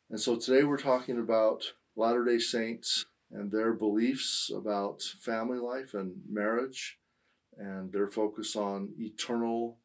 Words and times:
And 0.10 0.20
so 0.20 0.36
today 0.36 0.66
we're 0.66 0.78
talking 0.78 1.18
about 1.18 1.64
Latter 1.96 2.26
day 2.26 2.40
Saints 2.40 3.06
and 3.32 3.50
their 3.50 3.72
beliefs 3.72 4.52
about 4.54 5.02
family 5.22 5.60
life 5.60 5.94
and 5.94 6.18
marriage 6.30 6.98
and 7.58 7.94
their 7.94 8.10
focus 8.10 8.58
on 8.58 8.90
eternal 9.00 9.78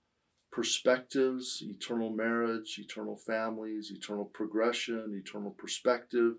perspectives, 0.52 1.62
eternal 1.66 2.10
marriage, 2.10 2.78
eternal 2.78 3.16
families, 3.16 3.90
eternal 3.90 4.26
progression, 4.26 5.20
eternal 5.26 5.50
perspective. 5.50 6.34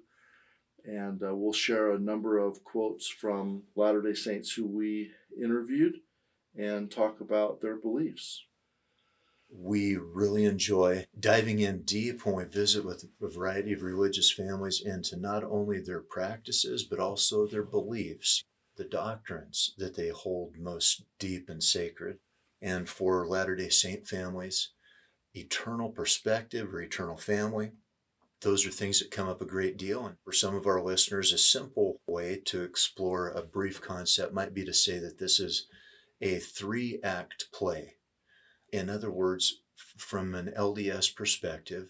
And 0.86 1.22
uh, 1.24 1.36
we'll 1.36 1.54
share 1.54 1.92
a 1.92 2.00
number 2.00 2.38
of 2.38 2.64
quotes 2.64 3.08
from 3.08 3.64
Latter 3.76 4.02
day 4.02 4.14
Saints 4.14 4.54
who 4.54 4.68
we 4.68 5.12
interviewed 5.42 5.96
and 6.56 6.92
talk 6.92 7.20
about 7.20 7.62
their 7.62 7.76
beliefs. 7.76 8.46
We 9.50 9.98
really 9.98 10.46
enjoy 10.46 11.06
diving 11.20 11.60
in 11.60 11.84
deep 11.84 12.26
when 12.26 12.36
we 12.36 12.44
visit 12.46 12.86
with 12.86 13.06
a 13.22 13.28
variety 13.28 13.74
of 13.74 13.84
religious 13.84 14.32
families 14.32 14.82
into 14.84 15.16
not 15.16 15.44
only 15.44 15.80
their 15.80 16.02
practices, 16.02 16.84
but 16.84 17.00
also 17.00 17.46
their 17.46 17.64
beliefs 17.64 18.44
the 18.76 18.84
doctrines 18.84 19.76
that 19.78 19.96
they 19.96 20.10
hold 20.10 20.58
most 20.58 21.04
deep 21.20 21.50
and 21.50 21.64
sacred. 21.64 22.18
And 22.64 22.88
for 22.88 23.28
Latter 23.28 23.58
day 23.58 23.68
Saint 23.68 24.08
families, 24.08 24.70
eternal 25.36 25.90
perspective 25.90 26.74
or 26.74 26.82
eternal 26.82 27.18
family, 27.18 27.74
those 28.42 28.66
are 28.66 28.72
things 28.72 29.00
that 29.00 29.12
come 29.12 29.28
up 29.28 29.42
a 29.42 29.46
great 29.46 29.78
deal. 29.78 30.06
And 30.06 30.16
for 30.24 30.32
some 30.32 30.56
of 30.56 30.66
our 30.66 30.82
listeners, 30.82 31.34
a 31.34 31.38
simple 31.38 32.00
way 32.08 32.42
to 32.46 32.64
explore 32.64 33.30
a 33.30 33.42
brief 33.42 33.82
concept 33.82 34.34
might 34.34 34.54
be 34.54 34.64
to 34.64 34.74
say 34.74 34.98
that 35.00 35.20
this 35.20 35.42
is 35.42 35.68
a 36.22 36.40
three 36.40 37.00
act 37.04 37.48
play. 37.54 37.96
In 38.72 38.90
other 38.90 39.12
words, 39.12 39.62
from 39.76 40.34
an 40.34 40.54
LDS 40.58 41.14
perspective, 41.14 41.90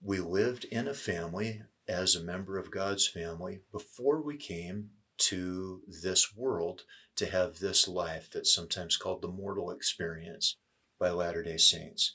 we 0.00 0.18
lived 0.18 0.64
in 0.66 0.86
a 0.86 0.94
family 0.94 1.62
as 1.88 2.14
a 2.14 2.22
member 2.22 2.58
of 2.58 2.70
God's 2.70 3.08
family 3.08 3.60
before 3.72 4.22
we 4.22 4.36
came 4.36 4.90
to 5.18 5.82
this 5.86 6.34
world 6.36 6.82
to 7.16 7.26
have 7.26 7.58
this 7.58 7.86
life 7.86 8.30
that's 8.32 8.54
sometimes 8.54 8.96
called 8.96 9.22
the 9.22 9.28
mortal 9.28 9.70
experience 9.70 10.56
by 10.98 11.10
Latter 11.10 11.42
day 11.42 11.56
Saints. 11.56 12.14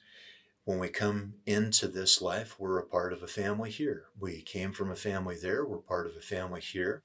When 0.65 0.79
we 0.79 0.89
come 0.89 1.35
into 1.45 1.87
this 1.87 2.21
life, 2.21 2.59
we're 2.59 2.79
a 2.79 2.85
part 2.85 3.13
of 3.13 3.23
a 3.23 3.27
family 3.27 3.71
here. 3.71 4.05
We 4.19 4.41
came 4.41 4.73
from 4.73 4.91
a 4.91 4.95
family 4.95 5.37
there, 5.41 5.65
we're 5.65 5.77
part 5.77 6.07
of 6.07 6.15
a 6.17 6.21
family 6.21 6.61
here. 6.61 7.03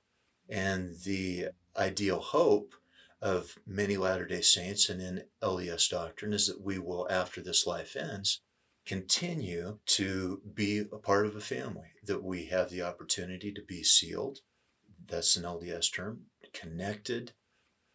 And 0.48 0.96
the 1.04 1.48
ideal 1.76 2.20
hope 2.20 2.74
of 3.20 3.56
many 3.64 3.96
Latter 3.96 4.26
day 4.26 4.40
Saints 4.40 4.88
and 4.88 5.00
in 5.00 5.24
LDS 5.40 5.88
doctrine 5.88 6.32
is 6.32 6.48
that 6.48 6.60
we 6.60 6.78
will, 6.78 7.06
after 7.08 7.40
this 7.40 7.66
life 7.66 7.94
ends, 7.94 8.40
continue 8.84 9.78
to 9.86 10.40
be 10.54 10.80
a 10.80 10.98
part 10.98 11.26
of 11.26 11.36
a 11.36 11.40
family, 11.40 11.92
that 12.04 12.24
we 12.24 12.46
have 12.46 12.68
the 12.70 12.82
opportunity 12.82 13.52
to 13.52 13.62
be 13.62 13.84
sealed 13.84 14.40
that's 15.08 15.36
an 15.36 15.44
LDS 15.44 15.92
term, 15.92 16.22
connected 16.52 17.32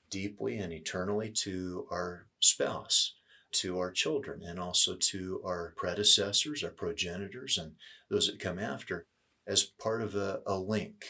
deeply 0.09 0.57
and 0.57 0.72
eternally 0.72 1.29
to 1.29 1.85
our 1.91 2.28
spouse, 2.40 3.16
to 3.51 3.79
our 3.79 3.91
children, 3.91 4.41
and 4.44 4.59
also 4.59 4.95
to 4.95 5.41
our 5.46 5.73
predecessors, 5.75 6.63
our 6.63 6.72
progenitors, 6.72 7.57
and 7.57 7.73
those 8.09 8.28
that 8.28 8.40
come 8.40 8.59
after 8.59 9.06
as 9.46 9.63
part 9.63 10.01
of 10.01 10.16
a, 10.16 10.41
a 10.46 10.57
link, 10.57 11.06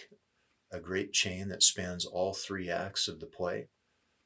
a 0.72 0.80
great 0.80 1.13
chain 1.13 1.50
that 1.50 1.63
spans 1.63 2.06
all 2.06 2.34
three 2.34 2.69
acts 2.69 3.07
of 3.07 3.19
the 3.19 3.25
play. 3.25 3.68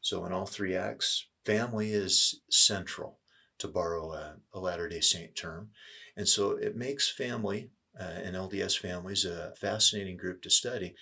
So, 0.02 0.26
in 0.26 0.34
all 0.34 0.46
three 0.46 0.76
acts, 0.76 1.28
family 1.46 1.92
is 1.92 2.42
central, 2.50 3.20
to 3.62 3.68
borrow 3.68 4.12
a, 4.12 4.36
a 4.54 4.60
Latter 4.60 4.90
day 4.90 5.00
Saint 5.00 5.36
term. 5.36 5.70
And 6.18 6.28
so 6.28 6.52
it 6.52 6.76
makes 6.76 7.10
family 7.10 7.70
uh, 7.98 8.04
and 8.04 8.36
LDS 8.36 8.78
families 8.78 9.24
a 9.24 9.54
fascinating 9.56 10.18
group 10.18 10.42
to 10.42 10.50
study 10.50 10.96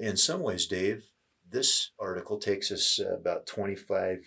in 0.00 0.16
some 0.16 0.40
ways, 0.40 0.66
Dave, 0.66 1.04
this 1.48 1.90
article 1.98 2.38
takes 2.38 2.70
us 2.72 2.98
uh, 3.00 3.14
about 3.14 3.46
25 3.46 4.24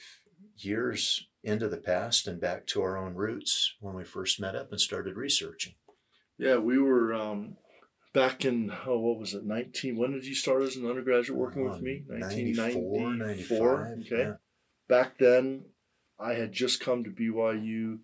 years 0.57 1.27
into 1.43 1.67
the 1.67 1.77
past 1.77 2.27
and 2.27 2.39
back 2.39 2.67
to 2.67 2.81
our 2.81 2.97
own 2.97 3.15
roots 3.15 3.75
when 3.79 3.95
we 3.95 4.03
first 4.03 4.39
met 4.39 4.55
up 4.55 4.71
and 4.71 4.79
started 4.79 5.17
researching. 5.17 5.73
Yeah, 6.37 6.57
we 6.57 6.77
were 6.79 7.13
um, 7.13 7.57
back 8.13 8.45
in, 8.45 8.71
oh, 8.85 8.99
what 8.99 9.19
was 9.19 9.33
it, 9.33 9.45
19? 9.45 9.97
When 9.97 10.11
did 10.11 10.25
you 10.25 10.35
start 10.35 10.63
as 10.63 10.75
an 10.75 10.87
undergraduate 10.87 11.37
working 11.37 11.69
with 11.69 11.81
me? 11.81 12.03
1994, 12.07 13.13
94. 13.15 13.97
Okay. 14.01 14.17
Yeah. 14.17 14.33
Back 14.87 15.17
then, 15.17 15.65
I 16.19 16.33
had 16.33 16.51
just 16.51 16.79
come 16.79 17.03
to 17.03 17.09
BYU 17.09 17.99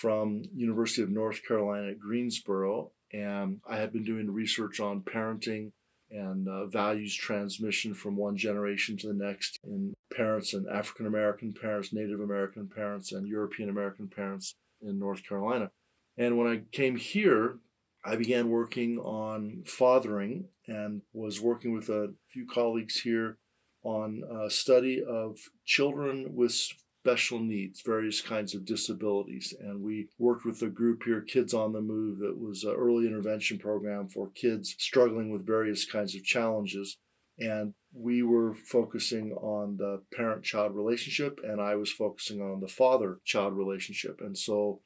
from 0.00 0.42
University 0.54 1.02
of 1.02 1.10
North 1.10 1.40
Carolina 1.46 1.88
at 1.90 1.98
Greensboro, 1.98 2.92
and 3.12 3.60
I 3.68 3.76
had 3.76 3.92
been 3.92 4.04
doing 4.04 4.30
research 4.30 4.80
on 4.80 5.00
parenting 5.00 5.72
and 6.10 6.48
uh, 6.48 6.66
values 6.66 7.14
transmission 7.14 7.94
from 7.94 8.16
one 8.16 8.36
generation 8.36 8.96
to 8.96 9.08
the 9.08 9.14
next 9.14 9.58
in 9.64 9.94
parents 10.14 10.54
and 10.54 10.66
African 10.68 11.06
American 11.06 11.52
parents, 11.52 11.92
Native 11.92 12.20
American 12.20 12.68
parents, 12.68 13.12
and 13.12 13.26
European 13.26 13.68
American 13.68 14.08
parents 14.08 14.54
in 14.80 14.98
North 14.98 15.22
Carolina. 15.26 15.70
And 16.16 16.38
when 16.38 16.48
I 16.48 16.62
came 16.72 16.96
here, 16.96 17.58
I 18.04 18.16
began 18.16 18.48
working 18.48 18.98
on 18.98 19.64
fathering 19.66 20.46
and 20.66 21.02
was 21.12 21.40
working 21.40 21.72
with 21.72 21.88
a 21.88 22.14
few 22.28 22.46
colleagues 22.46 23.00
here 23.00 23.38
on 23.82 24.22
a 24.44 24.50
study 24.50 25.02
of 25.02 25.38
children 25.64 26.34
with 26.34 26.68
special 27.08 27.40
needs, 27.40 27.80
various 27.80 28.20
kinds 28.20 28.54
of 28.54 28.66
disabilities. 28.66 29.54
And 29.58 29.80
we 29.80 30.08
worked 30.18 30.44
with 30.44 30.60
a 30.60 30.66
group 30.68 31.04
here, 31.04 31.22
Kids 31.22 31.54
on 31.54 31.72
the 31.72 31.80
Move, 31.80 32.18
that 32.18 32.38
was 32.38 32.64
an 32.64 32.74
early 32.76 33.06
intervention 33.06 33.58
program 33.58 34.08
for 34.08 34.30
kids 34.34 34.74
struggling 34.78 35.30
with 35.30 35.46
various 35.46 35.90
kinds 35.90 36.14
of 36.14 36.22
challenges. 36.22 36.98
And 37.38 37.72
we 37.94 38.22
were 38.22 38.52
focusing 38.52 39.32
on 39.32 39.78
the 39.78 40.02
parent 40.14 40.44
child 40.44 40.74
relationship, 40.74 41.38
and 41.42 41.62
I 41.62 41.76
was 41.76 41.90
focusing 41.90 42.42
on 42.42 42.60
the 42.60 42.68
father 42.68 43.20
child 43.24 43.56
relationship. 43.56 44.20
And 44.20 44.36
so 44.36 44.82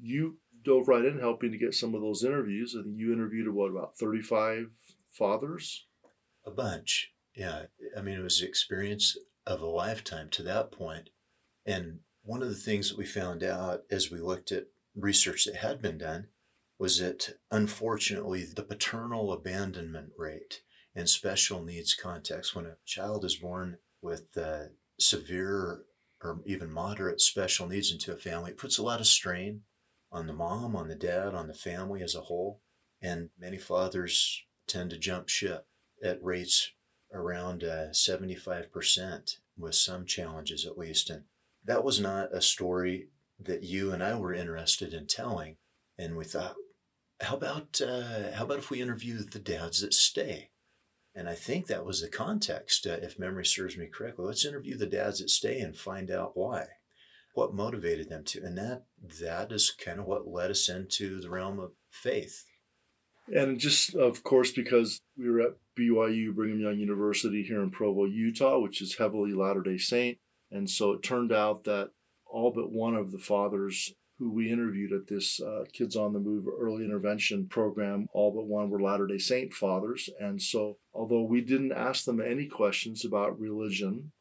you 0.00 0.38
dove 0.64 0.86
right 0.86 1.04
in 1.04 1.18
helping 1.18 1.50
to 1.50 1.58
get 1.58 1.74
some 1.74 1.96
of 1.96 2.00
those 2.00 2.22
interviews. 2.22 2.76
I 2.78 2.84
think 2.84 2.96
you 2.96 3.12
interviewed 3.12 3.52
what 3.52 3.72
about 3.72 3.96
35 3.98 4.66
fathers? 5.10 5.86
A 6.44 6.50
bunch. 6.52 7.12
Yeah. 7.34 7.62
I 7.96 8.02
mean, 8.02 8.20
it 8.20 8.22
was 8.22 8.40
the 8.40 8.46
experience 8.46 9.16
of 9.46 9.60
a 9.62 9.66
lifetime 9.66 10.28
to 10.30 10.44
that 10.44 10.70
point. 10.70 11.10
And 11.66 12.00
one 12.22 12.42
of 12.42 12.48
the 12.48 12.54
things 12.54 12.88
that 12.88 12.98
we 12.98 13.04
found 13.04 13.42
out 13.42 13.82
as 13.90 14.10
we 14.10 14.18
looked 14.18 14.52
at 14.52 14.66
research 14.94 15.44
that 15.44 15.56
had 15.56 15.82
been 15.82 15.98
done 15.98 16.28
was 16.78 16.98
that 16.98 17.36
unfortunately 17.50 18.44
the 18.44 18.62
paternal 18.62 19.32
abandonment 19.32 20.10
rate 20.16 20.60
in 20.94 21.06
special 21.06 21.62
needs 21.62 21.94
contexts, 21.94 22.54
when 22.54 22.66
a 22.66 22.76
child 22.84 23.24
is 23.24 23.36
born 23.36 23.78
with 24.00 24.36
uh, 24.36 24.64
severe 24.98 25.82
or 26.22 26.40
even 26.46 26.70
moderate 26.70 27.20
special 27.20 27.66
needs 27.66 27.92
into 27.92 28.12
a 28.12 28.16
family, 28.16 28.52
it 28.52 28.58
puts 28.58 28.78
a 28.78 28.82
lot 28.82 29.00
of 29.00 29.06
strain 29.06 29.62
on 30.10 30.26
the 30.26 30.32
mom, 30.32 30.74
on 30.74 30.88
the 30.88 30.94
dad, 30.94 31.34
on 31.34 31.48
the 31.48 31.54
family 31.54 32.02
as 32.02 32.14
a 32.14 32.22
whole. 32.22 32.60
And 33.02 33.28
many 33.38 33.58
fathers 33.58 34.42
tend 34.66 34.90
to 34.90 34.98
jump 34.98 35.28
ship 35.28 35.66
at 36.02 36.22
rates 36.22 36.72
around 37.12 37.62
uh, 37.62 37.88
75%, 37.92 39.36
with 39.58 39.74
some 39.74 40.06
challenges 40.06 40.66
at 40.66 40.78
least. 40.78 41.10
And 41.10 41.24
that 41.66 41.84
was 41.84 42.00
not 42.00 42.34
a 42.34 42.40
story 42.40 43.08
that 43.38 43.62
you 43.62 43.92
and 43.92 44.02
I 44.02 44.18
were 44.18 44.32
interested 44.32 44.94
in 44.94 45.06
telling. 45.06 45.56
And 45.98 46.16
we 46.16 46.24
thought, 46.24 46.54
how 47.20 47.36
about 47.36 47.80
uh, 47.80 48.32
how 48.34 48.44
about 48.44 48.58
if 48.58 48.70
we 48.70 48.80
interview 48.82 49.18
the 49.18 49.38
dads 49.38 49.80
that 49.80 49.94
stay? 49.94 50.50
And 51.14 51.28
I 51.28 51.34
think 51.34 51.66
that 51.66 51.86
was 51.86 52.02
the 52.02 52.08
context, 52.08 52.86
uh, 52.86 52.98
if 53.00 53.18
memory 53.18 53.46
serves 53.46 53.76
me 53.76 53.86
correctly. 53.86 54.26
Let's 54.26 54.44
interview 54.44 54.76
the 54.76 54.86
dads 54.86 55.20
that 55.20 55.30
stay 55.30 55.60
and 55.60 55.76
find 55.76 56.10
out 56.10 56.32
why. 56.36 56.66
what 57.34 57.54
motivated 57.54 58.08
them 58.08 58.24
to. 58.24 58.42
And 58.42 58.56
that 58.58 58.84
that 59.20 59.52
is 59.52 59.70
kind 59.70 60.00
of 60.00 60.06
what 60.06 60.26
led 60.28 60.50
us 60.50 60.68
into 60.68 61.20
the 61.20 61.30
realm 61.30 61.58
of 61.58 61.72
faith. 61.90 62.44
And 63.28 63.58
just, 63.58 63.94
of 63.94 64.22
course, 64.22 64.52
because 64.52 65.00
we 65.18 65.28
were 65.28 65.40
at 65.40 65.56
BYU, 65.78 66.34
Brigham 66.34 66.60
Young 66.60 66.78
University 66.78 67.42
here 67.42 67.62
in 67.62 67.70
Provo, 67.70 68.04
Utah, 68.04 68.58
which 68.58 68.80
is 68.80 68.96
heavily 68.96 69.32
Latter 69.32 69.62
day 69.62 69.78
Saint. 69.78 70.18
And 70.50 70.68
so 70.68 70.92
it 70.92 71.02
turned 71.02 71.32
out 71.32 71.64
that 71.64 71.90
all 72.26 72.50
but 72.50 72.70
one 72.70 72.94
of 72.94 73.12
the 73.12 73.18
fathers 73.18 73.92
who 74.18 74.32
we 74.32 74.50
interviewed 74.50 74.92
at 74.92 75.08
this 75.08 75.40
uh, 75.40 75.64
Kids 75.72 75.94
on 75.94 76.12
the 76.12 76.18
Move 76.18 76.46
early 76.48 76.84
intervention 76.84 77.46
program, 77.48 78.06
all 78.12 78.32
but 78.32 78.46
one 78.46 78.70
were 78.70 78.80
Latter 78.80 79.06
day 79.06 79.18
Saint 79.18 79.52
fathers. 79.52 80.08
And 80.18 80.40
so, 80.40 80.78
although 80.94 81.22
we 81.22 81.40
didn't 81.40 81.72
ask 81.72 82.04
them 82.04 82.20
any 82.20 82.46
questions 82.46 83.04
about 83.04 83.38
religion, 83.38 84.12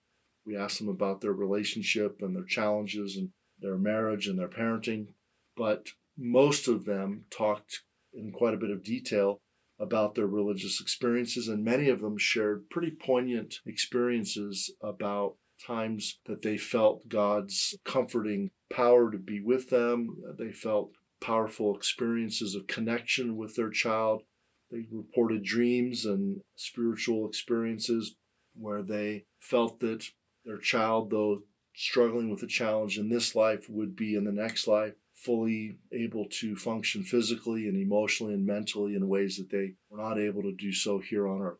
we 0.46 0.58
asked 0.58 0.80
them 0.80 0.90
about 0.90 1.22
their 1.22 1.34
relationship 1.34 2.22
and 2.22 2.36
their 2.36 2.44
challenges 2.44 3.16
and 3.16 3.30
their 3.60 3.78
marriage 3.78 4.28
and 4.28 4.38
their 4.38 4.50
parenting. 4.50 5.08
But 5.56 5.88
most 6.18 6.68
of 6.68 6.86
them 6.86 7.26
talked 7.30 7.84
in 8.14 8.32
quite 8.32 8.54
a 8.54 8.58
bit 8.58 8.72
of 8.72 8.84
detail 8.84 9.40
about 9.80 10.16
their 10.16 10.28
religious 10.28 10.80
experiences, 10.80 11.48
and 11.48 11.64
many 11.64 11.90
of 11.90 12.02
them 12.02 12.18
shared 12.18 12.70
pretty 12.70 12.92
poignant 12.92 13.60
experiences 13.66 14.74
about 14.82 15.36
times 15.66 16.20
that 16.26 16.42
they 16.42 16.58
felt 16.58 17.08
God's 17.08 17.76
comforting 17.86 18.52
power 18.72 19.12
to 19.12 19.18
be 19.18 19.40
with 19.40 19.70
them. 19.70 20.18
They 20.38 20.52
felt 20.52 20.92
powerful 21.22 21.76
experiences 21.76 22.56
of 22.56 22.68
connection 22.68 23.38
with 23.38 23.56
their 23.56 23.70
child. 23.70 24.24
They 24.72 24.86
reported 24.92 25.44
dreams 25.44 26.06
and 26.06 26.42
spiritual 26.56 27.28
experiences 27.28 28.16
where 28.54 28.82
they 28.82 29.26
felt 29.40 29.80
that 29.82 30.06
their 30.46 30.58
child, 30.58 31.10
though 31.10 31.44
struggling 31.76 32.30
with 32.30 32.42
a 32.44 32.48
challenge 32.48 32.98
in 32.98 33.10
this 33.10 33.36
life, 33.36 33.66
would 33.70 33.96
be 33.96 34.16
in 34.16 34.24
the 34.24 34.32
next 34.32 34.68
life 34.68 34.94
fully 35.14 35.78
able 35.92 36.26
to 36.30 36.56
function 36.56 37.04
physically 37.04 37.68
and 37.68 37.78
emotionally 37.78 38.34
and 38.34 38.46
mentally 38.46 38.96
in 38.96 39.08
ways 39.08 39.38
that 39.38 39.50
they 39.50 39.74
were 39.90 39.98
not 39.98 40.20
able 40.20 40.42
to 40.44 40.54
do 40.54 40.72
so 40.72 41.00
here 41.00 41.28
on 41.28 41.42
earth. 41.42 41.58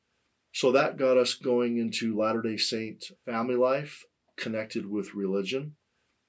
So 0.56 0.72
that 0.72 0.96
got 0.96 1.18
us 1.18 1.34
going 1.34 1.80
into 1.80 2.18
Latter 2.18 2.42
day 2.42 2.56
Saint 2.56 3.12
family 3.26 3.58
life 3.58 4.06
connected 4.38 4.90
with 4.90 5.14
religion. 5.14 5.76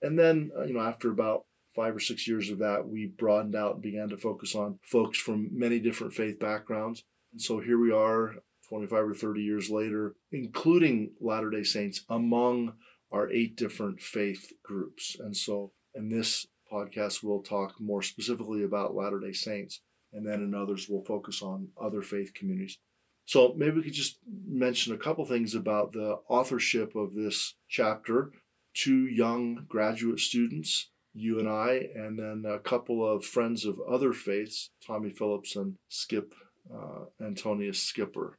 And 0.03 0.19
then, 0.19 0.51
uh, 0.59 0.65
you 0.65 0.75
know, 0.75 0.81
after 0.81 1.13
about 1.13 1.45
five 1.77 1.95
or 1.95 2.01
six 2.01 2.27
years 2.27 2.51
of 2.51 2.59
that, 2.59 2.89
we 2.89 3.07
broadened 3.07 3.55
out 3.55 3.75
and 3.75 3.83
began 3.83 4.09
to 4.09 4.17
focus 4.17 4.57
on 4.57 4.81
folks 4.83 5.17
from 5.17 5.51
many 5.53 5.79
different 5.79 6.13
faith 6.13 6.41
backgrounds. 6.41 7.05
And 7.31 7.41
so 7.41 7.61
here 7.61 7.79
we 7.79 7.93
are, 7.93 8.35
25 8.69 8.99
or 8.99 9.15
30 9.15 9.43
years 9.43 9.71
later, 9.71 10.17
including 10.33 11.13
Latter 11.21 11.51
day 11.51 11.63
Saints 11.63 12.05
among 12.11 12.73
our 13.13 13.31
eight 13.31 13.57
different 13.57 14.01
faith 14.01 14.53
groups. 14.65 15.17
And 15.21 15.37
so 15.37 15.71
in 15.95 16.09
this 16.09 16.49
podcast, 16.73 17.23
we'll 17.23 17.43
talk 17.43 17.81
more 17.81 18.03
specifically 18.03 18.65
about 18.65 18.97
Latter 18.97 19.21
day 19.21 19.33
Saints, 19.33 19.83
and 20.13 20.27
then 20.27 20.43
in 20.43 20.53
others, 20.53 20.89
we'll 20.91 21.05
focus 21.05 21.43
on 21.43 21.69
other 21.81 22.03
faith 22.03 22.35
communities. 22.35 22.79
So 23.27 23.55
maybe 23.57 23.77
we 23.77 23.83
could 23.83 23.93
just 23.93 24.19
mention 24.49 24.95
a 24.95 24.99
couple 24.99 25.25
things 25.27 25.55
about 25.55 25.93
the 25.93 26.19
authorship 26.29 26.95
of 26.95 27.15
this 27.15 27.55
chapter. 27.69 28.31
Two 28.73 29.07
young 29.07 29.67
graduate 29.69 30.21
students, 30.21 30.91
you 31.13 31.39
and 31.39 31.49
I, 31.49 31.89
and 31.95 32.19
then 32.19 32.45
a 32.51 32.59
couple 32.59 33.05
of 33.05 33.25
friends 33.25 33.65
of 33.65 33.81
other 33.81 34.13
faiths, 34.13 34.71
Tommy 34.87 35.11
Phillips 35.11 35.57
and 35.57 35.77
Skip 35.89 36.35
uh, 36.73 37.07
Antonius 37.21 37.83
Skipper. 37.83 38.39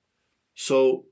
So 0.53 1.05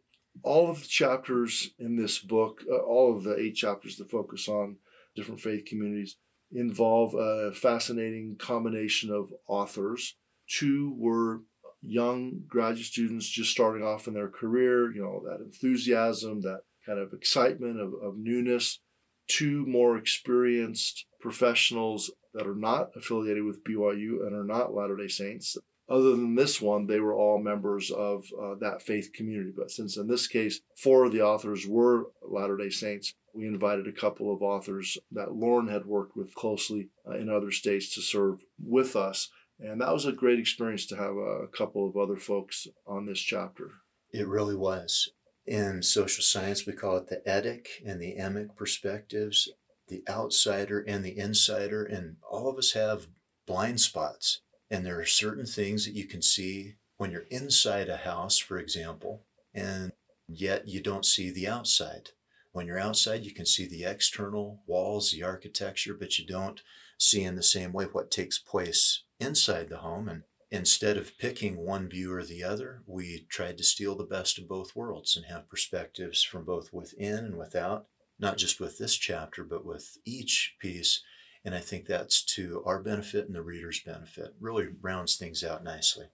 all 0.44 0.70
of 0.70 0.82
the 0.82 0.88
chapters 0.88 1.72
in 1.78 1.96
this 1.96 2.20
book, 2.20 2.62
uh, 2.70 2.78
all 2.78 3.16
of 3.16 3.24
the 3.24 3.38
eight 3.38 3.56
chapters 3.56 3.98
that 3.98 4.12
focus 4.12 4.48
on 4.48 4.78
different 5.16 5.42
faith 5.42 5.66
communities, 5.66 6.18
involve 6.52 7.14
a 7.16 7.52
fascinating 7.54 8.36
combination 8.38 9.12
of 9.12 9.34
authors. 9.48 10.16
Two 10.48 10.94
were 10.98 11.42
young 11.88 12.44
graduate 12.48 12.86
students 12.86 13.28
just 13.28 13.52
starting 13.52 13.84
off 13.86 14.08
in 14.08 14.14
their 14.14 14.30
career, 14.30 14.94
you 14.94 15.02
know, 15.02 15.22
that 15.26 15.44
enthusiasm, 15.44 16.42
that 16.42 16.62
kind 16.86 17.00
of 17.00 17.14
excitement 17.14 17.80
of, 17.80 17.94
of 18.02 18.18
newness. 18.18 18.80
Two 19.28 19.66
more 19.66 19.98
experienced 19.98 21.08
professionals 21.20 22.12
that 22.36 22.46
are 22.46 22.56
not 22.56 22.90
affiliated 22.96 23.44
with 23.44 23.64
BYU 23.64 24.26
and 24.26 24.36
are 24.36 24.44
not 24.44 24.76
Latter 24.76 24.96
day 24.96 25.08
Saints. 25.08 25.58
Other 25.88 26.12
than 26.12 26.36
this 26.36 26.62
one, 26.62 26.88
they 26.88 27.00
were 27.00 27.16
all 27.16 27.42
members 27.42 27.92
of 27.92 28.26
uh, 28.40 28.56
that 28.60 28.82
faith 28.82 29.12
community. 29.14 29.52
But 29.56 29.72
since 29.72 29.98
in 29.98 30.08
this 30.08 30.28
case, 30.28 30.62
four 30.76 31.06
of 31.06 31.12
the 31.12 31.22
authors 31.22 31.66
were 31.68 32.08
Latter 32.22 32.58
day 32.58 32.70
Saints, 32.70 33.14
we 33.34 33.48
invited 33.48 33.88
a 33.88 33.92
couple 33.92 34.34
of 34.34 34.42
authors 34.42 34.98
that 35.12 35.34
Loren 35.34 35.68
had 35.68 35.86
worked 35.86 36.16
with 36.16 36.34
closely 36.36 36.90
uh, 37.08 37.18
in 37.18 37.30
other 37.30 37.52
states 37.52 37.94
to 37.96 38.02
serve 38.02 38.40
with 38.64 38.96
us. 38.96 39.30
And 39.60 39.80
that 39.82 39.94
was 39.94 40.06
a 40.06 40.12
great 40.12 40.40
experience 40.40 40.86
to 40.88 40.98
have 40.98 41.16
a 41.16 41.48
couple 41.48 41.88
of 41.88 41.96
other 41.96 42.18
folks 42.18 42.68
on 42.86 43.06
this 43.06 43.20
chapter. 43.20 43.72
It 44.12 44.28
really 44.28 44.56
was. 44.56 45.12
In 45.46 45.82
social 45.82 46.24
science, 46.24 46.66
we 46.66 46.74
call 46.74 46.98
it 46.98 47.08
the 47.08 47.22
etic 47.28 47.68
and 47.86 48.02
the 48.02 48.16
emic 48.18 48.56
perspectives, 48.56 49.50
the 49.88 50.04
outsider 50.10 50.80
and 50.82 51.06
the 51.06 51.18
insider. 51.18 51.84
And 51.84 52.18
all 52.30 52.50
of 52.50 52.58
us 52.58 52.74
have 52.74 53.08
blind 53.46 53.80
spots. 53.80 54.42
And 54.70 54.86
there 54.86 55.00
are 55.00 55.06
certain 55.06 55.46
things 55.46 55.86
that 55.86 55.94
you 55.94 56.06
can 56.06 56.22
see 56.22 56.76
when 56.98 57.12
you're 57.12 57.26
inside 57.30 57.90
a 57.90 57.98
house, 57.98 58.38
for 58.38 58.58
example, 58.58 59.24
and 59.54 59.92
yet 60.28 60.68
you 60.68 60.82
don't 60.82 61.06
see 61.06 61.30
the 61.30 61.48
outside. 61.48 62.10
When 62.52 62.68
you're 62.68 62.80
outside, 62.80 63.24
you 63.24 63.34
can 63.34 63.46
see 63.46 63.68
the 63.68 63.84
external 63.84 64.62
walls, 64.66 65.12
the 65.12 65.24
architecture, 65.24 65.94
but 65.94 66.18
you 66.18 66.26
don't 66.26 66.62
see 66.98 67.24
in 67.24 67.36
the 67.36 67.44
same 67.44 67.74
way 67.74 67.86
what 67.86 68.10
takes 68.10 68.40
place 68.40 69.04
inside 69.20 69.70
the 69.70 69.78
home. 69.78 70.08
And 70.08 70.24
instead 70.52 70.98
of 70.98 71.18
picking 71.18 71.58
one 71.58 71.90
view 71.90 72.14
or 72.14 72.24
the 72.24 72.44
other, 72.44 72.84
we 72.86 73.26
tried 73.30 73.58
to 73.58 73.64
steal 73.64 73.96
the 73.96 74.04
best 74.04 74.38
of 74.38 74.48
both 74.48 74.76
worlds 74.76 75.16
and 75.16 75.26
have 75.26 75.50
perspectives 75.50 76.24
from 76.24 76.46
both 76.46 76.74
within 76.74 77.26
and 77.26 77.38
without, 77.38 77.88
not 78.20 78.38
just 78.38 78.60
with 78.60 78.78
this 78.78 78.96
chapter, 78.96 79.44
but 79.44 79.66
with 79.66 79.98
each 80.06 80.56
piece. 80.60 81.02
And 81.44 81.54
I 81.54 81.60
think 81.60 81.86
that's 81.86 82.24
to 82.36 82.64
our 82.66 82.82
benefit 82.82 83.28
and 83.28 83.36
the 83.36 83.42
reader's 83.42 83.82
benefit. 83.82 84.36
Really 84.40 84.68
rounds 84.82 85.16
things 85.16 85.44
out 85.44 85.64
nicely. 85.64 86.08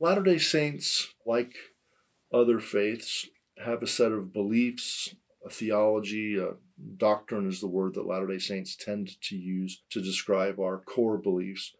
Latter 0.00 0.22
day 0.22 0.38
Saints, 0.38 1.12
like 1.26 1.54
other 2.32 2.58
faiths, 2.58 3.28
have 3.62 3.82
a 3.82 3.86
set 3.86 4.12
of 4.12 4.32
beliefs 4.32 5.14
a 5.44 5.50
theology, 5.50 6.38
a 6.38 6.52
doctrine 6.96 7.48
is 7.48 7.60
the 7.60 7.66
word 7.66 7.94
that 7.94 8.06
Latter 8.06 8.26
day 8.26 8.38
Saints 8.38 8.76
tend 8.76 9.20
to 9.22 9.36
use 9.36 9.82
to 9.90 10.00
describe 10.00 10.60
our 10.60 10.78
core 10.78 11.18
beliefs. 11.18 11.74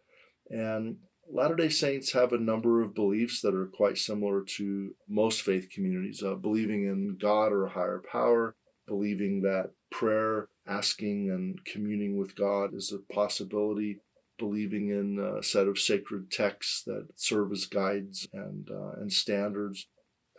And 0.53 0.97
Latter 1.31 1.55
day 1.55 1.69
Saints 1.69 2.11
have 2.11 2.31
a 2.31 2.37
number 2.37 2.81
of 2.81 2.93
beliefs 2.93 3.41
that 3.41 3.55
are 3.55 3.65
quite 3.65 3.97
similar 3.97 4.43
to 4.57 4.93
most 5.07 5.41
faith 5.41 5.69
communities 5.73 6.21
uh, 6.21 6.35
believing 6.35 6.83
in 6.83 7.17
God 7.19 7.51
or 7.51 7.65
a 7.65 7.71
higher 7.71 8.03
power, 8.11 8.55
believing 8.85 9.41
that 9.41 9.71
prayer, 9.89 10.49
asking, 10.67 11.31
and 11.31 11.63
communing 11.65 12.17
with 12.17 12.35
God 12.35 12.75
is 12.75 12.93
a 12.93 13.13
possibility, 13.13 13.99
believing 14.37 14.89
in 14.89 15.17
a 15.19 15.41
set 15.41 15.67
of 15.67 15.79
sacred 15.79 16.29
texts 16.29 16.83
that 16.85 17.07
serve 17.15 17.51
as 17.51 17.65
guides 17.65 18.27
and, 18.33 18.69
uh, 18.69 18.91
and 18.99 19.11
standards, 19.11 19.87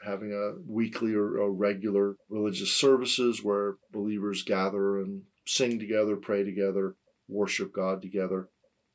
having 0.05 0.33
a 0.33 0.61
weekly 0.71 1.15
or 1.15 1.39
a 1.39 1.51
regular 1.51 2.17
religious 2.29 2.73
services 2.73 3.43
where 3.43 3.77
believers 3.91 4.43
gather 4.43 5.01
and 5.01 5.23
sing 5.47 5.79
together, 5.79 6.15
pray 6.17 6.45
together, 6.45 6.95
worship 7.27 7.73
God 7.73 8.03
together. 8.03 8.49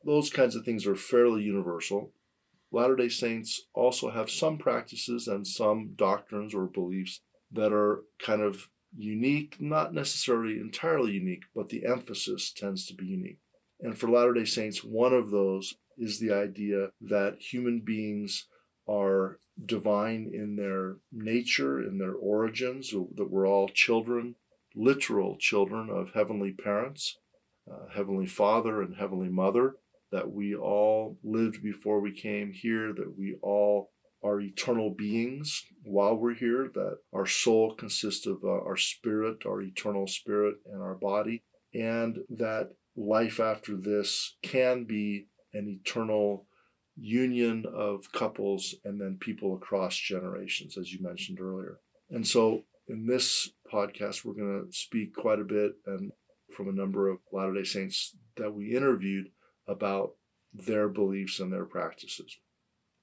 Those 0.06 0.30
kinds 0.30 0.56
of 0.56 0.64
things 0.64 0.88
are 0.88 0.96
fairly 0.96 1.44
universal. 1.44 2.12
Latter 2.72 2.96
day 2.96 3.10
Saints 3.10 3.68
also 3.74 4.12
have 4.12 4.30
some 4.30 4.58
practices 4.58 5.28
and 5.28 5.46
some 5.46 5.94
doctrines 5.96 6.54
or 6.54 6.68
beliefs 6.68 7.22
that 7.52 7.74
are 7.74 8.04
kind 8.24 8.42
of 8.42 8.70
unique, 8.96 9.58
not 9.60 9.94
necessarily 9.94 10.60
entirely 10.60 11.12
unique, 11.12 11.44
but 11.56 11.70
the 11.70 11.86
emphasis 11.86 12.52
tends 12.52 12.86
to 12.88 12.94
be 12.94 13.06
unique. 13.06 13.40
And 13.80 13.98
for 13.98 14.10
Latter 14.10 14.34
day 14.34 14.46
Saints, 14.46 14.84
one 14.84 15.14
of 15.14 15.32
those 15.32 15.76
is 15.98 16.20
the 16.20 16.32
idea 16.32 16.90
that 17.02 17.38
human 17.40 17.82
beings 17.82 18.46
are 18.88 19.40
divine 19.64 20.32
in 20.34 20.56
their 20.56 20.98
nature, 21.12 21.82
in 21.82 21.98
their 21.98 22.14
origins, 22.14 22.92
that 22.92 23.30
we're 23.30 23.48
all 23.48 23.68
children, 23.70 24.36
literal 24.76 25.38
children 25.38 25.90
of 25.90 26.14
heavenly 26.14 26.52
parents, 26.52 27.18
uh, 27.70 27.90
Heavenly 27.94 28.26
Father 28.26 28.82
and 28.82 28.96
Heavenly 28.96 29.30
Mother, 29.30 29.76
that 30.12 30.32
we 30.32 30.56
all 30.56 31.18
lived 31.24 31.62
before 31.62 32.00
we 32.00 32.12
came 32.12 32.52
here, 32.52 32.94
that 32.94 33.18
we 33.18 33.36
all 33.42 33.92
are 34.24 34.42
eternal 34.42 34.90
beings 34.90 35.64
while 35.84 36.16
we're 36.16 36.34
here, 36.34 36.70
that 36.74 36.98
our 37.14 37.26
soul 37.26 37.74
consists 37.76 38.26
of 38.26 38.44
uh, 38.44 38.50
our 38.50 38.76
spirit, 38.76 39.46
our 39.46 39.62
eternal 39.62 40.08
spirit, 40.08 40.56
and 40.72 40.82
our 40.82 40.96
body, 40.96 41.44
and 41.74 42.20
that 42.30 42.72
life 42.96 43.40
after 43.40 43.78
this 43.78 44.36
can 44.42 44.84
be 44.84 45.28
an 45.54 45.68
eternal 45.70 46.46
union 46.98 47.66
of 47.74 48.12
couples 48.12 48.76
and 48.84 49.00
then 49.00 49.18
people 49.20 49.56
across 49.56 49.96
generations, 49.96 50.78
as 50.78 50.92
you 50.92 51.02
mentioned 51.02 51.40
earlier. 51.40 51.80
And 52.10 52.28
so 52.28 52.64
in 52.88 53.08
this 53.08 53.50
podcast, 53.72 54.26
we're 54.26 54.34
going 54.34 54.66
to 54.66 54.78
speak 54.78 55.16
quite 55.16 55.40
a 55.40 55.46
bit 55.46 55.74
and 55.86 56.12
from 56.56 56.68
a 56.68 56.74
number 56.74 57.08
of 57.08 57.20
Latter 57.32 57.54
day 57.54 57.64
Saints 57.64 58.16
that 58.36 58.54
we 58.54 58.76
interviewed 58.76 59.30
about 59.70 60.16
their 60.54 60.90
beliefs 60.90 61.40
and 61.40 61.54
their 61.54 61.66
practices. 61.66 62.38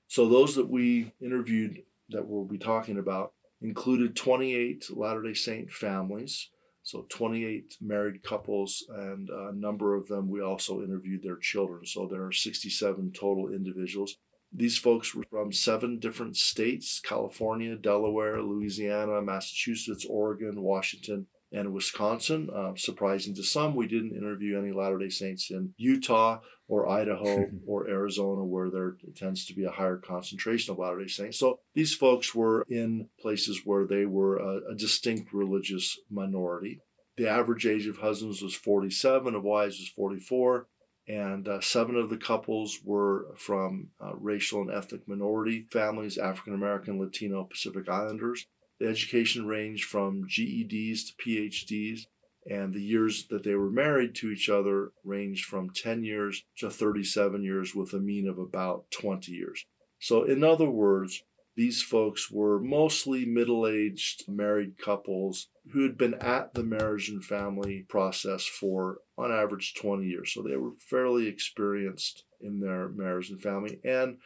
So, 0.09 0.29
those 0.29 0.55
that 0.57 0.69
we 0.69 1.13
interviewed 1.21 1.83
that 2.11 2.27
we'll 2.27 2.45
be 2.45 2.59
talking 2.59 2.99
about 2.99 3.33
included 3.61 4.15
28 4.15 4.87
Latter 4.91 5.23
day 5.23 5.35
Saint 5.35 5.71
families, 5.71 6.51
so 6.83 7.07
28 7.09 7.77
married 7.81 8.23
couples, 8.23 8.85
and 8.89 9.29
a 9.29 9.53
number 9.53 9.95
of 9.95 10.07
them 10.07 10.29
we 10.29 10.41
also 10.41 10.83
interviewed 10.83 11.23
their 11.23 11.37
children. 11.37 11.87
So, 11.87 12.07
there 12.07 12.25
are 12.25 12.33
67 12.33 13.13
total 13.13 13.49
individuals. 13.49 14.17
These 14.53 14.79
folks 14.79 15.15
were 15.15 15.25
from 15.29 15.53
seven 15.53 15.99
different 15.99 16.37
states 16.37 17.01
California, 17.01 17.77
Delaware, 17.77 18.43
Louisiana, 18.43 19.21
Massachusetts, 19.23 20.07
Oregon, 20.09 20.63
Washington, 20.63 21.27
and 21.53 21.73
Wisconsin. 21.73 22.49
Uh, 22.55 22.73
surprising 22.77 23.35
to 23.35 23.43
some, 23.43 23.75
we 23.75 23.87
didn't 23.87 24.17
interview 24.17 24.59
any 24.59 24.73
Latter 24.73 24.99
day 24.99 25.09
Saints 25.09 25.51
in 25.51 25.75
Utah 25.77 26.41
or 26.69 26.89
Idaho 26.89 27.49
or 27.67 27.89
Arizona, 27.89 28.45
where 28.45 28.71
there 28.71 28.97
tends 29.15 29.47
to 29.47 29.55
be 29.55 29.65
a 29.65 29.71
higher 29.71 29.97
concentration 29.97 30.73
of 30.73 30.79
Latter 30.79 31.01
day 31.01 31.09
Saints. 31.09 31.39
So 31.39 31.61
these 31.75 31.95
folks 31.95 32.35
were 32.35 32.65
in 32.69 33.09
places 33.21 33.63
where 33.65 33.87
they 33.87 34.07
were 34.07 34.37
a, 34.37 34.73
a 34.73 34.75
distinct 34.75 35.33
religious 35.33 35.99
minority. 36.11 36.81
The 37.17 37.29
average 37.29 37.65
age 37.65 37.87
of 37.87 37.99
husbands 37.99 38.43
was 38.43 38.55
47, 38.55 39.35
of 39.35 39.43
wives 39.43 39.79
was 39.79 39.89
44 39.89 40.67
and 41.09 41.47
uh, 41.47 41.61
seven 41.61 41.97
of 41.97 42.11
the 42.11 42.17
couples 42.17 42.81
were 42.85 43.27
from 43.37 43.89
uh, 44.05 44.15
racial 44.17 44.61
and 44.61 44.71
ethnic 44.71 45.07
minority 45.07 45.67
families 45.71 46.19
African 46.19 46.55
American, 46.55 46.99
Latino, 46.99 47.45
Pacific 47.45 47.89
Islanders. 47.89 48.47
The 48.79 48.89
education 48.89 49.47
ranged 49.47 49.85
from 49.85 50.27
GEDs 50.29 51.07
to 51.07 51.15
PhDs, 51.25 52.07
and 52.49 52.75
the 52.75 52.83
years 52.83 53.27
that 53.29 53.43
they 53.43 53.55
were 53.55 53.71
married 53.71 54.15
to 54.17 54.31
each 54.31 54.49
other 54.49 54.93
ranged 55.05 55.45
from 55.45 55.71
10 55.71 56.05
years 56.05 56.45
to 56.59 56.71
37 56.71 57.43
years, 57.43 57.75
with 57.75 57.93
a 57.93 57.99
mean 57.99 58.29
of 58.29 58.39
about 58.39 58.91
20 58.91 59.33
years. 59.33 59.65
So, 59.99 60.25
in 60.25 60.45
other 60.45 60.69
words, 60.69 61.23
these 61.57 61.83
folks 61.83 62.31
were 62.31 62.61
mostly 62.61 63.25
middle 63.25 63.67
aged 63.67 64.29
married 64.29 64.77
couples 64.77 65.49
who 65.73 65.83
had 65.83 65.97
been 65.97 66.15
at 66.15 66.53
the 66.53 66.63
marriage 66.63 67.09
and 67.09 67.25
family 67.25 67.87
process 67.89 68.45
for, 68.45 68.99
on 69.17 69.33
average, 69.33 69.75
20 69.75 70.07
years. 70.07 70.35
So 70.35 70.43
they 70.43 70.57
were 70.57 70.73
fairly 70.79 71.27
experienced 71.27 72.25
in 72.43 72.61
their 72.61 72.91
marriage 72.91 73.31
and 73.31 73.41
family. 73.41 73.81
And 73.85 74.19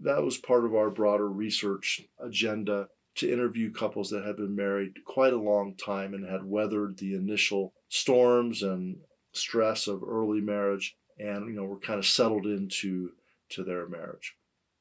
that 0.00 0.24
was 0.24 0.38
part 0.38 0.64
of 0.64 0.74
our 0.74 0.90
broader 0.90 1.28
research 1.28 2.02
agenda 2.18 2.88
to 3.16 3.32
interview 3.32 3.72
couples 3.72 4.10
that 4.10 4.24
had 4.24 4.36
been 4.36 4.54
married 4.54 5.04
quite 5.04 5.32
a 5.32 5.40
long 5.40 5.74
time 5.74 6.14
and 6.14 6.28
had 6.28 6.44
weathered 6.44 6.98
the 6.98 7.14
initial 7.14 7.72
storms 7.88 8.62
and 8.62 8.98
stress 9.32 9.86
of 9.86 10.02
early 10.02 10.40
marriage 10.40 10.96
and 11.18 11.48
you 11.48 11.54
know 11.54 11.64
were 11.64 11.78
kind 11.78 11.98
of 11.98 12.06
settled 12.06 12.46
into 12.46 13.10
to 13.50 13.62
their 13.62 13.86
marriage 13.86 14.36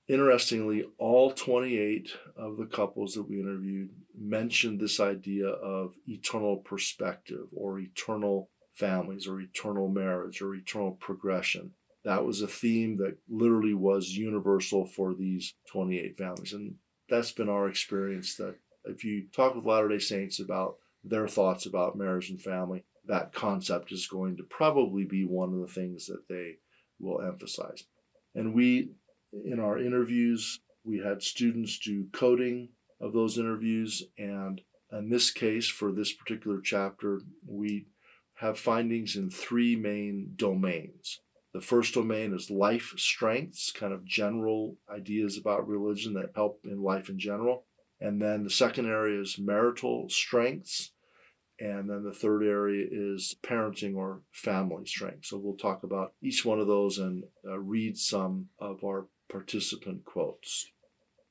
Interestingly, 0.08 0.86
all 1.00 1.32
28 1.32 2.12
of 2.38 2.58
the 2.58 2.68
couples 2.68 3.16
that 3.16 3.28
we 3.28 3.40
interviewed 3.40 3.90
mentioned 4.16 4.80
this 4.80 5.00
idea 5.00 5.48
of 5.48 5.96
eternal 6.08 6.58
perspective 6.58 7.48
or 7.52 7.80
eternal 7.80 8.52
families 8.74 9.28
or 9.28 9.42
eternal 9.42 9.88
marriage 9.88 10.42
or 10.42 10.54
eternal 10.54 10.92
progression. 10.92 11.72
That 12.04 12.24
was 12.24 12.44
a 12.44 12.48
theme 12.48 12.98
that 12.98 13.18
literally 13.28 13.74
was 13.74 14.10
universal 14.10 14.86
for 14.86 15.16
these 15.16 15.56
28 15.72 16.18
families. 16.18 16.54
And 16.54 16.76
that's 17.10 17.32
been 17.32 17.50
our 17.50 17.68
experience 17.68 18.36
that 18.38 18.56
if 18.86 19.04
you 19.04 19.26
talk 19.34 19.56
with 19.56 19.66
Latter 19.66 19.90
day 19.90 20.00
Saints 20.00 20.40
about 20.40 20.78
their 21.04 21.28
thoughts 21.28 21.66
about 21.66 21.98
marriage 21.98 22.30
and 22.30 22.42
family, 22.42 22.84
that 23.06 23.34
concept 23.34 23.92
is 23.92 24.08
going 24.08 24.38
to 24.38 24.44
probably 24.44 25.06
be 25.06 25.26
one 25.26 25.54
of 25.54 25.60
the 25.60 25.74
things 25.74 26.08
that 26.08 26.28
they 26.28 26.58
will 27.00 27.22
emphasize. 27.22 27.84
And 28.34 28.54
we 28.54 28.90
in 29.44 29.60
our 29.60 29.78
interviews, 29.78 30.60
we 30.84 31.00
had 31.00 31.22
students 31.22 31.78
do 31.80 32.08
coding 32.14 32.70
of 33.02 33.14
those 33.14 33.38
interviews. 33.38 34.04
And 34.18 34.62
in 34.92 35.10
this 35.10 35.32
case, 35.32 35.68
for 35.68 35.92
this 35.92 36.14
particular 36.14 36.62
chapter, 36.62 37.22
we 37.46 37.88
have 38.36 38.60
findings 38.60 39.16
in 39.16 39.30
three 39.30 39.76
main 39.76 40.34
domains. 40.36 41.22
The 41.56 41.62
first 41.62 41.94
domain 41.94 42.34
is 42.34 42.52
life 42.52 42.92
strengths, 42.98 43.72
kind 43.72 43.94
of 43.94 44.04
general 44.04 44.76
ideas 44.94 45.38
about 45.38 45.70
religion 45.70 46.14
that 46.16 46.32
help 46.36 46.60
in 46.66 46.84
life 46.84 47.08
in 47.08 47.18
general. 47.18 47.64
And 48.02 48.22
then 48.22 48.44
the 48.44 48.50
second 48.50 48.88
area 48.88 49.22
is 49.22 49.40
marital 49.40 50.10
strengths. 50.10 50.92
And 51.58 51.90
then 51.90 52.04
the 52.04 52.12
third 52.12 52.44
area 52.44 52.86
is 52.92 53.38
parenting 53.42 53.96
or 53.96 54.20
family 54.34 54.86
strength. 54.86 55.28
So 55.28 55.38
we'll 55.38 55.56
talk 55.56 55.84
about 55.84 56.12
each 56.22 56.44
one 56.44 56.60
of 56.60 56.68
those 56.68 56.98
and 56.98 57.24
uh, 57.48 57.58
read 57.58 57.98
some 57.98 58.50
of 58.60 58.84
our 58.84 59.08
participant 59.30 60.04
quotes. 60.04 60.70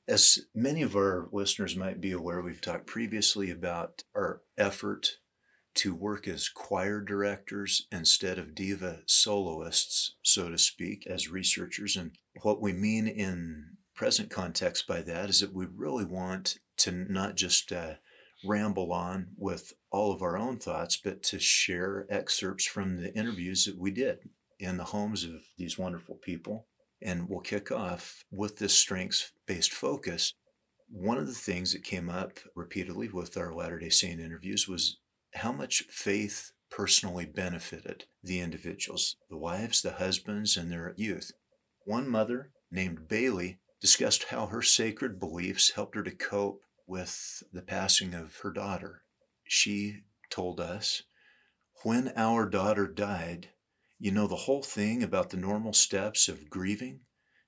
As 0.07 0.39
many 0.55 0.81
of 0.81 0.95
our 0.95 1.29
listeners 1.31 1.75
might 1.75 2.01
be 2.01 2.11
aware, 2.11 2.41
we've 2.41 2.61
talked 2.61 2.87
previously 2.87 3.51
about 3.51 4.01
our 4.15 4.41
effort 4.57 5.17
to 5.75 5.93
work 5.93 6.27
as 6.27 6.49
choir 6.49 7.01
directors 7.01 7.87
instead 7.91 8.39
of 8.39 8.55
diva 8.55 9.01
soloists, 9.05 10.15
so 10.21 10.49
to 10.49 10.57
speak, 10.57 11.05
as 11.07 11.29
researchers. 11.29 11.95
And 11.95 12.11
what 12.41 12.61
we 12.61 12.73
mean 12.73 13.07
in 13.07 13.77
present 13.93 14.29
context 14.29 14.87
by 14.87 15.01
that 15.01 15.29
is 15.29 15.39
that 15.41 15.53
we 15.53 15.65
really 15.65 16.05
want 16.05 16.59
to 16.77 16.91
not 16.91 17.35
just 17.35 17.71
uh, 17.71 17.95
ramble 18.43 18.91
on 18.91 19.27
with 19.37 19.73
all 19.91 20.11
of 20.11 20.21
our 20.21 20.37
own 20.37 20.57
thoughts, 20.57 20.97
but 20.97 21.23
to 21.23 21.39
share 21.39 22.05
excerpts 22.09 22.65
from 22.65 23.01
the 23.01 23.13
interviews 23.13 23.65
that 23.65 23.77
we 23.77 23.91
did 23.91 24.29
in 24.59 24.77
the 24.77 24.85
homes 24.85 25.23
of 25.23 25.41
these 25.57 25.77
wonderful 25.77 26.15
people 26.15 26.67
and 27.01 27.29
we'll 27.29 27.39
kick 27.39 27.71
off 27.71 28.25
with 28.31 28.57
this 28.57 28.73
strengths 28.73 29.31
based 29.45 29.71
focus. 29.71 30.33
One 30.89 31.17
of 31.17 31.27
the 31.27 31.33
things 31.33 31.71
that 31.73 31.83
came 31.83 32.09
up 32.09 32.39
repeatedly 32.55 33.09
with 33.09 33.37
our 33.37 33.53
Latter 33.53 33.79
day 33.79 33.89
Saint 33.89 34.19
interviews 34.19 34.67
was 34.67 34.97
how 35.35 35.51
much 35.51 35.83
faith 35.89 36.51
personally 36.69 37.25
benefited 37.25 38.05
the 38.23 38.39
individuals, 38.39 39.17
the 39.29 39.37
wives, 39.37 39.81
the 39.81 39.93
husbands, 39.93 40.57
and 40.57 40.71
their 40.71 40.93
youth. 40.97 41.31
One 41.85 42.09
mother 42.09 42.51
named 42.71 43.07
Bailey 43.07 43.59
discussed 43.79 44.25
how 44.25 44.47
her 44.47 44.61
sacred 44.61 45.19
beliefs 45.19 45.71
helped 45.71 45.95
her 45.95 46.03
to 46.03 46.11
cope 46.11 46.61
with 46.87 47.43
the 47.53 47.61
passing 47.61 48.13
of 48.13 48.37
her 48.37 48.51
daughter. 48.51 49.03
She 49.43 50.01
told 50.29 50.59
us, 50.59 51.03
When 51.83 52.11
our 52.15 52.47
daughter 52.47 52.87
died, 52.87 53.49
you 53.99 54.11
know 54.11 54.27
the 54.27 54.35
whole 54.35 54.63
thing 54.63 55.03
about 55.03 55.29
the 55.29 55.37
normal 55.37 55.73
steps 55.73 56.27
of 56.27 56.49
grieving 56.49 57.01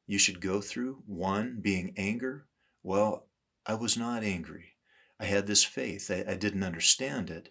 you 0.05 0.17
should 0.17 0.39
go 0.39 0.61
through? 0.61 1.03
One 1.05 1.59
being 1.61 1.93
anger. 1.97 2.47
Well, 2.81 3.27
I 3.65 3.73
was 3.73 3.97
not 3.97 4.23
angry. 4.23 4.75
I 5.19 5.25
had 5.25 5.47
this 5.47 5.65
faith. 5.65 6.09
I, 6.09 6.23
I 6.31 6.35
didn't 6.35 6.63
understand 6.63 7.29
it. 7.29 7.49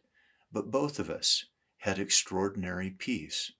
But 0.53 0.71
both 0.71 0.99
of 0.99 1.11
us 1.11 1.47
had 1.79 1.99
extraordinary 1.99 2.91
peace. 2.91 3.53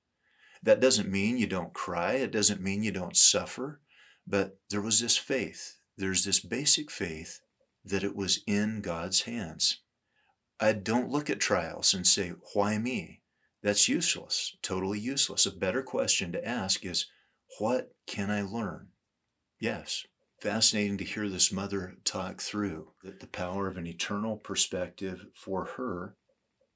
That 0.63 0.81
doesn't 0.81 1.11
mean 1.11 1.39
you 1.39 1.47
don't 1.47 1.73
cry, 1.73 2.15
it 2.15 2.31
doesn't 2.33 2.61
mean 2.61 2.83
you 2.83 2.93
don't 2.93 3.17
suffer, 3.17 3.81
but 4.27 4.59
there 4.71 4.81
was 4.81 5.01
this 5.01 5.17
faith. 5.17 5.77
There's 5.97 6.25
this 6.25 6.41
basic 6.41 6.91
faith 6.91 7.41
that 7.85 8.05
it 8.05 8.17
was 8.17 8.43
in 8.47 8.81
God's 8.81 9.23
hands. 9.23 9.81
I 10.59 10.73
don't 10.73 11.11
look 11.11 11.31
at 11.31 11.41
trials 11.41 11.95
and 11.95 12.07
say, 12.07 12.33
Why 12.55 12.79
me? 12.79 13.21
That's 13.63 13.89
useless, 13.89 14.57
totally 14.63 14.99
useless. 14.99 15.47
A 15.47 15.51
better 15.51 15.83
question 15.83 16.33
to 16.33 16.47
ask 16.47 16.85
is, 16.85 17.07
What 17.59 17.95
can 18.07 18.31
I 18.31 18.43
learn? 18.43 18.89
Yes, 19.61 20.07
fascinating 20.41 20.99
to 20.99 21.05
hear 21.05 21.29
this 21.29 21.53
mother 21.53 21.97
talk 22.05 22.41
through 22.41 22.93
that 23.03 23.21
the 23.21 23.27
power 23.27 23.69
of 23.69 23.77
an 23.77 23.87
eternal 23.87 24.37
perspective 24.37 25.27
for 25.35 25.65
her, 25.77 26.17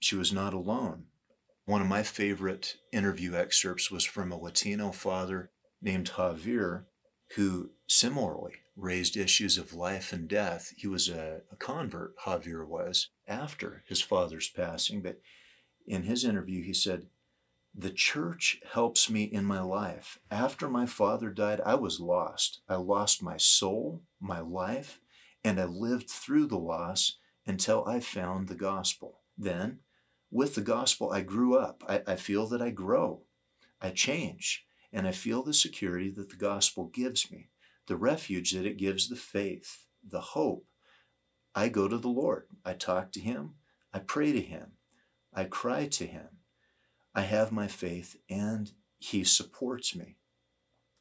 she 0.00 0.16
was 0.16 0.32
not 0.32 0.54
alone. 0.54 1.04
One 1.66 1.82
of 1.82 1.86
my 1.86 2.02
favorite 2.02 2.76
interview 2.92 3.34
excerpts 3.34 3.90
was 3.90 4.04
from 4.04 4.32
a 4.32 4.38
Latino 4.38 4.90
father 4.90 5.50
named 5.80 6.12
Javier, 6.16 6.84
who 7.36 7.70
similarly 7.86 8.54
raised 8.76 9.16
issues 9.16 9.56
of 9.56 9.74
life 9.74 10.12
and 10.12 10.26
death. 10.26 10.72
He 10.76 10.86
was 10.86 11.08
a, 11.08 11.42
a 11.52 11.56
convert, 11.56 12.16
Javier 12.24 12.66
was, 12.66 13.10
after 13.28 13.84
his 13.86 14.00
father's 14.00 14.48
passing, 14.48 15.02
but 15.02 15.20
in 15.86 16.04
his 16.04 16.24
interview, 16.24 16.62
he 16.62 16.74
said, 16.74 17.06
The 17.74 17.90
church 17.90 18.58
helps 18.72 19.10
me 19.10 19.24
in 19.24 19.44
my 19.44 19.60
life. 19.60 20.18
After 20.30 20.68
my 20.68 20.86
father 20.86 21.30
died, 21.30 21.60
I 21.64 21.74
was 21.74 22.00
lost. 22.00 22.62
I 22.68 22.76
lost 22.76 23.22
my 23.22 23.36
soul, 23.36 24.02
my 24.20 24.40
life, 24.40 25.00
and 25.44 25.60
I 25.60 25.64
lived 25.64 26.10
through 26.10 26.46
the 26.46 26.58
loss 26.58 27.18
until 27.46 27.84
I 27.86 28.00
found 28.00 28.48
the 28.48 28.54
gospel. 28.54 29.20
Then, 29.36 29.80
with 30.30 30.54
the 30.54 30.60
gospel, 30.60 31.10
I 31.10 31.22
grew 31.22 31.56
up. 31.56 31.82
I, 31.88 32.02
I 32.06 32.16
feel 32.16 32.46
that 32.48 32.62
I 32.62 32.70
grow, 32.70 33.22
I 33.80 33.90
change, 33.90 34.64
and 34.92 35.06
I 35.06 35.12
feel 35.12 35.42
the 35.42 35.54
security 35.54 36.10
that 36.10 36.30
the 36.30 36.36
gospel 36.36 36.86
gives 36.86 37.30
me, 37.30 37.50
the 37.86 37.96
refuge 37.96 38.52
that 38.52 38.66
it 38.66 38.76
gives, 38.76 39.08
the 39.08 39.16
faith, 39.16 39.84
the 40.06 40.20
hope. 40.20 40.66
I 41.54 41.68
go 41.68 41.88
to 41.88 41.98
the 41.98 42.08
Lord. 42.08 42.46
I 42.64 42.74
talk 42.74 43.12
to 43.12 43.20
Him. 43.20 43.54
I 43.92 43.98
pray 43.98 44.32
to 44.32 44.40
Him. 44.40 44.72
I 45.32 45.44
cry 45.44 45.86
to 45.86 46.06
him. 46.06 46.28
I 47.14 47.22
have 47.22 47.52
my 47.52 47.68
faith 47.68 48.16
and 48.28 48.72
he 48.98 49.24
supports 49.24 49.94
me. 49.94 50.16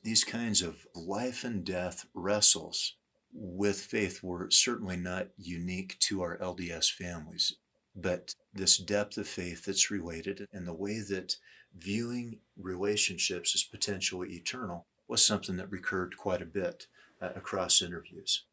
These 0.04 0.24
kinds 0.24 0.62
of 0.62 0.86
life 0.96 1.44
and 1.44 1.64
death 1.64 2.06
wrestles 2.14 2.96
with 3.34 3.82
faith 3.82 4.24
were 4.24 4.50
certainly 4.50 4.98
not 4.98 5.28
unique 5.38 5.98
to 6.00 6.22
our 6.22 6.38
LDS 6.38 6.92
families, 6.92 7.56
but 7.96 8.36
this 8.54 8.78
depth 8.78 9.18
of 9.18 9.28
faith 9.28 9.66
that's 9.66 9.92
related 9.92 10.48
and 10.52 10.68
the 10.68 10.74
way 10.74 11.00
that 11.00 11.36
viewing 11.78 12.40
relationships 12.58 13.54
as 13.56 13.64
potentially 13.64 14.30
eternal 14.30 14.86
was 15.08 15.24
something 15.24 15.58
that 15.58 15.72
recurred 15.72 16.18
quite 16.18 16.42
a 16.42 16.46
bit 16.46 16.88
uh, 17.22 17.30
across 17.36 17.82
interviews. 17.82 18.44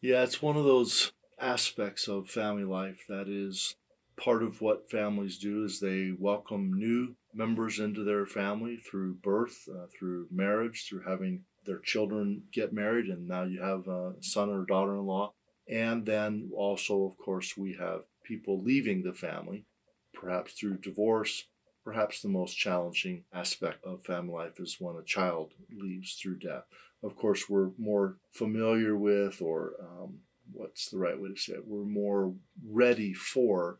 Yeah, 0.00 0.22
it's 0.22 0.42
one 0.42 0.56
of 0.56 0.64
those 0.64 1.12
aspects 1.40 2.08
of 2.08 2.28
family 2.28 2.64
life 2.64 3.04
that 3.08 3.28
is 3.28 3.76
part 4.16 4.42
of 4.42 4.60
what 4.60 4.90
families 4.90 5.38
do 5.38 5.64
is 5.64 5.80
they 5.80 6.12
welcome 6.18 6.72
new 6.72 7.14
members 7.34 7.78
into 7.78 8.02
their 8.02 8.24
family 8.26 8.76
through 8.76 9.14
birth, 9.14 9.68
uh, 9.70 9.86
through 9.98 10.26
marriage, 10.30 10.86
through 10.88 11.02
having 11.06 11.44
their 11.66 11.78
children 11.78 12.42
get 12.52 12.72
married, 12.72 13.06
and 13.06 13.28
now 13.28 13.42
you 13.42 13.60
have 13.60 13.86
a 13.88 14.14
son 14.20 14.48
or 14.48 14.64
daughter-in-law. 14.64 15.32
And 15.68 16.06
then 16.06 16.50
also, 16.56 17.04
of 17.04 17.18
course, 17.18 17.56
we 17.56 17.76
have 17.78 18.02
people 18.26 18.62
leaving 18.62 19.02
the 19.02 19.12
family, 19.12 19.64
perhaps 20.12 20.52
through 20.52 20.78
divorce. 20.78 21.44
Perhaps 21.84 22.20
the 22.20 22.28
most 22.28 22.54
challenging 22.56 23.22
aspect 23.32 23.84
of 23.84 24.04
family 24.04 24.34
life 24.34 24.58
is 24.58 24.76
when 24.80 24.96
a 24.96 25.04
child 25.04 25.52
leaves 25.70 26.14
through 26.14 26.38
death. 26.38 26.64
Of 27.02 27.14
course, 27.14 27.48
we're 27.48 27.70
more 27.78 28.16
familiar 28.32 28.96
with, 28.96 29.40
or 29.40 29.74
um, 29.80 30.18
what's 30.52 30.90
the 30.90 30.98
right 30.98 31.20
way 31.20 31.28
to 31.28 31.36
say 31.36 31.52
it? 31.52 31.66
We're 31.66 31.84
more 31.84 32.34
ready 32.68 33.14
for 33.14 33.78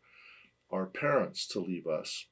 our 0.71 0.87
parents 0.87 1.49
to 1.49 1.61
leave 1.61 1.89
us. 1.89 2.27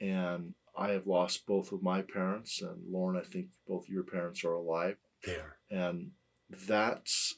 And 0.00 0.54
I 0.76 0.92
have 0.92 1.06
lost 1.06 1.46
both 1.46 1.72
of 1.72 1.82
my 1.82 2.00
parents, 2.00 2.62
and 2.62 2.90
Loren, 2.90 3.20
I 3.20 3.26
think 3.26 3.48
both 3.68 3.90
your 3.90 4.04
parents 4.04 4.44
are 4.44 4.54
alive. 4.54 4.96
They 5.26 5.36
are. 5.36 5.58
And 5.70 6.12
that's 6.48 7.36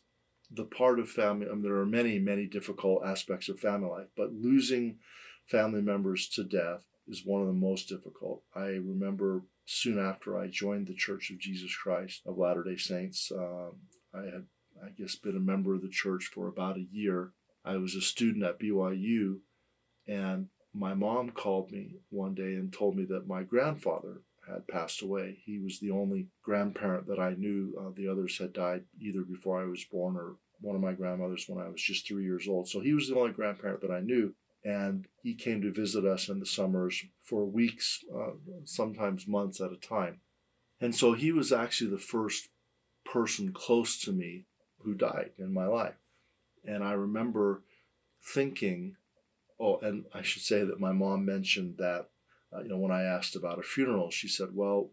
the 0.50 0.64
part 0.64 0.98
of 0.98 1.08
family. 1.08 1.46
I 1.48 1.52
mean, 1.52 1.62
there 1.62 1.76
are 1.76 1.86
many, 1.86 2.18
many 2.18 2.46
difficult 2.46 3.04
aspects 3.04 3.48
of 3.48 3.58
family 3.58 3.88
life, 3.88 4.08
but 4.16 4.32
losing 4.32 4.98
family 5.46 5.82
members 5.82 6.28
to 6.30 6.44
death 6.44 6.84
is 7.08 7.22
one 7.24 7.42
of 7.42 7.46
the 7.46 7.52
most 7.52 7.88
difficult. 7.88 8.42
I 8.54 8.66
remember 8.66 9.42
soon 9.66 9.98
after 9.98 10.38
I 10.38 10.48
joined 10.48 10.86
the 10.86 10.94
Church 10.94 11.30
of 11.30 11.38
Jesus 11.38 11.74
Christ 11.76 12.22
of 12.26 12.38
Latter 12.38 12.62
day 12.62 12.76
Saints, 12.76 13.30
uh, 13.30 13.70
I 14.14 14.24
had, 14.24 14.46
I 14.82 14.90
guess, 14.96 15.16
been 15.16 15.36
a 15.36 15.40
member 15.40 15.74
of 15.74 15.82
the 15.82 15.88
church 15.88 16.30
for 16.32 16.48
about 16.48 16.76
a 16.76 16.86
year. 16.90 17.32
I 17.64 17.76
was 17.76 17.94
a 17.94 18.00
student 18.00 18.44
at 18.44 18.60
BYU 18.60 19.38
and 20.06 20.48
my 20.74 20.94
mom 20.94 21.30
called 21.30 21.70
me 21.70 21.96
one 22.10 22.34
day 22.34 22.54
and 22.54 22.72
told 22.72 22.96
me 22.96 23.04
that 23.04 23.28
my 23.28 23.42
grandfather 23.42 24.22
had 24.48 24.66
passed 24.68 25.02
away. 25.02 25.38
He 25.44 25.58
was 25.58 25.80
the 25.80 25.90
only 25.90 26.28
grandparent 26.42 27.06
that 27.08 27.18
I 27.18 27.34
knew. 27.34 27.74
Uh, 27.78 27.90
the 27.94 28.08
others 28.08 28.38
had 28.38 28.52
died 28.52 28.84
either 29.00 29.22
before 29.22 29.60
I 29.60 29.66
was 29.66 29.84
born 29.84 30.16
or 30.16 30.36
one 30.60 30.76
of 30.76 30.82
my 30.82 30.92
grandmothers 30.92 31.48
when 31.48 31.64
I 31.64 31.68
was 31.68 31.82
just 31.82 32.06
three 32.06 32.24
years 32.24 32.48
old. 32.48 32.68
So 32.68 32.80
he 32.80 32.94
was 32.94 33.08
the 33.08 33.16
only 33.16 33.32
grandparent 33.32 33.80
that 33.82 33.90
I 33.90 34.00
knew. 34.00 34.34
And 34.64 35.06
he 35.22 35.34
came 35.34 35.60
to 35.60 35.72
visit 35.72 36.06
us 36.06 36.28
in 36.28 36.40
the 36.40 36.46
summers 36.46 37.04
for 37.22 37.44
weeks, 37.44 38.02
uh, 38.14 38.32
sometimes 38.64 39.26
months 39.26 39.60
at 39.60 39.72
a 39.72 39.76
time. 39.76 40.20
And 40.80 40.94
so 40.94 41.12
he 41.12 41.32
was 41.32 41.52
actually 41.52 41.90
the 41.90 41.98
first 41.98 42.48
person 43.04 43.52
close 43.52 43.98
to 44.00 44.12
me 44.12 44.46
who 44.80 44.94
died 44.94 45.32
in 45.38 45.52
my 45.52 45.66
life. 45.66 45.96
And 46.64 46.82
I 46.82 46.92
remember 46.92 47.62
thinking, 48.22 48.96
Oh, 49.60 49.78
and 49.78 50.04
I 50.12 50.22
should 50.22 50.42
say 50.42 50.64
that 50.64 50.80
my 50.80 50.92
mom 50.92 51.24
mentioned 51.24 51.76
that, 51.78 52.08
uh, 52.54 52.62
you 52.62 52.68
know, 52.68 52.78
when 52.78 52.92
I 52.92 53.02
asked 53.02 53.36
about 53.36 53.58
a 53.58 53.62
funeral, 53.62 54.10
she 54.10 54.28
said, 54.28 54.48
well, 54.52 54.90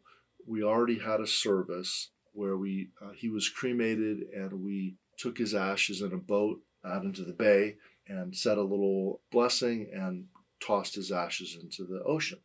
we 0.47 0.63
already 0.63 0.99
had 0.99 1.19
a 1.19 1.27
service 1.27 2.09
where 2.33 2.57
we 2.57 2.89
uh, 3.01 3.11
he 3.11 3.29
was 3.29 3.49
cremated 3.49 4.21
and 4.35 4.63
we 4.63 4.95
took 5.17 5.37
his 5.37 5.53
ashes 5.53 6.01
in 6.01 6.13
a 6.13 6.17
boat 6.17 6.61
out 6.85 7.03
into 7.03 7.23
the 7.23 7.33
bay 7.33 7.75
and 8.07 8.35
said 8.35 8.57
a 8.57 8.63
little 8.63 9.21
blessing 9.31 9.89
and 9.93 10.25
tossed 10.65 10.95
his 10.95 11.11
ashes 11.11 11.57
into 11.61 11.83
the 11.83 12.01
ocean. 12.03 12.39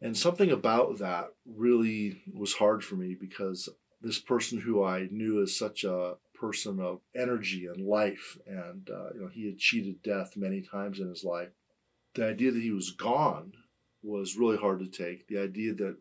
And 0.00 0.16
something 0.16 0.50
about 0.50 0.98
that 0.98 1.32
really 1.46 2.22
was 2.32 2.54
hard 2.54 2.84
for 2.84 2.96
me 2.96 3.16
because 3.18 3.68
this 4.02 4.18
person 4.18 4.60
who 4.60 4.84
I 4.84 5.08
knew 5.10 5.42
as 5.42 5.56
such 5.56 5.84
a 5.84 6.16
person 6.34 6.78
of 6.80 7.00
energy 7.14 7.66
and 7.66 7.86
life, 7.86 8.38
and 8.46 8.88
uh, 8.90 9.08
you 9.14 9.22
know 9.22 9.28
he 9.28 9.46
had 9.46 9.58
cheated 9.58 10.02
death 10.02 10.36
many 10.36 10.60
times 10.60 11.00
in 11.00 11.08
his 11.08 11.24
life. 11.24 11.48
The 12.14 12.26
idea 12.26 12.52
that 12.52 12.62
he 12.62 12.70
was 12.70 12.90
gone 12.90 13.52
was 14.06 14.36
really 14.36 14.56
hard 14.56 14.80
to 14.80 14.86
take. 14.86 15.26
The 15.26 15.38
idea 15.38 15.74
that 15.74 15.96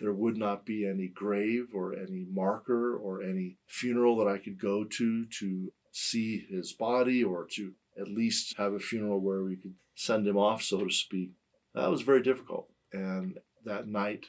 there 0.00 0.12
would 0.12 0.36
not 0.36 0.64
be 0.64 0.86
any 0.86 1.08
grave 1.08 1.68
or 1.74 1.94
any 1.94 2.24
marker 2.30 2.96
or 2.96 3.22
any 3.22 3.56
funeral 3.66 4.16
that 4.18 4.28
I 4.28 4.38
could 4.38 4.60
go 4.60 4.84
to 4.84 5.26
to 5.26 5.72
see 5.90 6.46
his 6.48 6.72
body 6.72 7.24
or 7.24 7.46
to 7.54 7.72
at 8.00 8.08
least 8.08 8.56
have 8.58 8.74
a 8.74 8.78
funeral 8.78 9.20
where 9.20 9.42
we 9.42 9.56
could 9.56 9.74
send 9.96 10.26
him 10.26 10.36
off, 10.36 10.62
so 10.62 10.84
to 10.84 10.92
speak. 10.92 11.32
That 11.74 11.90
was 11.90 12.02
very 12.02 12.22
difficult. 12.22 12.68
And 12.92 13.38
that 13.64 13.88
night 13.88 14.26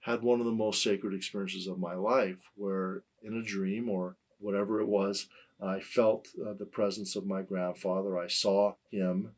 had 0.00 0.22
one 0.22 0.40
of 0.40 0.46
the 0.46 0.52
most 0.52 0.82
sacred 0.82 1.14
experiences 1.14 1.66
of 1.66 1.78
my 1.78 1.94
life 1.94 2.48
where 2.56 3.02
in 3.22 3.36
a 3.36 3.42
dream 3.42 3.90
or 3.90 4.16
whatever 4.38 4.80
it 4.80 4.88
was. 4.88 5.26
I 5.62 5.80
felt 5.80 6.28
uh, 6.40 6.54
the 6.58 6.64
presence 6.64 7.16
of 7.16 7.26
my 7.26 7.42
grandfather. 7.42 8.18
I 8.18 8.28
saw 8.28 8.74
him, 8.90 9.32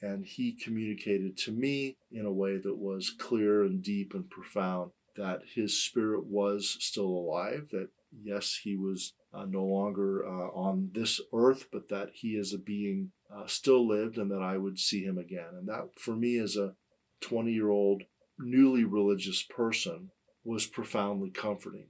and 0.00 0.24
he 0.24 0.52
communicated 0.52 1.36
to 1.36 1.52
me 1.52 1.96
in 2.10 2.24
a 2.24 2.32
way 2.32 2.56
that 2.58 2.76
was 2.76 3.10
clear 3.10 3.62
and 3.62 3.82
deep 3.82 4.14
and 4.14 4.30
profound 4.30 4.92
that 5.16 5.40
his 5.54 5.82
spirit 5.82 6.24
was 6.26 6.76
still 6.80 7.06
alive, 7.06 7.68
that 7.72 7.88
yes, 8.22 8.60
he 8.62 8.76
was 8.76 9.12
uh, 9.34 9.44
no 9.44 9.64
longer 9.64 10.24
uh, 10.24 10.48
on 10.50 10.90
this 10.94 11.20
earth, 11.34 11.66
but 11.72 11.88
that 11.88 12.10
he 12.14 12.38
as 12.38 12.52
a 12.52 12.58
being 12.58 13.10
uh, 13.34 13.46
still 13.46 13.86
lived 13.86 14.16
and 14.16 14.30
that 14.30 14.42
I 14.42 14.56
would 14.56 14.78
see 14.78 15.02
him 15.02 15.18
again. 15.18 15.48
And 15.52 15.68
that 15.68 15.90
for 15.98 16.14
me 16.14 16.38
as 16.38 16.56
a 16.56 16.74
20 17.20 17.52
year 17.52 17.68
old 17.68 18.04
newly 18.38 18.84
religious 18.84 19.42
person 19.42 20.10
was 20.44 20.66
profoundly 20.66 21.30
comforting. 21.30 21.88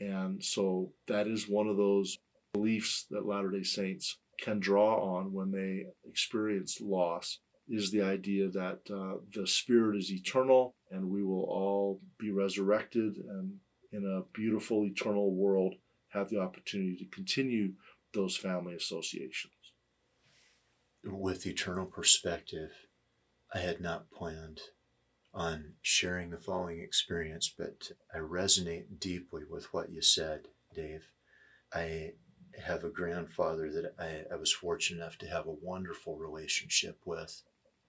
And 0.00 0.42
so 0.44 0.92
that 1.06 1.26
is 1.26 1.48
one 1.48 1.68
of 1.68 1.76
those 1.76 2.18
beliefs 2.52 3.06
that 3.10 3.26
Latter 3.26 3.50
day 3.50 3.62
Saints 3.62 4.18
can 4.40 4.60
draw 4.60 5.16
on 5.16 5.32
when 5.32 5.50
they 5.50 5.86
experience 6.08 6.80
loss 6.80 7.38
is 7.68 7.90
the 7.90 8.02
idea 8.02 8.48
that 8.48 8.80
uh, 8.90 9.18
the 9.34 9.46
spirit 9.46 9.98
is 9.98 10.10
eternal 10.10 10.74
and 10.90 11.10
we 11.10 11.22
will 11.22 11.44
all 11.44 12.00
be 12.18 12.30
resurrected 12.30 13.16
and 13.16 13.54
in 13.92 14.04
a 14.04 14.22
beautiful 14.36 14.84
eternal 14.84 15.34
world 15.34 15.74
have 16.10 16.28
the 16.30 16.38
opportunity 16.38 16.96
to 16.96 17.14
continue 17.14 17.72
those 18.14 18.36
family 18.36 18.74
associations. 18.74 19.52
With 21.04 21.46
eternal 21.46 21.86
perspective, 21.86 22.70
I 23.54 23.58
had 23.58 23.80
not 23.80 24.10
planned 24.10 24.60
on 25.34 25.74
sharing 25.82 26.30
the 26.30 26.38
following 26.38 26.80
experience, 26.80 27.52
but 27.56 27.92
I 28.14 28.18
resonate 28.18 28.98
deeply 28.98 29.42
with 29.48 29.72
what 29.72 29.90
you 29.90 30.02
said, 30.02 30.48
Dave. 30.74 31.08
I 31.72 32.12
have 32.64 32.84
a 32.84 32.90
grandfather 32.90 33.70
that 33.72 33.94
I, 33.98 34.32
I 34.32 34.36
was 34.36 34.52
fortunate 34.52 35.00
enough 35.00 35.18
to 35.18 35.26
have 35.26 35.46
a 35.46 35.52
wonderful 35.52 36.16
relationship 36.16 37.00
with, 37.04 37.42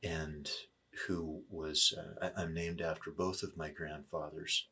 and 0.04 0.50
who 1.08 1.44
was, 1.50 1.94
uh, 1.98 2.32
I, 2.36 2.42
I'm 2.42 2.54
named 2.54 2.82
after 2.82 3.12
both 3.12 3.44
of 3.44 3.58
my 3.58 3.70
grandfathers. 3.70 4.68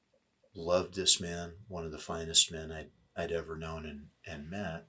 Loved 0.56 0.96
this 0.96 1.20
man, 1.20 1.54
one 1.68 1.86
of 1.86 1.92
the 1.92 1.98
finest 1.98 2.52
men 2.52 2.72
I'd, 2.72 2.90
I'd 3.16 3.32
ever 3.32 3.56
known 3.56 3.86
and, 3.86 4.08
and 4.26 4.50
met. 4.50 4.88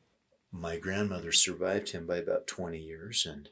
My 0.51 0.79
grandmother 0.79 1.33
survived 1.33 1.91
him 1.91 2.07
by 2.07 2.17
about 2.17 2.47
20 2.47 2.79
years, 2.79 3.27
and 3.29 3.51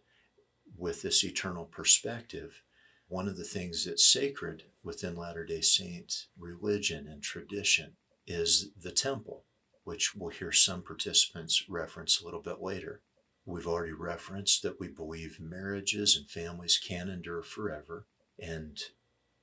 with 0.77 1.03
this 1.03 1.23
eternal 1.25 1.65
perspective, 1.65 2.63
one 3.09 3.29
of 3.29 3.37
the 3.37 3.45
things 3.45 3.85
that's 3.85 4.05
sacred 4.05 4.65
within 4.83 5.17
Latter 5.17 5.45
day 5.45 5.61
Saint 5.61 6.27
religion 6.39 7.07
and 7.07 7.23
tradition 7.23 7.97
is 8.27 8.71
the 8.81 8.91
temple, 8.91 9.45
which 9.87 10.17
we'll 10.17 10.31
hear 10.31 10.51
some 10.51 10.83
participants 10.83 11.63
reference 11.69 12.21
a 12.21 12.25
little 12.25 12.43
bit 12.43 12.61
later. 12.61 13.03
We've 13.45 13.69
already 13.69 13.93
referenced 13.93 14.65
that 14.65 14.81
we 14.81 14.89
believe 14.89 15.39
marriages 15.39 16.17
and 16.17 16.29
families 16.29 16.77
can 16.77 17.09
endure 17.09 17.45
forever, 17.45 18.05
and 18.37 18.77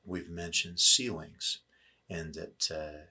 we've 0.03 0.29
mentioned 0.29 0.81
sealings, 0.81 1.59
and 2.09 2.33
that 2.33 2.69
uh, 2.69 3.05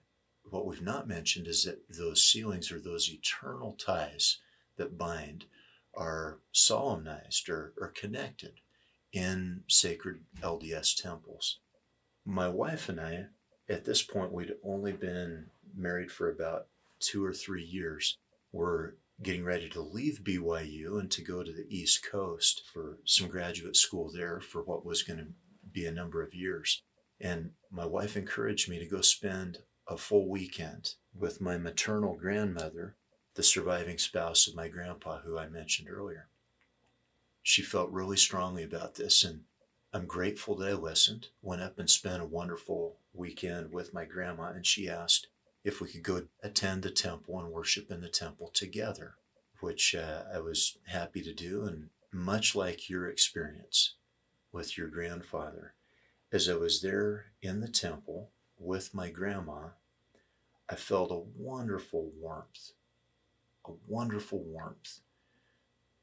what 0.44 0.66
we've 0.66 0.82
not 0.82 1.08
mentioned 1.08 1.46
is 1.46 1.64
that 1.64 1.80
those 1.88 2.22
sealings 2.22 2.70
or 2.70 2.78
those 2.78 3.10
eternal 3.10 3.72
ties 3.72 4.36
that 4.76 4.98
bind 4.98 5.46
are 5.94 6.40
solemnized 6.52 7.48
or, 7.48 7.72
or 7.80 7.88
connected 7.88 8.60
in 9.10 9.62
sacred 9.68 10.20
LDS 10.42 11.00
temples. 11.00 11.60
My 12.26 12.50
wife 12.50 12.90
and 12.90 13.00
I, 13.00 13.28
at 13.70 13.86
this 13.86 14.02
point, 14.02 14.32
we'd 14.32 14.56
only 14.62 14.92
been 14.92 15.46
married 15.74 16.12
for 16.12 16.30
about 16.30 16.66
two 17.02 17.24
or 17.24 17.32
three 17.32 17.64
years. 17.64 18.16
We're 18.52 18.92
getting 19.22 19.44
ready 19.44 19.68
to 19.68 19.80
leave 19.80 20.22
BYU 20.24 20.98
and 20.98 21.10
to 21.10 21.22
go 21.22 21.42
to 21.42 21.52
the 21.52 21.66
East 21.68 22.04
Coast 22.04 22.62
for 22.72 22.98
some 23.04 23.28
graduate 23.28 23.76
school 23.76 24.10
there 24.12 24.40
for 24.40 24.62
what 24.62 24.84
was 24.84 25.02
going 25.02 25.18
to 25.18 25.26
be 25.70 25.86
a 25.86 25.92
number 25.92 26.22
of 26.22 26.34
years. 26.34 26.82
And 27.20 27.50
my 27.70 27.86
wife 27.86 28.16
encouraged 28.16 28.68
me 28.68 28.78
to 28.78 28.86
go 28.86 29.00
spend 29.00 29.58
a 29.86 29.96
full 29.96 30.28
weekend 30.28 30.94
with 31.14 31.40
my 31.40 31.56
maternal 31.56 32.16
grandmother, 32.16 32.96
the 33.34 33.42
surviving 33.42 33.98
spouse 33.98 34.46
of 34.46 34.54
my 34.54 34.68
grandpa, 34.68 35.20
who 35.20 35.38
I 35.38 35.48
mentioned 35.48 35.88
earlier. 35.90 36.28
She 37.42 37.62
felt 37.62 37.90
really 37.90 38.16
strongly 38.16 38.62
about 38.62 38.94
this, 38.94 39.24
and 39.24 39.42
I'm 39.92 40.06
grateful 40.06 40.56
that 40.56 40.68
I 40.68 40.74
listened. 40.74 41.28
Went 41.42 41.62
up 41.62 41.78
and 41.78 41.90
spent 41.90 42.22
a 42.22 42.26
wonderful 42.26 42.96
weekend 43.12 43.72
with 43.72 43.92
my 43.92 44.04
grandma, 44.04 44.50
and 44.50 44.66
she 44.66 44.88
asked 44.88 45.28
if 45.64 45.80
we 45.80 45.88
could 45.88 46.02
go 46.02 46.22
attend 46.42 46.82
the 46.82 46.90
temple 46.90 47.38
and 47.38 47.50
worship 47.50 47.90
in 47.90 48.00
the 48.00 48.08
temple 48.08 48.50
together, 48.52 49.14
which 49.60 49.94
uh, 49.94 50.24
I 50.32 50.40
was 50.40 50.78
happy 50.86 51.22
to 51.22 51.32
do. 51.32 51.64
And 51.64 51.90
much 52.12 52.54
like 52.54 52.90
your 52.90 53.08
experience 53.08 53.94
with 54.50 54.76
your 54.76 54.88
grandfather, 54.88 55.74
as 56.32 56.48
I 56.48 56.54
was 56.54 56.82
there 56.82 57.26
in 57.40 57.60
the 57.60 57.68
temple 57.68 58.30
with 58.58 58.94
my 58.94 59.10
grandma, 59.10 59.68
I 60.68 60.74
felt 60.74 61.10
a 61.10 61.22
wonderful 61.36 62.10
warmth, 62.18 62.72
a 63.66 63.72
wonderful 63.86 64.40
warmth 64.40 65.00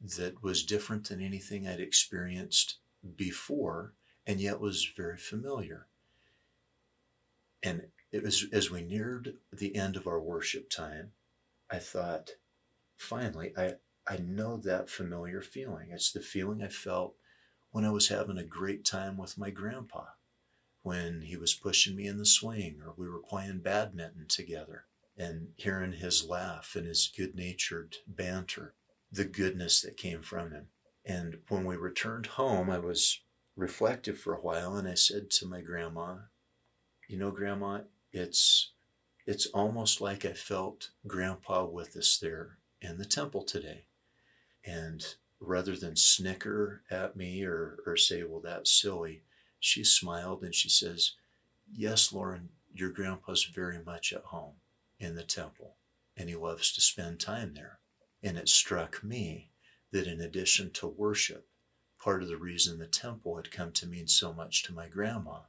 that 0.01 0.41
was 0.41 0.63
different 0.63 1.09
than 1.09 1.21
anything 1.21 1.67
I'd 1.67 1.79
experienced 1.79 2.77
before 3.15 3.93
and 4.25 4.39
yet 4.39 4.59
was 4.59 4.85
very 4.95 5.17
familiar. 5.17 5.87
And 7.63 7.87
it 8.11 8.23
was 8.23 8.45
as 8.51 8.71
we 8.71 8.81
neared 8.81 9.35
the 9.51 9.75
end 9.75 9.95
of 9.95 10.07
our 10.07 10.19
worship 10.19 10.69
time, 10.69 11.11
I 11.69 11.77
thought, 11.77 12.31
finally, 12.97 13.53
I, 13.57 13.75
I 14.07 14.17
know 14.17 14.57
that 14.57 14.89
familiar 14.89 15.41
feeling. 15.41 15.89
It's 15.91 16.11
the 16.11 16.21
feeling 16.21 16.63
I 16.63 16.69
felt 16.69 17.15
when 17.71 17.85
I 17.85 17.91
was 17.91 18.07
having 18.07 18.37
a 18.37 18.43
great 18.43 18.83
time 18.83 19.17
with 19.17 19.37
my 19.37 19.51
grandpa, 19.51 20.05
when 20.81 21.21
he 21.21 21.37
was 21.37 21.53
pushing 21.53 21.95
me 21.95 22.07
in 22.07 22.17
the 22.17 22.25
swing 22.25 22.81
or 22.83 22.93
we 22.97 23.07
were 23.07 23.19
playing 23.19 23.59
badminton 23.59 24.25
together 24.27 24.85
and 25.15 25.49
hearing 25.57 25.93
his 25.93 26.27
laugh 26.27 26.75
and 26.75 26.87
his 26.87 27.11
good 27.15 27.35
natured 27.35 27.97
banter, 28.07 28.73
the 29.11 29.25
goodness 29.25 29.81
that 29.81 29.97
came 29.97 30.21
from 30.21 30.51
him. 30.51 30.67
And 31.05 31.39
when 31.49 31.65
we 31.65 31.75
returned 31.75 32.25
home, 32.25 32.69
I 32.69 32.79
was 32.79 33.21
reflective 33.55 34.17
for 34.17 34.33
a 34.33 34.41
while 34.41 34.75
and 34.75 34.87
I 34.87 34.93
said 34.95 35.29
to 35.31 35.45
my 35.45 35.61
grandma, 35.61 36.15
You 37.07 37.17
know, 37.17 37.31
Grandma, 37.31 37.81
it's 38.11 38.71
it's 39.25 39.45
almost 39.47 40.01
like 40.01 40.25
I 40.25 40.33
felt 40.33 40.89
Grandpa 41.05 41.65
with 41.65 41.95
us 41.95 42.17
there 42.17 42.57
in 42.81 42.97
the 42.97 43.05
temple 43.05 43.43
today. 43.43 43.83
And 44.65 45.05
rather 45.39 45.75
than 45.75 45.95
snicker 45.95 46.81
at 46.89 47.15
me 47.15 47.43
or, 47.43 47.77
or 47.85 47.95
say, 47.95 48.23
well, 48.23 48.41
that's 48.41 48.71
silly, 48.71 49.21
she 49.59 49.83
smiled 49.83 50.41
and 50.41 50.55
she 50.55 50.69
says, 50.69 51.11
Yes, 51.71 52.11
Loren, 52.11 52.49
your 52.73 52.89
grandpa's 52.89 53.43
very 53.43 53.77
much 53.83 54.11
at 54.11 54.23
home 54.23 54.55
in 54.99 55.15
the 55.15 55.23
temple 55.23 55.75
and 56.17 56.27
he 56.27 56.35
loves 56.35 56.73
to 56.73 56.81
spend 56.81 57.19
time 57.19 57.53
there. 57.53 57.79
And 58.23 58.37
it 58.37 58.49
struck 58.49 59.03
me 59.03 59.51
that 59.91 60.07
in 60.07 60.19
addition 60.19 60.71
to 60.71 60.87
worship, 60.87 61.47
part 62.01 62.21
of 62.21 62.29
the 62.29 62.37
reason 62.37 62.79
the 62.79 62.87
temple 62.87 63.37
had 63.37 63.51
come 63.51 63.71
to 63.73 63.87
mean 63.87 64.07
so 64.07 64.33
much 64.33 64.63
to 64.63 64.73
my 64.73 64.87
grandma 64.87 65.41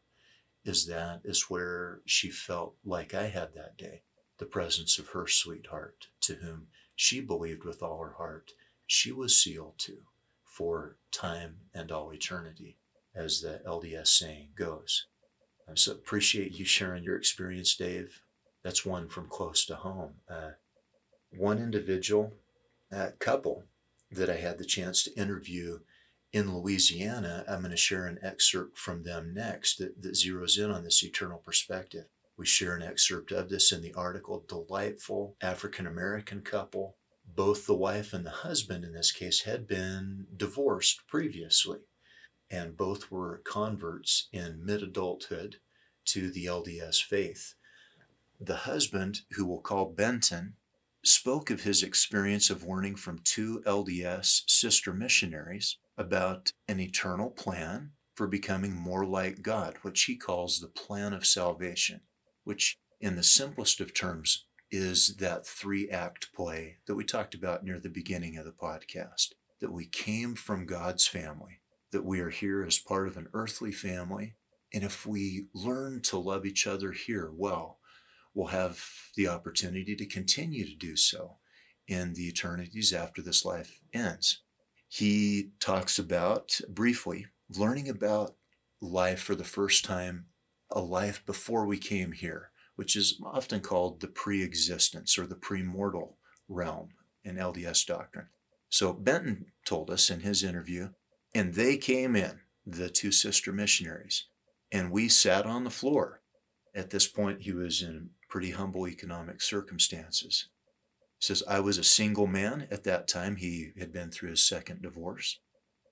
is 0.64 0.86
that 0.86 1.20
is 1.24 1.50
where 1.50 2.00
she 2.04 2.30
felt 2.30 2.74
like 2.84 3.14
I 3.14 3.28
had 3.28 3.54
that 3.54 3.76
day 3.76 4.02
the 4.38 4.46
presence 4.46 4.98
of 4.98 5.08
her 5.08 5.26
sweetheart, 5.26 6.06
to 6.22 6.36
whom 6.36 6.68
she 6.96 7.20
believed 7.20 7.64
with 7.64 7.82
all 7.82 7.98
her 7.98 8.14
heart 8.16 8.52
she 8.86 9.12
was 9.12 9.40
sealed 9.40 9.78
to 9.78 9.98
for 10.44 10.96
time 11.12 11.58
and 11.72 11.92
all 11.92 12.12
eternity, 12.12 12.76
as 13.14 13.40
the 13.40 13.60
LDS 13.64 14.08
saying 14.08 14.48
goes. 14.56 15.06
I 15.68 15.74
so 15.76 15.92
appreciate 15.92 16.58
you 16.58 16.64
sharing 16.64 17.04
your 17.04 17.16
experience, 17.16 17.76
Dave. 17.76 18.22
That's 18.64 18.84
one 18.84 19.08
from 19.08 19.28
close 19.28 19.64
to 19.66 19.76
home. 19.76 20.14
Uh, 20.28 20.52
one 21.36 21.58
individual, 21.58 22.32
uh, 22.92 23.10
couple 23.20 23.64
that 24.10 24.28
I 24.28 24.36
had 24.36 24.58
the 24.58 24.64
chance 24.64 25.04
to 25.04 25.14
interview 25.14 25.78
in 26.32 26.54
Louisiana, 26.54 27.44
I'm 27.48 27.60
going 27.60 27.70
to 27.70 27.76
share 27.76 28.06
an 28.06 28.18
excerpt 28.22 28.78
from 28.78 29.02
them 29.02 29.34
next 29.34 29.78
that, 29.78 30.02
that 30.02 30.12
zeroes 30.12 30.58
in 30.58 30.70
on 30.70 30.84
this 30.84 31.02
eternal 31.02 31.38
perspective. 31.38 32.06
We 32.36 32.46
share 32.46 32.76
an 32.76 32.82
excerpt 32.82 33.32
of 33.32 33.48
this 33.48 33.72
in 33.72 33.82
the 33.82 33.94
article 33.94 34.44
Delightful 34.48 35.36
African 35.42 35.86
American 35.86 36.40
Couple 36.42 36.96
both 37.34 37.66
the 37.66 37.74
wife 37.74 38.12
and 38.12 38.24
the 38.24 38.30
husband 38.30 38.84
in 38.84 38.92
this 38.92 39.12
case 39.12 39.42
had 39.42 39.66
been 39.66 40.26
divorced 40.36 41.06
previously, 41.06 41.78
and 42.50 42.76
both 42.76 43.10
were 43.10 43.42
converts 43.44 44.28
in 44.32 44.64
mid 44.64 44.82
adulthood 44.82 45.56
to 46.06 46.30
the 46.30 46.46
LDS 46.46 47.02
faith. 47.02 47.54
The 48.40 48.56
husband, 48.56 49.20
who 49.32 49.46
we'll 49.46 49.60
call 49.60 49.86
Benton, 49.86 50.54
spoke 51.04 51.50
of 51.50 51.62
his 51.62 51.82
experience 51.82 52.50
of 52.50 52.64
learning 52.64 52.96
from 52.96 53.20
two 53.24 53.62
LDS 53.66 54.42
sister 54.48 54.92
missionaries 54.92 55.76
about 56.00 56.52
an 56.66 56.80
eternal 56.80 57.28
plan 57.28 57.90
for 58.14 58.26
becoming 58.26 58.74
more 58.74 59.04
like 59.04 59.42
God, 59.42 59.76
which 59.82 60.04
he 60.04 60.16
calls 60.16 60.58
the 60.58 60.66
plan 60.66 61.12
of 61.12 61.26
salvation, 61.26 62.00
which, 62.42 62.78
in 63.02 63.16
the 63.16 63.22
simplest 63.22 63.80
of 63.80 63.92
terms, 63.92 64.46
is 64.70 65.16
that 65.16 65.46
three 65.46 65.90
act 65.90 66.32
play 66.34 66.78
that 66.86 66.94
we 66.94 67.04
talked 67.04 67.34
about 67.34 67.62
near 67.62 67.78
the 67.78 67.90
beginning 67.90 68.38
of 68.38 68.46
the 68.46 68.50
podcast 68.50 69.32
that 69.60 69.72
we 69.72 69.84
came 69.84 70.34
from 70.34 70.64
God's 70.64 71.06
family, 71.06 71.60
that 71.92 72.04
we 72.04 72.20
are 72.20 72.30
here 72.30 72.64
as 72.64 72.78
part 72.78 73.06
of 73.06 73.18
an 73.18 73.28
earthly 73.34 73.72
family. 73.72 74.36
And 74.72 74.82
if 74.82 75.06
we 75.06 75.48
learn 75.54 76.00
to 76.02 76.18
love 76.18 76.46
each 76.46 76.66
other 76.66 76.92
here 76.92 77.30
well, 77.30 77.78
we'll 78.32 78.48
have 78.48 78.82
the 79.16 79.28
opportunity 79.28 79.94
to 79.96 80.06
continue 80.06 80.64
to 80.64 80.74
do 80.74 80.96
so 80.96 81.36
in 81.86 82.14
the 82.14 82.28
eternities 82.28 82.94
after 82.94 83.20
this 83.20 83.44
life 83.44 83.80
ends. 83.92 84.42
He 84.90 85.52
talks 85.58 85.98
about 85.98 86.60
briefly 86.68 87.28
learning 87.48 87.88
about 87.88 88.36
life 88.82 89.22
for 89.22 89.34
the 89.34 89.44
first 89.44 89.86
time, 89.86 90.26
a 90.70 90.80
life 90.80 91.24
before 91.24 91.64
we 91.64 91.78
came 91.78 92.12
here 92.12 92.50
which 92.80 92.96
is 92.96 93.20
often 93.22 93.60
called 93.60 94.00
the 94.00 94.08
pre 94.08 94.42
existence 94.42 95.18
or 95.18 95.26
the 95.26 95.34
premortal 95.34 96.14
realm 96.48 96.88
in 97.22 97.36
LDS 97.36 97.84
doctrine. 97.84 98.28
So 98.70 98.94
Benton 98.94 99.52
told 99.66 99.90
us 99.90 100.08
in 100.08 100.20
his 100.20 100.42
interview, 100.42 100.88
and 101.34 101.52
they 101.52 101.76
came 101.76 102.16
in, 102.16 102.40
the 102.64 102.88
two 102.88 103.12
sister 103.12 103.52
missionaries, 103.52 104.24
and 104.72 104.90
we 104.90 105.10
sat 105.10 105.44
on 105.44 105.64
the 105.64 105.68
floor. 105.68 106.22
At 106.74 106.88
this 106.88 107.06
point, 107.06 107.42
he 107.42 107.52
was 107.52 107.82
in 107.82 108.12
pretty 108.30 108.52
humble 108.52 108.88
economic 108.88 109.42
circumstances. 109.42 110.46
He 111.20 111.26
says, 111.26 111.42
I 111.46 111.60
was 111.60 111.78
a 111.78 111.84
single 111.84 112.26
man 112.26 112.66
at 112.70 112.84
that 112.84 113.06
time. 113.06 113.36
He 113.36 113.72
had 113.78 113.92
been 113.92 114.10
through 114.10 114.30
his 114.30 114.42
second 114.42 114.82
divorce. 114.82 115.38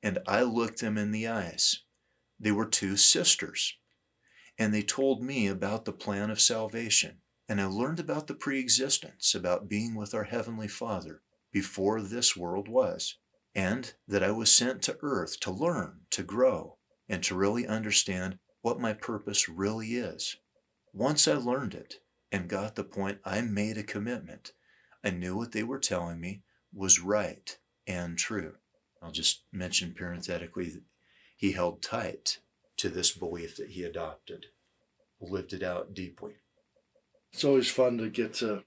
And 0.02 0.18
I 0.26 0.42
looked 0.42 0.80
them 0.80 0.98
in 0.98 1.12
the 1.12 1.28
eyes. 1.28 1.84
They 2.40 2.52
were 2.52 2.66
two 2.66 2.96
sisters 2.96 3.78
and 4.58 4.74
they 4.74 4.82
told 4.82 5.22
me 5.22 5.46
about 5.46 5.84
the 5.84 5.92
plan 5.92 6.30
of 6.30 6.40
salvation. 6.40 7.18
And 7.48 7.60
I 7.60 7.66
learned 7.66 8.00
about 8.00 8.26
the 8.26 8.34
preexistence, 8.34 9.34
about 9.34 9.68
being 9.68 9.94
with 9.94 10.12
our 10.14 10.24
Heavenly 10.24 10.68
Father 10.68 11.22
before 11.52 12.02
this 12.02 12.36
world 12.36 12.68
was, 12.68 13.16
and 13.54 13.94
that 14.06 14.22
I 14.22 14.32
was 14.32 14.52
sent 14.52 14.82
to 14.82 14.98
earth 15.00 15.40
to 15.40 15.50
learn, 15.50 16.00
to 16.10 16.22
grow, 16.22 16.76
and 17.08 17.22
to 17.24 17.36
really 17.36 17.66
understand 17.66 18.38
what 18.60 18.80
my 18.80 18.92
purpose 18.92 19.48
really 19.48 19.94
is. 19.94 20.36
Once 20.92 21.26
I 21.26 21.34
learned 21.34 21.74
it 21.74 22.00
and 22.30 22.48
got 22.48 22.74
the 22.74 22.84
point, 22.84 23.18
I 23.24 23.40
made 23.40 23.78
a 23.78 23.82
commitment. 23.82 24.52
I 25.04 25.10
knew 25.10 25.36
what 25.36 25.52
they 25.52 25.62
were 25.62 25.78
telling 25.78 26.20
me 26.20 26.42
was 26.72 27.00
right 27.00 27.56
and 27.86 28.18
true. 28.18 28.54
I'll 29.00 29.12
just 29.12 29.42
mention 29.52 29.94
parenthetically 29.94 30.70
that 30.70 30.82
he 31.36 31.52
held 31.52 31.82
tight 31.82 32.38
to 32.78 32.88
this 32.88 33.12
belief 33.12 33.56
that 33.56 33.70
he 33.70 33.84
adopted, 33.84 34.46
lived 35.20 35.52
it 35.52 35.62
out 35.62 35.94
deeply. 35.94 36.34
It's 37.32 37.44
always 37.44 37.70
fun 37.70 37.98
to 37.98 38.08
get 38.08 38.34
to, 38.34 38.64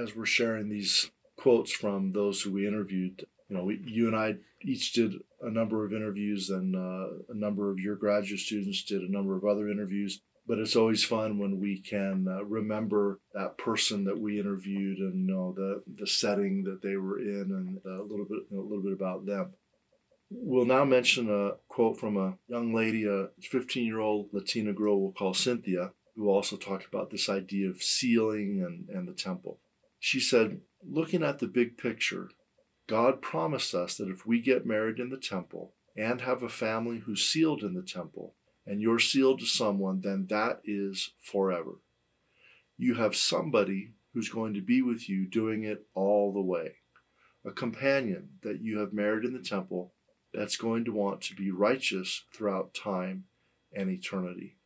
as 0.00 0.14
we're 0.14 0.26
sharing 0.26 0.68
these 0.68 1.10
quotes 1.36 1.72
from 1.72 2.12
those 2.12 2.42
who 2.42 2.52
we 2.52 2.66
interviewed. 2.66 3.26
You 3.48 3.56
know, 3.56 3.64
we, 3.64 3.80
you 3.84 4.06
and 4.06 4.16
I 4.16 4.36
each 4.62 4.92
did 4.92 5.14
a 5.42 5.50
number 5.50 5.84
of 5.84 5.92
interviews, 5.92 6.50
and 6.50 6.74
uh, 6.74 7.22
a 7.28 7.34
number 7.34 7.70
of 7.70 7.78
your 7.78 7.96
graduate 7.96 8.40
students 8.40 8.82
did 8.84 9.02
a 9.02 9.12
number 9.12 9.36
of 9.36 9.44
other 9.44 9.68
interviews. 9.68 10.20
But 10.48 10.58
it's 10.58 10.76
always 10.76 11.04
fun 11.04 11.38
when 11.38 11.60
we 11.60 11.78
can 11.78 12.26
uh, 12.26 12.42
remember 12.42 13.20
that 13.34 13.58
person 13.58 14.04
that 14.04 14.18
we 14.18 14.40
interviewed 14.40 14.96
and 14.98 15.28
you 15.28 15.34
know 15.34 15.52
the 15.52 15.82
the 15.98 16.06
setting 16.06 16.64
that 16.64 16.80
they 16.80 16.96
were 16.96 17.18
in, 17.18 17.52
and 17.52 17.78
a 17.84 18.02
little 18.02 18.24
bit 18.24 18.44
you 18.50 18.56
know, 18.56 18.62
a 18.62 18.68
little 18.68 18.82
bit 18.82 18.94
about 18.94 19.26
them. 19.26 19.52
We'll 20.30 20.64
now 20.64 20.84
mention 20.84 21.30
a 21.30 21.56
quote 21.68 22.00
from 22.00 22.16
a 22.16 22.38
young 22.48 22.74
lady, 22.74 23.04
a 23.04 23.28
15 23.42 23.84
year 23.84 24.00
old 24.00 24.30
Latina 24.32 24.72
girl 24.72 25.00
we'll 25.00 25.12
call 25.12 25.34
Cynthia, 25.34 25.92
who 26.16 26.30
also 26.30 26.56
talked 26.56 26.86
about 26.86 27.10
this 27.10 27.28
idea 27.28 27.68
of 27.68 27.82
sealing 27.82 28.62
and, 28.66 28.88
and 28.88 29.06
the 29.06 29.12
temple. 29.12 29.60
She 30.00 30.18
said, 30.18 30.60
Looking 30.82 31.22
at 31.22 31.40
the 31.40 31.46
big 31.46 31.76
picture, 31.76 32.30
God 32.88 33.20
promised 33.20 33.74
us 33.74 33.96
that 33.96 34.08
if 34.08 34.26
we 34.26 34.40
get 34.40 34.66
married 34.66 34.98
in 34.98 35.10
the 35.10 35.18
temple 35.18 35.74
and 35.96 36.20
have 36.20 36.42
a 36.42 36.48
family 36.48 36.98
who's 36.98 37.24
sealed 37.24 37.62
in 37.62 37.74
the 37.74 37.82
temple 37.82 38.34
and 38.68 38.82
you're 38.82 38.98
sealed 38.98 39.40
to 39.40 39.46
someone, 39.46 40.02
then 40.02 40.26
that 40.28 40.60
is 40.62 41.12
forever. 41.22 41.80
You 42.76 42.94
have 42.96 43.16
somebody 43.16 43.94
who's 44.12 44.28
going 44.28 44.52
to 44.54 44.60
be 44.60 44.82
with 44.82 45.08
you 45.08 45.26
doing 45.26 45.64
it 45.64 45.86
all 45.94 46.32
the 46.32 46.42
way. 46.42 46.74
A 47.46 47.50
companion 47.50 48.28
that 48.42 48.60
you 48.60 48.78
have 48.78 48.92
married 48.92 49.24
in 49.24 49.32
the 49.32 49.38
temple 49.38 49.94
that's 50.34 50.58
going 50.58 50.84
to 50.84 50.92
want 50.92 51.22
to 51.22 51.34
be 51.34 51.50
righteous 51.50 52.24
throughout 52.34 52.74
time 52.74 53.24
and 53.74 53.88
eternity. 53.88 54.58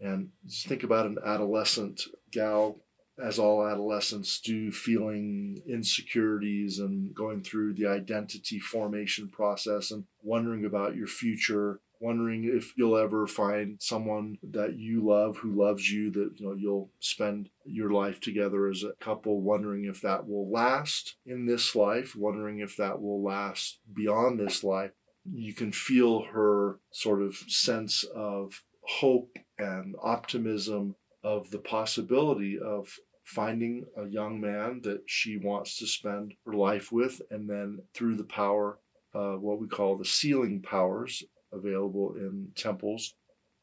And 0.00 0.30
just 0.44 0.66
think 0.66 0.82
about 0.82 1.06
an 1.06 1.18
adolescent 1.24 2.02
gal, 2.32 2.80
as 3.24 3.38
all 3.38 3.64
adolescents 3.64 4.40
do, 4.40 4.72
feeling 4.72 5.62
insecurities 5.68 6.80
and 6.80 7.14
going 7.14 7.44
through 7.44 7.74
the 7.74 7.86
identity 7.86 8.58
formation 8.58 9.28
process 9.28 9.92
and 9.92 10.04
wondering 10.24 10.64
about 10.64 10.96
your 10.96 11.06
future 11.06 11.78
wondering 12.04 12.44
if 12.44 12.74
you'll 12.76 12.98
ever 12.98 13.26
find 13.26 13.78
someone 13.80 14.36
that 14.42 14.76
you 14.76 15.02
love 15.02 15.38
who 15.38 15.50
loves 15.50 15.90
you 15.90 16.10
that 16.10 16.32
you 16.36 16.46
know 16.46 16.54
you'll 16.54 16.90
spend 17.00 17.48
your 17.64 17.90
life 17.90 18.20
together 18.20 18.68
as 18.68 18.82
a 18.82 18.92
couple 19.02 19.40
wondering 19.40 19.86
if 19.86 20.02
that 20.02 20.28
will 20.28 20.50
last 20.50 21.16
in 21.24 21.46
this 21.46 21.74
life 21.74 22.14
wondering 22.14 22.58
if 22.58 22.76
that 22.76 23.00
will 23.00 23.22
last 23.22 23.80
beyond 23.92 24.38
this 24.38 24.62
life. 24.62 24.90
You 25.24 25.54
can 25.54 25.72
feel 25.72 26.24
her 26.24 26.78
sort 26.92 27.22
of 27.22 27.34
sense 27.34 28.04
of 28.14 28.62
hope 28.82 29.38
and 29.58 29.96
optimism 30.02 30.96
of 31.22 31.50
the 31.50 31.58
possibility 31.58 32.58
of 32.58 32.98
finding 33.24 33.86
a 33.96 34.06
young 34.06 34.38
man 34.38 34.82
that 34.82 35.04
she 35.06 35.38
wants 35.38 35.78
to 35.78 35.86
spend 35.86 36.34
her 36.44 36.52
life 36.52 36.92
with 36.92 37.22
and 37.30 37.48
then 37.48 37.78
through 37.94 38.16
the 38.16 38.24
power 38.24 38.78
uh, 39.14 39.34
what 39.36 39.58
we 39.60 39.66
call 39.66 39.96
the 39.96 40.04
sealing 40.04 40.60
powers 40.60 41.22
available 41.54 42.14
in 42.16 42.48
temples 42.54 43.14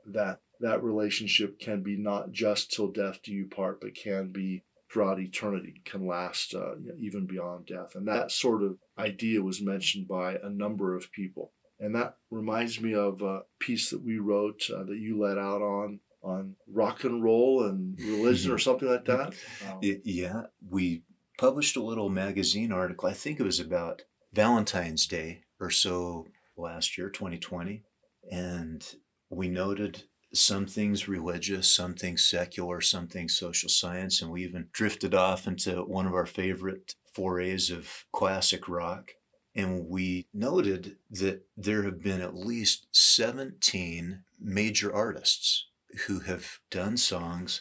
that 0.05 0.39
that 0.59 0.83
relationship 0.83 1.59
can 1.59 1.81
be 1.81 1.97
not 1.97 2.31
just 2.31 2.71
till 2.71 2.87
death 2.87 3.19
do 3.23 3.31
you 3.31 3.47
part 3.47 3.81
but 3.81 3.95
can 3.95 4.31
be 4.31 4.63
throughout 4.91 5.19
eternity 5.19 5.81
can 5.85 6.05
last 6.05 6.53
uh, 6.53 6.75
even 6.99 7.25
beyond 7.25 7.65
death. 7.65 7.95
And 7.95 8.07
that 8.07 8.31
sort 8.31 8.61
of 8.61 8.77
idea 8.97 9.41
was 9.41 9.61
mentioned 9.61 10.07
by 10.07 10.35
a 10.35 10.49
number 10.49 10.95
of 10.95 11.11
people. 11.11 11.51
And 11.79 11.95
that 11.95 12.17
reminds 12.29 12.81
me 12.81 12.93
of 12.93 13.21
a 13.21 13.41
piece 13.59 13.89
that 13.89 14.03
we 14.03 14.19
wrote 14.19 14.63
uh, 14.69 14.83
that 14.83 14.97
you 14.97 15.19
let 15.19 15.37
out 15.37 15.61
on 15.61 15.99
on 16.23 16.55
rock 16.67 17.03
and 17.03 17.23
roll 17.23 17.63
and 17.63 17.99
religion 17.99 18.51
or 18.51 18.57
something 18.59 18.87
like 18.87 19.05
that. 19.05 19.33
Um, 19.67 19.79
yeah 19.81 20.43
we 20.69 21.01
published 21.39 21.75
a 21.75 21.81
little 21.81 22.09
magazine 22.09 22.71
article 22.71 23.09
i 23.09 23.13
think 23.13 23.39
it 23.39 23.43
was 23.43 23.59
about 23.59 24.03
valentine's 24.31 25.07
day 25.07 25.41
or 25.59 25.71
so 25.71 26.27
last 26.57 26.97
year, 26.97 27.09
2020, 27.09 27.83
and 28.31 28.95
we 29.29 29.47
noted 29.47 30.03
some 30.33 30.65
things 30.65 31.07
religious, 31.07 31.69
some 31.69 31.93
things 31.93 32.23
secular, 32.23 32.81
some 32.81 33.07
things 33.07 33.37
social 33.37 33.69
science, 33.69 34.21
and 34.21 34.31
we 34.31 34.43
even 34.43 34.67
drifted 34.71 35.13
off 35.13 35.47
into 35.47 35.83
one 35.83 36.07
of 36.07 36.13
our 36.13 36.25
favorite 36.25 36.95
forays 37.13 37.69
of 37.69 38.05
classic 38.11 38.67
rock. 38.69 39.11
And 39.53 39.89
we 39.89 40.27
noted 40.33 40.97
that 41.09 41.45
there 41.57 41.83
have 41.83 42.01
been 42.01 42.21
at 42.21 42.35
least 42.35 42.87
17 42.93 44.23
major 44.39 44.93
artists 44.93 45.67
who 46.07 46.21
have 46.21 46.59
done 46.69 46.95
songs 46.95 47.59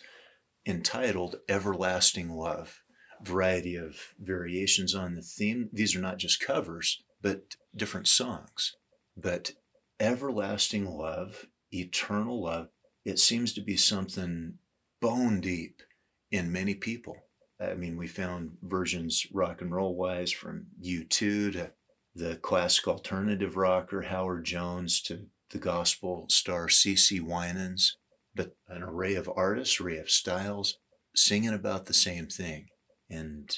entitled 0.65 1.37
Everlasting 1.49 2.31
Love. 2.31 2.83
Variety 3.23 3.75
of 3.77 4.15
variations 4.19 4.95
on 4.95 5.17
the 5.17 5.23
theme. 5.23 5.69
These 5.73 5.97
are 5.97 6.01
not 6.01 6.19
just 6.19 6.41
covers, 6.41 7.03
but 7.21 7.57
different 7.77 8.07
songs. 8.09 8.77
But 9.21 9.53
everlasting 9.99 10.87
love, 10.87 11.47
eternal 11.73 12.43
love, 12.43 12.69
it 13.05 13.19
seems 13.19 13.53
to 13.55 13.61
be 13.61 13.77
something 13.77 14.55
bone 15.01 15.41
deep 15.41 15.83
in 16.31 16.53
many 16.53 16.75
people. 16.75 17.17
I 17.61 17.75
mean, 17.75 17.97
we 17.97 18.07
found 18.07 18.53
versions 18.63 19.27
rock 19.33 19.61
and 19.61 19.75
roll 19.75 19.95
wise 19.95 20.33
from 20.33 20.67
U2 20.83 21.09
to 21.53 21.71
the 22.15 22.37
classic 22.37 22.89
alternative 22.89 23.57
rocker 23.57 24.03
Howard 24.03 24.45
Jones 24.45 25.01
to 25.03 25.27
the 25.51 25.59
gospel 25.59 26.27
star 26.29 26.69
CeCe 26.69 27.21
Winans, 27.21 27.97
but 28.35 28.57
an 28.69 28.83
array 28.83 29.15
of 29.15 29.31
artists, 29.37 29.81
array 29.81 29.99
of 29.99 30.11
styles, 30.11 30.79
singing 31.15 31.53
about 31.53 31.87
the 31.87 31.95
same 31.95 32.27
thing. 32.27 32.67
And 33.09 33.51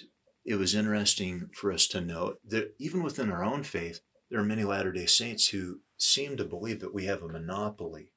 it 0.45 0.57
was 0.57 0.75
interesting 0.75 1.51
for 1.55 1.71
us 1.71 1.87
to 1.89 2.01
note 2.01 2.39
that 2.49 2.75
even 2.79 3.03
within 3.03 3.31
our 3.31 3.45
own 3.45 3.63
faith, 3.63 4.01
there 4.33 4.41
are 4.41 4.45
many 4.45 4.65
Latter 4.65 4.93
day 4.93 5.05
Saints 5.05 5.49
who 5.49 5.81
seem 5.99 6.39
to 6.39 6.45
believe 6.45 6.81
that 6.81 6.95
we 6.95 7.05
have 7.05 7.23
a 7.23 7.29
monopoly 7.29 8.13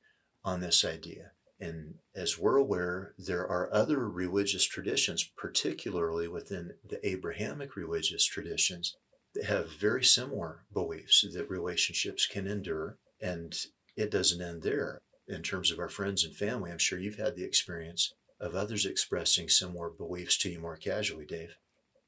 on 0.45 0.62
this 0.62 0.86
idea. 0.86 1.32
And 1.60 1.95
as 2.15 2.39
we're 2.39 2.56
aware, 2.56 3.13
there 3.17 3.45
are 3.45 3.69
other 3.73 4.08
religious 4.08 4.63
traditions, 4.63 5.30
particularly 5.38 6.30
within 6.30 6.75
the 6.88 7.06
Abrahamic 7.06 7.75
religious 7.75 8.25
traditions, 8.25 8.95
that 9.34 9.43
have 9.45 9.78
very 9.78 10.06
similar 10.06 10.63
beliefs 10.73 11.25
that 11.34 11.49
relationships 11.49 12.25
can 12.25 12.47
endure. 12.47 12.97
And 13.21 13.54
it 13.97 14.10
doesn't 14.10 14.41
end 14.41 14.63
there. 14.63 14.99
In 15.28 15.41
terms 15.41 15.69
of 15.69 15.80
our 15.80 15.89
friends 15.89 16.23
and 16.23 16.34
family, 16.34 16.71
I'm 16.71 16.78
sure 16.78 16.97
you've 16.97 17.17
had 17.17 17.36
the 17.36 17.43
experience 17.43 18.13
of 18.39 18.56
others 18.56 18.86
expressing 18.86 19.49
similar 19.49 19.89
beliefs 19.89 20.38
to 20.38 20.49
you 20.49 20.62
more 20.62 20.78
casually, 20.78 21.25
Dave. 21.25 21.58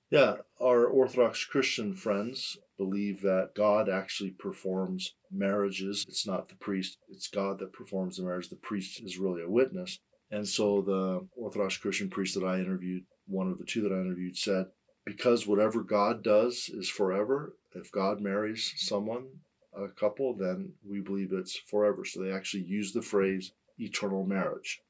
Yeah, 0.10 0.36
our 0.62 0.86
Orthodox 0.86 1.44
Christian 1.44 1.94
friends 1.94 2.58
believe 2.78 3.22
that 3.24 3.50
God 3.56 3.90
actually 3.90 4.30
performs 4.30 5.16
marriages. 5.30 6.06
It's 6.08 6.26
not 6.26 6.48
the 6.48 6.56
priest, 6.56 6.98
it's 7.10 7.28
God 7.28 7.60
that 7.60 7.74
performs 7.74 8.16
the 8.16 8.24
marriage. 8.24 8.48
The 8.48 8.56
priest 8.56 9.02
is 9.04 9.18
really 9.18 9.42
a 9.42 9.50
witness. 9.50 10.00
And 10.32 10.48
so 10.48 10.82
the 10.82 11.28
Orthodox 11.36 11.78
Christian 11.78 12.10
priest 12.10 12.36
that 12.36 12.46
I 12.46 12.60
interviewed, 12.60 13.04
one 13.26 13.50
of 13.50 13.58
the 13.58 13.66
two 13.66 13.82
that 13.82 13.92
I 13.92 14.00
interviewed, 14.00 14.38
said, 14.38 14.68
because 15.06 15.46
whatever 15.46 15.84
God 15.84 16.24
does 16.24 16.70
is 16.74 16.90
forever, 16.90 17.56
if 17.76 17.92
God 17.92 18.22
marries 18.22 18.74
someone, 18.78 19.28
a 19.76 19.90
couple, 19.90 20.34
then 20.36 20.74
we 20.90 21.02
believe 21.02 21.34
it's 21.34 21.58
forever. 21.58 22.06
So 22.06 22.22
they 22.22 22.32
actually 22.32 22.64
use 22.64 22.94
the 22.94 23.02
phrase 23.02 23.52
eternal 23.78 24.26
marriage. 24.26 24.82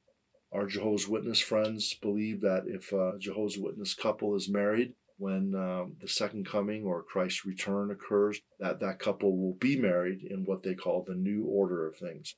Our 0.52 0.66
Jehovah's 0.66 1.08
Witness 1.08 1.40
friends 1.40 1.94
believe 1.94 2.40
that 2.40 2.64
if 2.66 2.92
a 2.92 3.18
Jehovah's 3.18 3.58
Witness 3.58 3.94
couple 3.94 4.34
is 4.34 4.48
married, 4.48 4.94
when 5.18 5.54
um, 5.54 5.96
the 6.00 6.08
second 6.08 6.46
coming 6.46 6.84
or 6.84 7.02
Christ's 7.02 7.44
return 7.44 7.90
occurs, 7.90 8.40
that 8.60 8.80
that 8.80 8.98
couple 8.98 9.36
will 9.36 9.54
be 9.54 9.78
married 9.78 10.22
in 10.22 10.44
what 10.44 10.62
they 10.62 10.74
call 10.74 11.02
the 11.02 11.14
new 11.14 11.44
order 11.44 11.86
of 11.86 11.96
things. 11.96 12.36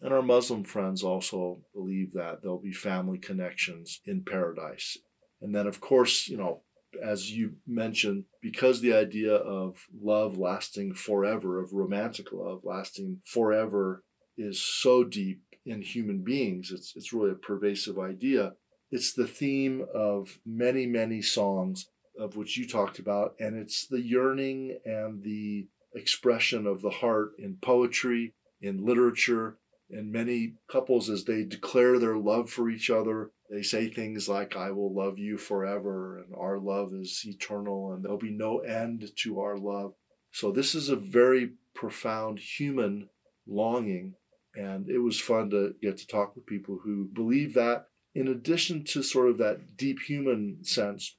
And 0.00 0.12
our 0.12 0.22
Muslim 0.22 0.64
friends 0.64 1.02
also 1.02 1.60
believe 1.74 2.12
that 2.14 2.42
there'll 2.42 2.60
be 2.60 2.72
family 2.72 3.18
connections 3.18 4.00
in 4.04 4.24
paradise. 4.24 4.98
And 5.40 5.54
then, 5.54 5.66
of 5.66 5.80
course, 5.80 6.28
you 6.28 6.36
know, 6.36 6.62
as 7.02 7.32
you 7.32 7.54
mentioned, 7.66 8.24
because 8.40 8.80
the 8.80 8.94
idea 8.94 9.34
of 9.34 9.86
love 9.98 10.38
lasting 10.38 10.94
forever, 10.94 11.60
of 11.60 11.72
romantic 11.72 12.32
love 12.32 12.60
lasting 12.64 13.20
forever, 13.24 14.04
is 14.36 14.60
so 14.60 15.04
deep 15.04 15.42
in 15.64 15.82
human 15.82 16.22
beings, 16.22 16.70
it's, 16.72 16.92
it's 16.96 17.12
really 17.12 17.30
a 17.30 17.34
pervasive 17.34 17.98
idea. 17.98 18.52
It's 18.90 19.12
the 19.12 19.26
theme 19.26 19.86
of 19.94 20.38
many, 20.44 20.86
many 20.86 21.22
songs 21.22 21.86
of 22.18 22.36
which 22.36 22.56
you 22.56 22.66
talked 22.66 22.98
about, 22.98 23.34
and 23.38 23.56
it's 23.56 23.86
the 23.86 24.00
yearning 24.00 24.78
and 24.84 25.22
the 25.22 25.66
expression 25.94 26.66
of 26.66 26.82
the 26.82 26.90
heart 26.90 27.32
in 27.38 27.56
poetry, 27.60 28.34
in 28.60 28.84
literature, 28.84 29.58
and 29.90 30.10
many 30.10 30.54
couples 30.70 31.10
as 31.10 31.24
they 31.24 31.44
declare 31.44 31.98
their 31.98 32.16
love 32.16 32.50
for 32.50 32.70
each 32.70 32.90
other 32.90 33.30
they 33.50 33.62
say 33.62 33.88
things 33.88 34.28
like 34.28 34.56
i 34.56 34.70
will 34.70 34.92
love 34.92 35.18
you 35.18 35.36
forever 35.36 36.18
and 36.18 36.34
our 36.34 36.58
love 36.58 36.92
is 36.92 37.22
eternal 37.24 37.92
and 37.92 38.04
there'll 38.04 38.18
be 38.18 38.30
no 38.30 38.58
end 38.58 39.10
to 39.16 39.40
our 39.40 39.56
love. 39.56 39.94
So 40.32 40.50
this 40.50 40.74
is 40.74 40.88
a 40.88 40.96
very 40.96 41.52
profound 41.74 42.38
human 42.38 43.10
longing 43.46 44.14
and 44.56 44.88
it 44.88 44.98
was 44.98 45.20
fun 45.20 45.50
to 45.50 45.74
get 45.82 45.98
to 45.98 46.06
talk 46.06 46.34
with 46.34 46.46
people 46.46 46.80
who 46.82 47.08
believe 47.12 47.54
that 47.54 47.86
in 48.14 48.28
addition 48.28 48.84
to 48.84 49.02
sort 49.02 49.28
of 49.28 49.38
that 49.38 49.76
deep 49.76 50.00
human 50.00 50.64
sense 50.64 51.16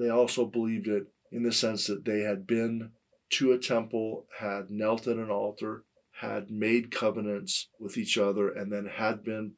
they 0.00 0.08
also 0.08 0.44
believed 0.46 0.88
it 0.88 1.06
in 1.30 1.42
the 1.42 1.52
sense 1.52 1.86
that 1.86 2.04
they 2.04 2.20
had 2.20 2.46
been 2.46 2.90
to 3.30 3.52
a 3.52 3.58
temple, 3.58 4.26
had 4.38 4.70
knelt 4.70 5.06
at 5.06 5.16
an 5.16 5.30
altar, 5.30 5.84
had 6.20 6.50
made 6.50 6.90
covenants 6.90 7.68
with 7.80 7.96
each 7.96 8.18
other, 8.18 8.48
and 8.50 8.72
then 8.72 8.86
had 8.86 9.24
been 9.24 9.52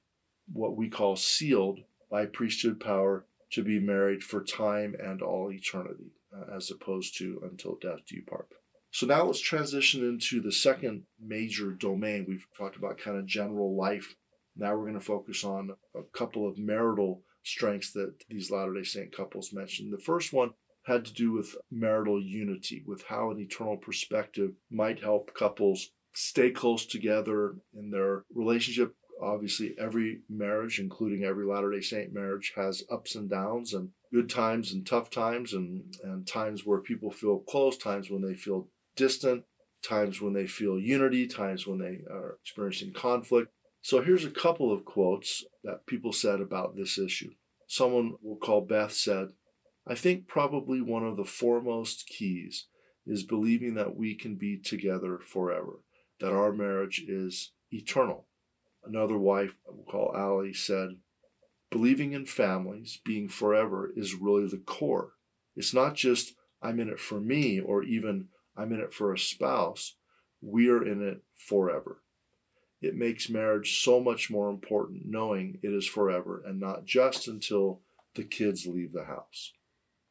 what 0.53 0.77
we 0.77 0.89
call 0.89 1.17
sealed 1.17 1.81
by 2.11 2.27
priesthood 2.27 2.79
power 2.79 3.27
to 3.51 3.63
be 3.63 3.81
married 3.81 4.23
for 4.23 4.43
time 4.43 4.95
and 5.03 5.21
all 5.23 5.51
eternity, 5.51 6.13
uh, 6.33 6.57
as 6.57 6.71
opposed 6.71 7.19
to 7.19 7.41
until 7.43 7.77
death 7.81 8.01
do 8.09 8.17
you 8.17 8.23
part. 8.23 8.49
So 8.91 9.07
now 9.07 9.25
let's 9.25 9.41
transition 9.41 10.05
into 10.05 10.41
the 10.41 10.53
second 10.53 11.03
major 11.21 11.73
domain. 11.73 12.27
We've 12.29 12.47
talked 12.57 12.77
about 12.77 12.99
kind 12.99 13.19
of 13.19 13.27
general 13.27 13.77
life. 13.77 14.15
Now 14.57 14.77
we're 14.77 14.89
going 14.89 14.95
to 14.95 15.01
focus 15.01 15.43
on 15.43 15.71
a 15.97 16.03
couple 16.17 16.49
of 16.49 16.59
marital 16.59 17.23
strengths 17.45 17.93
that 17.93 18.15
these 18.29 18.51
Latter 18.51 18.75
day 18.75 18.83
Saint 18.83 19.15
couples 19.15 19.53
mentioned. 19.53 19.93
The 19.93 19.99
first 19.99 20.33
one 20.33 20.51
had 20.87 21.05
to 21.05 21.13
do 21.13 21.33
with 21.33 21.57
marital 21.71 22.21
unity, 22.21 22.83
with 22.87 23.05
how 23.09 23.31
an 23.31 23.39
eternal 23.39 23.77
perspective 23.77 24.53
might 24.71 25.01
help 25.01 25.33
couples 25.35 25.91
stay 26.13 26.51
close 26.51 26.85
together 26.87 27.57
in 27.75 27.91
their 27.91 28.25
relationship, 28.35 28.95
Obviously, 29.23 29.75
every 29.79 30.21
marriage, 30.29 30.79
including 30.81 31.25
every 31.25 31.47
Latter 31.47 31.71
day 31.71 31.81
Saint 31.81 32.13
marriage, 32.13 32.53
has 32.57 32.83
ups 32.91 33.15
and 33.15 33.31
downs 33.31 33.73
and 33.73 33.91
good 34.13 34.29
times 34.29 34.73
and 34.73 34.87
tough 34.87 35.11
times, 35.11 35.53
and, 35.53 35.95
and 36.03 36.27
times 36.27 36.67
where 36.67 36.81
people 36.81 37.11
feel 37.11 37.39
close, 37.39 37.77
times 37.77 38.11
when 38.11 38.23
they 38.23 38.35
feel 38.35 38.69
distant, 38.97 39.45
times 39.83 40.21
when 40.21 40.33
they 40.33 40.47
feel 40.47 40.79
unity, 40.79 41.27
times 41.27 41.67
when 41.67 41.79
they 41.79 42.01
are 42.13 42.39
experiencing 42.43 42.93
conflict. 42.93 43.53
So 43.85 44.01
here's 44.01 44.25
a 44.25 44.31
couple 44.31 44.73
of 44.73 44.87
quotes 44.87 45.45
that 45.63 45.85
people 45.85 46.15
said 46.15 46.41
about 46.41 46.75
this 46.75 46.99
issue. 46.99 47.33
Someone 47.67 48.15
we'll 48.23 48.39
call 48.39 48.63
Beth 48.63 48.95
said, 48.95 49.33
I 49.87 49.95
think 49.95 50.27
probably 50.27 50.81
one 50.81 51.05
of 51.05 51.19
the 51.19 51.25
foremost 51.27 52.07
keys 52.07 52.65
is 53.07 53.25
believing 53.25 53.75
that 53.75 53.95
we 53.95 54.15
can 54.15 54.37
be 54.37 54.57
together 54.57 55.19
forever, 55.19 55.83
that 56.19 56.33
our 56.33 56.51
marriage 56.51 57.05
is 57.07 57.53
eternal. 57.71 58.27
Another 58.87 59.19
wife, 59.19 59.55
we'll 59.69 59.85
call 59.85 60.17
Allie, 60.17 60.55
said, 60.55 60.97
Believing 61.71 62.15
in 62.15 62.25
families 62.25 63.01
being 63.05 63.29
forever 63.29 63.93
is 63.95 64.15
really 64.15 64.49
the 64.49 64.63
core. 64.65 65.11
It's 65.57 65.75
not 65.75 65.95
just 65.95 66.33
I'm 66.63 66.81
in 66.81 66.89
it 66.89 67.01
for 67.01 67.21
me 67.21 67.61
or 67.61 67.83
even 67.83 68.29
I'm 68.57 68.73
in 68.73 68.81
it 68.81 68.95
for 68.95 69.13
a 69.13 69.19
spouse. 69.19 69.97
We 70.41 70.71
are 70.71 70.83
in 70.83 71.07
it 71.07 71.21
forever. 71.37 72.01
It 72.85 72.95
makes 72.95 73.31
marriage 73.31 73.83
so 73.83 73.99
much 73.99 74.31
more 74.31 74.51
important 74.51 75.07
knowing 75.07 75.59
it 75.63 75.73
is 75.73 75.87
forever 75.87 76.43
and 76.45 76.61
not 76.61 76.85
just 76.85 77.27
until 77.27 77.81
the 78.15 78.25
kids 78.25 78.67
leave 78.67 78.93
the 78.93 79.05
house. 79.05 79.53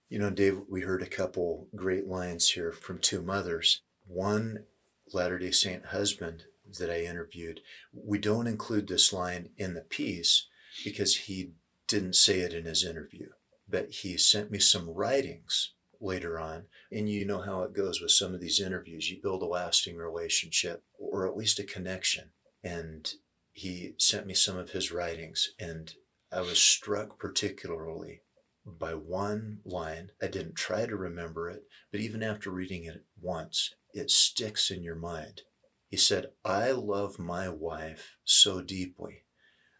You 0.09 0.17
know, 0.17 0.31
Dave, 0.31 0.61
we 0.67 0.81
heard 0.81 1.03
a 1.03 1.07
couple 1.07 1.67
great 1.75 2.07
lines 2.07 2.49
here 2.49 2.71
from 2.71 2.97
two 2.97 3.21
mothers. 3.21 3.81
One 4.07 4.65
Latter 5.13 5.37
day 5.37 5.51
Saint 5.51 5.87
husband 5.87 6.45
that 6.79 6.89
I 6.89 7.03
interviewed, 7.03 7.59
we 7.93 8.17
don't 8.17 8.47
include 8.47 8.87
this 8.87 9.13
line 9.13 9.49
in 9.55 9.75
the 9.75 9.81
piece 9.81 10.47
because 10.83 11.15
he 11.15 11.51
didn't 11.87 12.15
say 12.15 12.39
it 12.39 12.53
in 12.53 12.65
his 12.65 12.83
interview, 12.83 13.29
but 13.69 13.91
he 13.91 14.17
sent 14.17 14.49
me 14.49 14.57
some 14.57 14.89
writings 14.89 15.73
later 16.01 16.39
on. 16.39 16.63
And 16.91 17.07
you 17.07 17.23
know 17.23 17.41
how 17.41 17.61
it 17.61 17.73
goes 17.73 18.01
with 18.01 18.11
some 18.11 18.33
of 18.33 18.41
these 18.41 18.59
interviews. 18.59 19.11
You 19.11 19.21
build 19.21 19.43
a 19.43 19.45
lasting 19.45 19.95
relationship 19.95 20.83
or 20.97 21.27
at 21.27 21.37
least 21.37 21.59
a 21.59 21.63
connection. 21.63 22.31
And 22.63 23.13
he 23.51 23.93
sent 23.97 24.25
me 24.25 24.33
some 24.33 24.57
of 24.57 24.71
his 24.71 24.91
writings, 24.91 25.49
and 25.59 25.93
I 26.31 26.41
was 26.41 26.59
struck 26.59 27.19
particularly 27.19 28.21
by 28.65 28.93
one 28.93 29.59
line. 29.65 30.11
I 30.21 30.27
didn't 30.27 30.55
try 30.55 30.85
to 30.85 30.95
remember 30.95 31.49
it, 31.49 31.63
but 31.91 31.99
even 31.99 32.23
after 32.23 32.49
reading 32.49 32.85
it 32.85 33.03
once, 33.21 33.75
it 33.93 34.09
sticks 34.09 34.71
in 34.71 34.83
your 34.83 34.95
mind. 34.95 35.41
He 35.89 35.97
said, 35.97 36.31
I 36.43 36.71
love 36.71 37.19
my 37.19 37.49
wife 37.49 38.17
so 38.23 38.61
deeply 38.61 39.25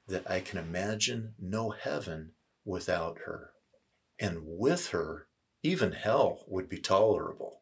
that 0.08 0.30
I 0.30 0.42
can 0.42 0.60
imagine 0.60 1.34
no 1.40 1.72
heaven 1.72 2.34
without 2.66 3.20
her. 3.26 3.52
And 4.20 4.42
with 4.44 4.90
her, 4.90 5.28
even 5.64 5.94
hell 5.94 6.44
would 6.48 6.70
be 6.70 6.78
tolerable. 6.78 7.62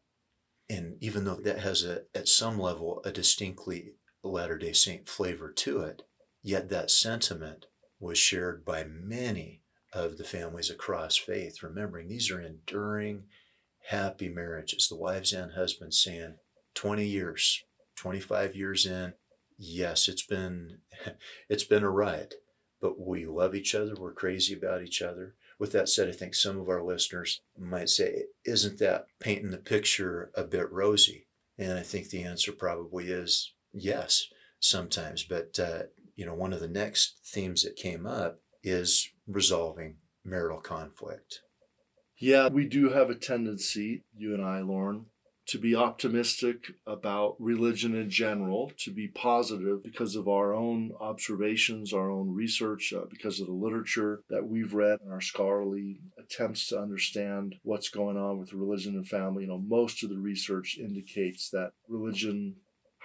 And 0.69 0.97
even 1.01 1.23
though 1.23 1.35
that 1.35 1.59
has 1.59 1.83
a, 1.83 2.03
at 2.15 2.27
some 2.27 2.59
level 2.59 3.01
a 3.05 3.11
distinctly 3.11 3.93
Latter 4.23 4.57
day 4.57 4.73
Saint 4.73 5.07
flavor 5.07 5.51
to 5.51 5.81
it, 5.81 6.03
yet 6.43 6.69
that 6.69 6.91
sentiment 6.91 7.65
was 7.99 8.17
shared 8.17 8.63
by 8.63 8.83
many 8.83 9.61
of 9.93 10.17
the 10.17 10.23
families 10.23 10.69
across 10.69 11.17
faith, 11.17 11.63
remembering 11.63 12.07
these 12.07 12.31
are 12.31 12.41
enduring, 12.41 13.23
happy 13.87 14.29
marriages. 14.29 14.87
The 14.87 14.95
wives 14.95 15.33
and 15.33 15.53
husbands 15.53 15.99
saying, 15.99 16.35
20 16.75 17.05
years, 17.05 17.63
25 17.95 18.55
years 18.55 18.85
in, 18.85 19.13
yes, 19.57 20.07
it's 20.07 20.25
been 20.25 20.79
it's 21.49 21.63
been 21.63 21.83
a 21.83 21.89
ride, 21.89 22.35
but 22.79 22.99
we 22.99 23.25
love 23.25 23.55
each 23.55 23.75
other, 23.75 23.95
we're 23.97 24.13
crazy 24.13 24.53
about 24.53 24.81
each 24.81 25.01
other. 25.01 25.35
With 25.59 25.73
that 25.73 25.89
said, 25.89 26.09
I 26.09 26.13
think 26.13 26.33
some 26.33 26.59
of 26.59 26.69
our 26.69 26.81
listeners 26.81 27.41
might 27.57 27.89
say, 27.89 28.23
isn't 28.45 28.79
that 28.79 29.05
painting 29.19 29.51
the 29.51 29.57
picture 29.57 30.31
a 30.33 30.43
bit 30.43 30.71
rosy? 30.71 31.27
And 31.57 31.77
I 31.77 31.83
think 31.83 32.09
the 32.09 32.23
answer 32.23 32.51
probably 32.51 33.09
is 33.11 33.53
yes, 33.73 34.27
sometimes. 34.59 35.23
But, 35.23 35.59
uh, 35.59 35.83
you 36.15 36.25
know, 36.25 36.33
one 36.33 36.53
of 36.53 36.59
the 36.59 36.67
next 36.67 37.19
themes 37.25 37.63
that 37.63 37.75
came 37.75 38.05
up 38.05 38.39
is 38.63 39.09
resolving 39.27 39.95
marital 40.23 40.59
conflict. 40.59 41.41
Yeah, 42.17 42.49
we 42.49 42.65
do 42.65 42.89
have 42.89 43.09
a 43.09 43.15
tendency, 43.15 44.03
you 44.15 44.35
and 44.35 44.45
I, 44.45 44.61
Loren, 44.61 45.07
to 45.47 45.57
be 45.57 45.75
optimistic 45.75 46.71
about 46.85 47.35
religion 47.39 47.95
in 47.95 48.09
general, 48.09 48.71
to 48.77 48.91
be 48.91 49.07
positive 49.07 49.83
because 49.83 50.15
of 50.15 50.27
our 50.27 50.53
own 50.53 50.91
observations, 50.99 51.93
our 51.93 52.11
own 52.11 52.33
research, 52.33 52.93
uh, 52.95 53.05
because 53.09 53.39
of 53.39 53.47
the 53.47 53.53
literature 53.53 54.21
that 54.29 54.47
we've 54.47 54.73
read 54.73 54.99
and 55.01 55.11
our 55.11 55.19
scholarly 55.19 55.99
attempts 56.17 56.67
to 56.67 56.79
understand 56.79 57.55
what's 57.63 57.89
going 57.89 58.17
on 58.17 58.37
with 58.37 58.53
religion 58.53 58.95
and 58.95 59.07
family. 59.07 59.43
You 59.43 59.49
know, 59.49 59.57
most 59.57 60.03
of 60.03 60.09
the 60.09 60.19
research 60.19 60.77
indicates 60.77 61.49
that 61.49 61.71
religion, 61.89 62.55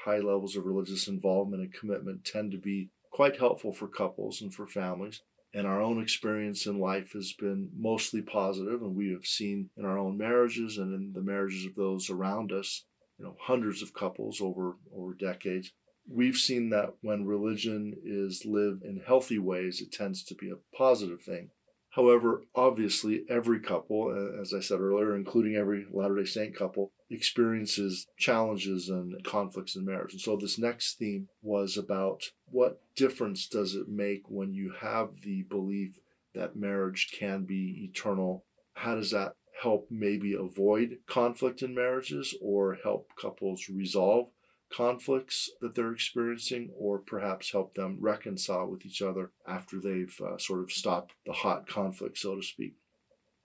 high 0.06 0.18
levels 0.18 0.56
of 0.56 0.64
religious 0.64 1.08
involvement 1.08 1.62
and 1.62 1.74
commitment 1.74 2.24
tend 2.24 2.52
to 2.52 2.58
be 2.58 2.88
quite 3.10 3.38
helpful 3.38 3.72
for 3.72 3.88
couples 3.88 4.40
and 4.40 4.54
for 4.54 4.66
families. 4.66 5.20
And 5.52 5.66
our 5.66 5.82
own 5.82 6.00
experience 6.02 6.66
in 6.66 6.78
life 6.78 7.12
has 7.12 7.32
been 7.32 7.70
mostly 7.76 8.22
positive 8.22 8.82
and 8.82 8.94
we 8.94 9.10
have 9.12 9.26
seen 9.26 9.70
in 9.76 9.84
our 9.84 9.98
own 9.98 10.16
marriages 10.16 10.78
and 10.78 10.94
in 10.94 11.12
the 11.12 11.22
marriages 11.22 11.66
of 11.66 11.74
those 11.74 12.08
around 12.08 12.52
us 12.52 12.84
you 13.18 13.24
know 13.24 13.36
hundreds 13.40 13.82
of 13.82 13.94
couples 13.94 14.40
over 14.40 14.76
over 14.94 15.14
decades. 15.14 15.72
We've 16.08 16.36
seen 16.36 16.70
that 16.70 16.94
when 17.00 17.26
religion 17.26 17.94
is 18.04 18.44
lived 18.44 18.84
in 18.84 19.02
healthy 19.04 19.38
ways 19.38 19.80
it 19.80 19.92
tends 19.92 20.22
to 20.24 20.34
be 20.34 20.50
a 20.50 20.76
positive 20.76 21.22
thing. 21.22 21.50
However, 21.90 22.42
obviously, 22.54 23.24
every 23.30 23.58
couple, 23.58 24.14
as 24.40 24.52
I 24.52 24.60
said 24.60 24.80
earlier, 24.80 25.16
including 25.16 25.56
every 25.56 25.86
Latter 25.90 26.16
day 26.16 26.26
Saint 26.26 26.54
couple, 26.54 26.92
experiences 27.10 28.06
challenges 28.16 28.88
and 28.88 29.22
conflicts 29.24 29.76
in 29.76 29.84
marriage. 29.84 30.12
And 30.12 30.20
so, 30.20 30.36
this 30.36 30.58
next 30.58 30.98
theme 30.98 31.28
was 31.42 31.76
about 31.76 32.30
what 32.50 32.80
difference 32.94 33.46
does 33.46 33.74
it 33.74 33.88
make 33.88 34.22
when 34.28 34.52
you 34.52 34.72
have 34.80 35.20
the 35.22 35.42
belief 35.42 36.00
that 36.34 36.56
marriage 36.56 37.10
can 37.16 37.44
be 37.44 37.88
eternal? 37.90 38.44
How 38.74 38.94
does 38.94 39.10
that 39.12 39.34
help 39.62 39.86
maybe 39.90 40.34
avoid 40.34 40.98
conflict 41.06 41.62
in 41.62 41.74
marriages 41.74 42.34
or 42.42 42.78
help 42.82 43.10
couples 43.20 43.68
resolve 43.70 44.28
conflicts 44.70 45.50
that 45.60 45.74
they're 45.74 45.92
experiencing 45.92 46.70
or 46.76 46.98
perhaps 46.98 47.52
help 47.52 47.74
them 47.74 47.98
reconcile 48.00 48.66
with 48.66 48.84
each 48.84 49.00
other 49.00 49.30
after 49.46 49.80
they've 49.80 50.20
uh, 50.20 50.36
sort 50.38 50.60
of 50.60 50.72
stopped 50.72 51.12
the 51.24 51.32
hot 51.32 51.68
conflict, 51.68 52.18
so 52.18 52.36
to 52.36 52.42
speak. 52.42 52.74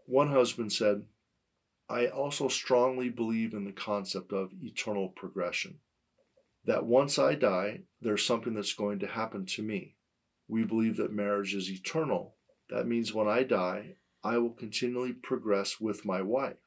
One 0.05 0.31
husband 0.31 0.73
said, 0.73 1.03
I 1.91 2.07
also 2.07 2.47
strongly 2.47 3.09
believe 3.09 3.53
in 3.53 3.65
the 3.65 3.73
concept 3.73 4.31
of 4.31 4.53
eternal 4.63 5.09
progression. 5.09 5.79
That 6.63 6.85
once 6.85 7.19
I 7.19 7.35
die, 7.35 7.81
there's 7.99 8.25
something 8.25 8.53
that's 8.53 8.73
going 8.73 8.99
to 8.99 9.07
happen 9.07 9.45
to 9.47 9.61
me. 9.61 9.95
We 10.47 10.63
believe 10.63 10.95
that 10.97 11.11
marriage 11.11 11.53
is 11.53 11.69
eternal. 11.69 12.35
That 12.69 12.87
means 12.87 13.13
when 13.13 13.27
I 13.27 13.43
die, 13.43 13.95
I 14.23 14.37
will 14.37 14.51
continually 14.51 15.11
progress 15.11 15.81
with 15.81 16.05
my 16.05 16.21
wife. 16.21 16.63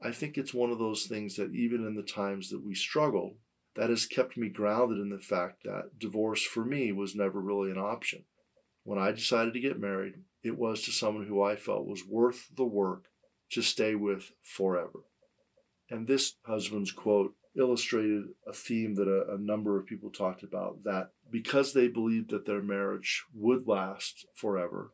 I 0.00 0.12
think 0.12 0.38
it's 0.38 0.54
one 0.54 0.70
of 0.70 0.78
those 0.78 1.04
things 1.04 1.36
that 1.36 1.54
even 1.54 1.86
in 1.86 1.94
the 1.94 2.02
times 2.02 2.48
that 2.48 2.64
we 2.64 2.74
struggle, 2.74 3.36
that 3.76 3.90
has 3.90 4.06
kept 4.06 4.38
me 4.38 4.48
grounded 4.48 4.96
in 4.98 5.10
the 5.10 5.18
fact 5.18 5.64
that 5.64 5.98
divorce 5.98 6.42
for 6.42 6.64
me 6.64 6.90
was 6.90 7.14
never 7.14 7.38
really 7.38 7.70
an 7.70 7.76
option. 7.76 8.24
When 8.82 8.98
I 8.98 9.12
decided 9.12 9.52
to 9.52 9.60
get 9.60 9.78
married, 9.78 10.14
it 10.42 10.56
was 10.56 10.84
to 10.84 10.90
someone 10.90 11.26
who 11.26 11.42
I 11.42 11.56
felt 11.56 11.86
was 11.86 12.06
worth 12.08 12.46
the 12.56 12.64
work 12.64 13.08
to 13.50 13.62
stay 13.62 13.94
with 13.94 14.32
forever. 14.42 15.00
And 15.90 16.06
this 16.06 16.34
husband's 16.44 16.92
quote 16.92 17.34
illustrated 17.56 18.24
a 18.46 18.52
theme 18.52 18.94
that 18.94 19.08
a, 19.08 19.34
a, 19.34 19.38
number 19.38 19.78
of 19.78 19.86
people 19.86 20.10
talked 20.10 20.42
about 20.42 20.84
that 20.84 21.10
because 21.30 21.72
they 21.72 21.88
believed 21.88 22.30
that 22.30 22.46
their 22.46 22.62
marriage 22.62 23.24
would 23.34 23.66
last 23.66 24.26
forever, 24.34 24.92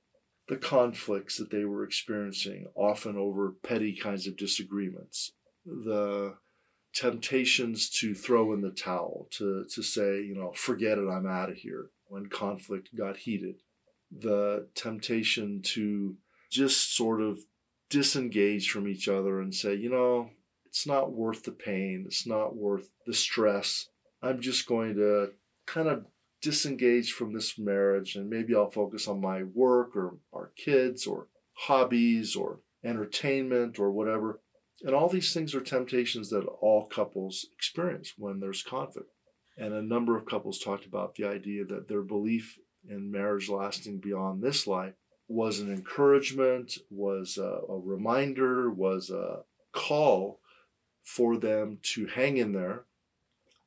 the 0.48 0.56
conflicts 0.56 1.36
that 1.36 1.50
they 1.50 1.64
were 1.64 1.84
experiencing, 1.84 2.66
often 2.74 3.16
over 3.16 3.54
petty 3.62 3.94
kinds 3.94 4.26
of 4.26 4.36
disagreements, 4.36 5.32
the 5.66 6.36
temptations 6.94 7.90
to 7.90 8.14
throw 8.14 8.52
in 8.52 8.60
the 8.60 8.70
towel, 8.70 9.26
to, 9.32 9.64
to 9.74 9.82
say, 9.82 10.22
you 10.22 10.34
know, 10.34 10.52
forget 10.54 10.96
it, 10.96 11.08
I'm 11.08 11.26
out 11.26 11.50
of 11.50 11.56
here 11.56 11.90
when 12.06 12.26
conflict 12.26 12.96
got 12.96 13.16
heated. 13.18 13.56
The 14.10 14.68
temptation 14.74 15.60
to 15.74 16.16
just 16.50 16.94
sort 16.96 17.20
of 17.20 17.40
disengage 17.94 18.72
from 18.72 18.88
each 18.88 19.06
other 19.06 19.40
and 19.40 19.54
say, 19.54 19.72
you 19.72 19.88
know, 19.88 20.28
it's 20.66 20.84
not 20.84 21.12
worth 21.12 21.44
the 21.44 21.52
pain, 21.52 22.02
it's 22.04 22.26
not 22.26 22.56
worth 22.56 22.90
the 23.06 23.14
stress. 23.14 23.86
I'm 24.20 24.40
just 24.40 24.66
going 24.66 24.96
to 24.96 25.28
kind 25.64 25.86
of 25.86 26.06
disengage 26.42 27.12
from 27.12 27.32
this 27.32 27.56
marriage 27.56 28.16
and 28.16 28.28
maybe 28.28 28.52
I'll 28.52 28.68
focus 28.68 29.06
on 29.06 29.20
my 29.20 29.44
work 29.44 29.94
or 29.94 30.16
our 30.32 30.50
kids 30.56 31.06
or 31.06 31.28
hobbies 31.52 32.34
or 32.34 32.58
entertainment 32.84 33.78
or 33.78 33.92
whatever. 33.92 34.40
And 34.82 34.92
all 34.92 35.08
these 35.08 35.32
things 35.32 35.54
are 35.54 35.60
temptations 35.60 36.30
that 36.30 36.44
all 36.60 36.86
couples 36.86 37.46
experience 37.52 38.14
when 38.18 38.40
there's 38.40 38.64
conflict. 38.64 39.08
And 39.56 39.72
a 39.72 39.80
number 39.80 40.16
of 40.18 40.26
couples 40.26 40.58
talked 40.58 40.84
about 40.84 41.14
the 41.14 41.26
idea 41.26 41.64
that 41.66 41.86
their 41.86 42.02
belief 42.02 42.58
in 42.90 43.12
marriage 43.12 43.48
lasting 43.48 44.00
beyond 44.00 44.42
this 44.42 44.66
life 44.66 44.94
was 45.28 45.60
an 45.60 45.72
encouragement, 45.72 46.78
was 46.90 47.38
a, 47.38 47.60
a 47.68 47.78
reminder, 47.78 48.70
was 48.70 49.10
a 49.10 49.40
call 49.72 50.40
for 51.02 51.36
them 51.36 51.78
to 51.82 52.06
hang 52.06 52.36
in 52.36 52.52
there, 52.52 52.84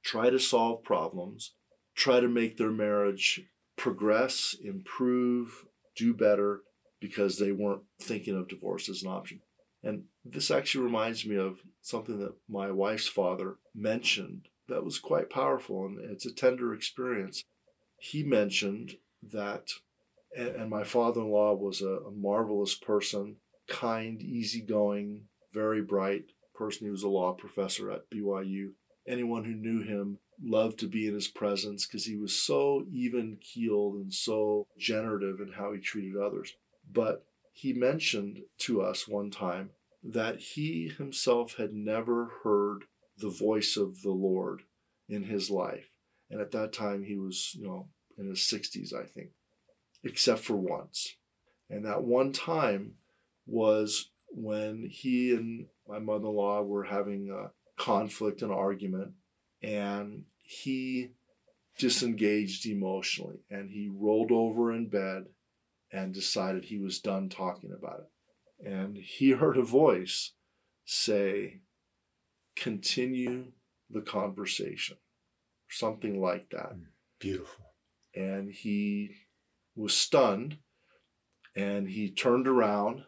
try 0.03 0.29
to 0.29 0.39
solve 0.39 0.83
problems, 0.83 1.53
try 1.95 2.19
to 2.19 2.27
make 2.27 2.57
their 2.57 2.71
marriage 2.71 3.41
progress, 3.75 4.55
improve, 4.63 5.65
do 5.95 6.13
better 6.13 6.61
because 6.99 7.37
they 7.37 7.51
weren't 7.51 7.83
thinking 8.01 8.35
of 8.35 8.47
divorce 8.47 8.89
as 8.89 9.03
an 9.03 9.09
option. 9.09 9.41
And 9.83 10.05
this 10.25 10.49
actually 10.49 10.83
reminds 10.83 11.25
me 11.25 11.37
of 11.37 11.59
something 11.81 12.19
that 12.19 12.35
my 12.49 12.71
wife's 12.71 13.07
father 13.07 13.57
mentioned 13.75 14.47
that 14.67 14.83
was 14.83 14.99
quite 14.99 15.29
powerful, 15.29 15.85
and 15.85 15.99
it's 16.11 16.25
a 16.25 16.33
tender 16.33 16.73
experience. 16.73 17.43
He 17.99 18.23
mentioned 18.23 18.97
that, 19.23 19.69
and 20.37 20.69
my 20.69 20.83
father 20.83 21.21
in 21.21 21.29
law 21.29 21.53
was 21.53 21.81
a, 21.81 21.99
a 22.07 22.11
marvelous 22.11 22.75
person, 22.75 23.37
kind, 23.67 24.21
easygoing, 24.21 25.23
very 25.53 25.81
bright 25.81 26.25
person. 26.53 26.87
He 26.87 26.91
was 26.91 27.03
a 27.03 27.09
law 27.09 27.33
professor 27.33 27.91
at 27.91 28.09
BYU. 28.09 28.71
Anyone 29.07 29.45
who 29.45 29.53
knew 29.53 29.81
him 29.83 30.19
loved 30.43 30.79
to 30.79 30.87
be 30.87 31.07
in 31.07 31.13
his 31.13 31.27
presence 31.27 31.85
because 31.85 32.05
he 32.05 32.15
was 32.15 32.37
so 32.37 32.85
even 32.91 33.37
keeled 33.41 33.95
and 33.95 34.13
so 34.13 34.67
generative 34.77 35.39
in 35.39 35.53
how 35.53 35.73
he 35.73 35.79
treated 35.79 36.15
others. 36.15 36.53
But 36.91 37.25
he 37.53 37.73
mentioned 37.73 38.41
to 38.59 38.81
us 38.81 39.07
one 39.07 39.31
time 39.31 39.71
that 40.03 40.39
he 40.39 40.93
himself 40.95 41.55
had 41.55 41.73
never 41.73 42.29
heard 42.43 42.83
the 43.17 43.29
voice 43.29 43.77
of 43.77 44.03
the 44.03 44.11
Lord 44.11 44.61
in 45.09 45.23
his 45.23 45.49
life. 45.49 45.89
And 46.29 46.39
at 46.39 46.51
that 46.51 46.73
time, 46.73 47.03
he 47.03 47.17
was, 47.17 47.55
you 47.55 47.65
know, 47.65 47.87
in 48.17 48.27
his 48.27 48.39
60s, 48.39 48.93
I 48.93 49.05
think, 49.05 49.29
except 50.03 50.39
for 50.41 50.55
once. 50.55 51.15
And 51.69 51.85
that 51.85 52.03
one 52.03 52.31
time 52.31 52.93
was 53.45 54.09
when 54.29 54.87
he 54.89 55.33
and 55.33 55.67
my 55.87 55.99
mother 55.99 56.27
in 56.27 56.35
law 56.35 56.61
were 56.61 56.83
having 56.83 57.29
a 57.29 57.51
conflict 57.81 58.41
and 58.41 58.51
argument, 58.51 59.13
and 59.61 60.23
he 60.43 61.11
disengaged 61.77 62.65
emotionally 62.65 63.37
and 63.49 63.69
he 63.69 63.89
rolled 63.93 64.31
over 64.31 64.73
in 64.73 64.87
bed 64.87 65.25
and 65.91 66.13
decided 66.13 66.65
he 66.65 66.79
was 66.79 66.99
done 66.99 67.29
talking 67.29 67.71
about 67.71 67.99
it. 67.99 68.67
And 68.67 68.97
he 68.97 69.31
heard 69.31 69.57
a 69.57 69.63
voice 69.63 70.33
say, 70.85 71.61
Continue 72.55 73.51
the 73.89 74.01
conversation, 74.01 74.97
something 75.69 76.19
like 76.19 76.49
that. 76.49 76.73
Mm, 76.73 76.85
beautiful. 77.19 77.65
And 78.15 78.51
he 78.51 79.11
was 79.77 79.93
stunned 79.93 80.57
and 81.55 81.89
he 81.89 82.09
turned 82.09 82.47
around 82.47 83.03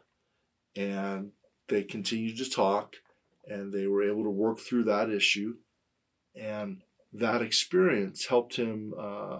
and 0.75 1.31
they 1.67 1.83
continued 1.83 2.37
to 2.37 2.49
talk 2.49 2.97
and 3.45 3.73
they 3.73 3.87
were 3.87 4.03
able 4.03 4.23
to 4.23 4.29
work 4.29 4.59
through 4.59 4.83
that 4.83 5.09
issue. 5.09 5.55
And 6.35 6.81
that 7.11 7.41
experience 7.41 8.27
helped 8.27 8.55
him. 8.55 8.93
Uh, 8.97 9.39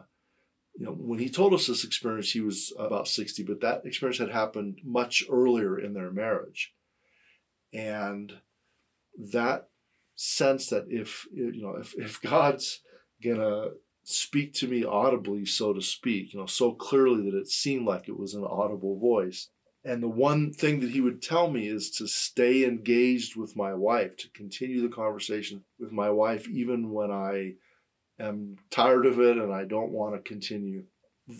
you 0.75 0.85
know, 0.85 0.91
when 0.91 1.19
he 1.19 1.29
told 1.29 1.53
us 1.53 1.67
this 1.67 1.83
experience, 1.83 2.31
he 2.31 2.41
was 2.41 2.73
about 2.79 3.07
60, 3.07 3.43
but 3.43 3.61
that 3.61 3.85
experience 3.85 4.17
had 4.17 4.31
happened 4.31 4.79
much 4.83 5.23
earlier 5.29 5.79
in 5.79 5.93
their 5.93 6.11
marriage. 6.11 6.73
And 7.71 8.41
that 9.15 9.69
sense 10.15 10.67
that 10.69 10.85
if, 10.89 11.27
you 11.31 11.61
know, 11.61 11.75
if, 11.75 11.93
if 11.95 12.21
God's 12.21 12.81
gonna 13.23 13.69
speak 14.09 14.53
to 14.55 14.67
me 14.67 14.83
audibly, 14.83 15.45
so 15.45 15.73
to 15.73 15.81
speak, 15.81 16.33
you 16.33 16.39
know, 16.39 16.45
so 16.45 16.71
clearly 16.71 17.29
that 17.29 17.37
it 17.37 17.47
seemed 17.47 17.85
like 17.85 18.07
it 18.07 18.19
was 18.19 18.33
an 18.33 18.43
audible 18.43 18.99
voice. 18.99 19.49
And 19.83 20.03
the 20.03 20.09
one 20.09 20.51
thing 20.51 20.81
that 20.81 20.91
he 20.91 21.01
would 21.01 21.21
tell 21.21 21.49
me 21.49 21.67
is 21.67 21.89
to 21.91 22.07
stay 22.07 22.65
engaged 22.65 23.35
with 23.35 23.55
my 23.55 23.73
wife, 23.73 24.17
to 24.17 24.29
continue 24.31 24.81
the 24.81 24.93
conversation 24.93 25.63
with 25.79 25.91
my 25.91 26.09
wife, 26.09 26.47
even 26.49 26.91
when 26.91 27.11
I 27.11 27.53
am 28.19 28.57
tired 28.69 29.05
of 29.05 29.19
it 29.19 29.37
and 29.37 29.53
I 29.53 29.63
don't 29.63 29.91
want 29.91 30.15
to 30.15 30.27
continue. 30.27 30.83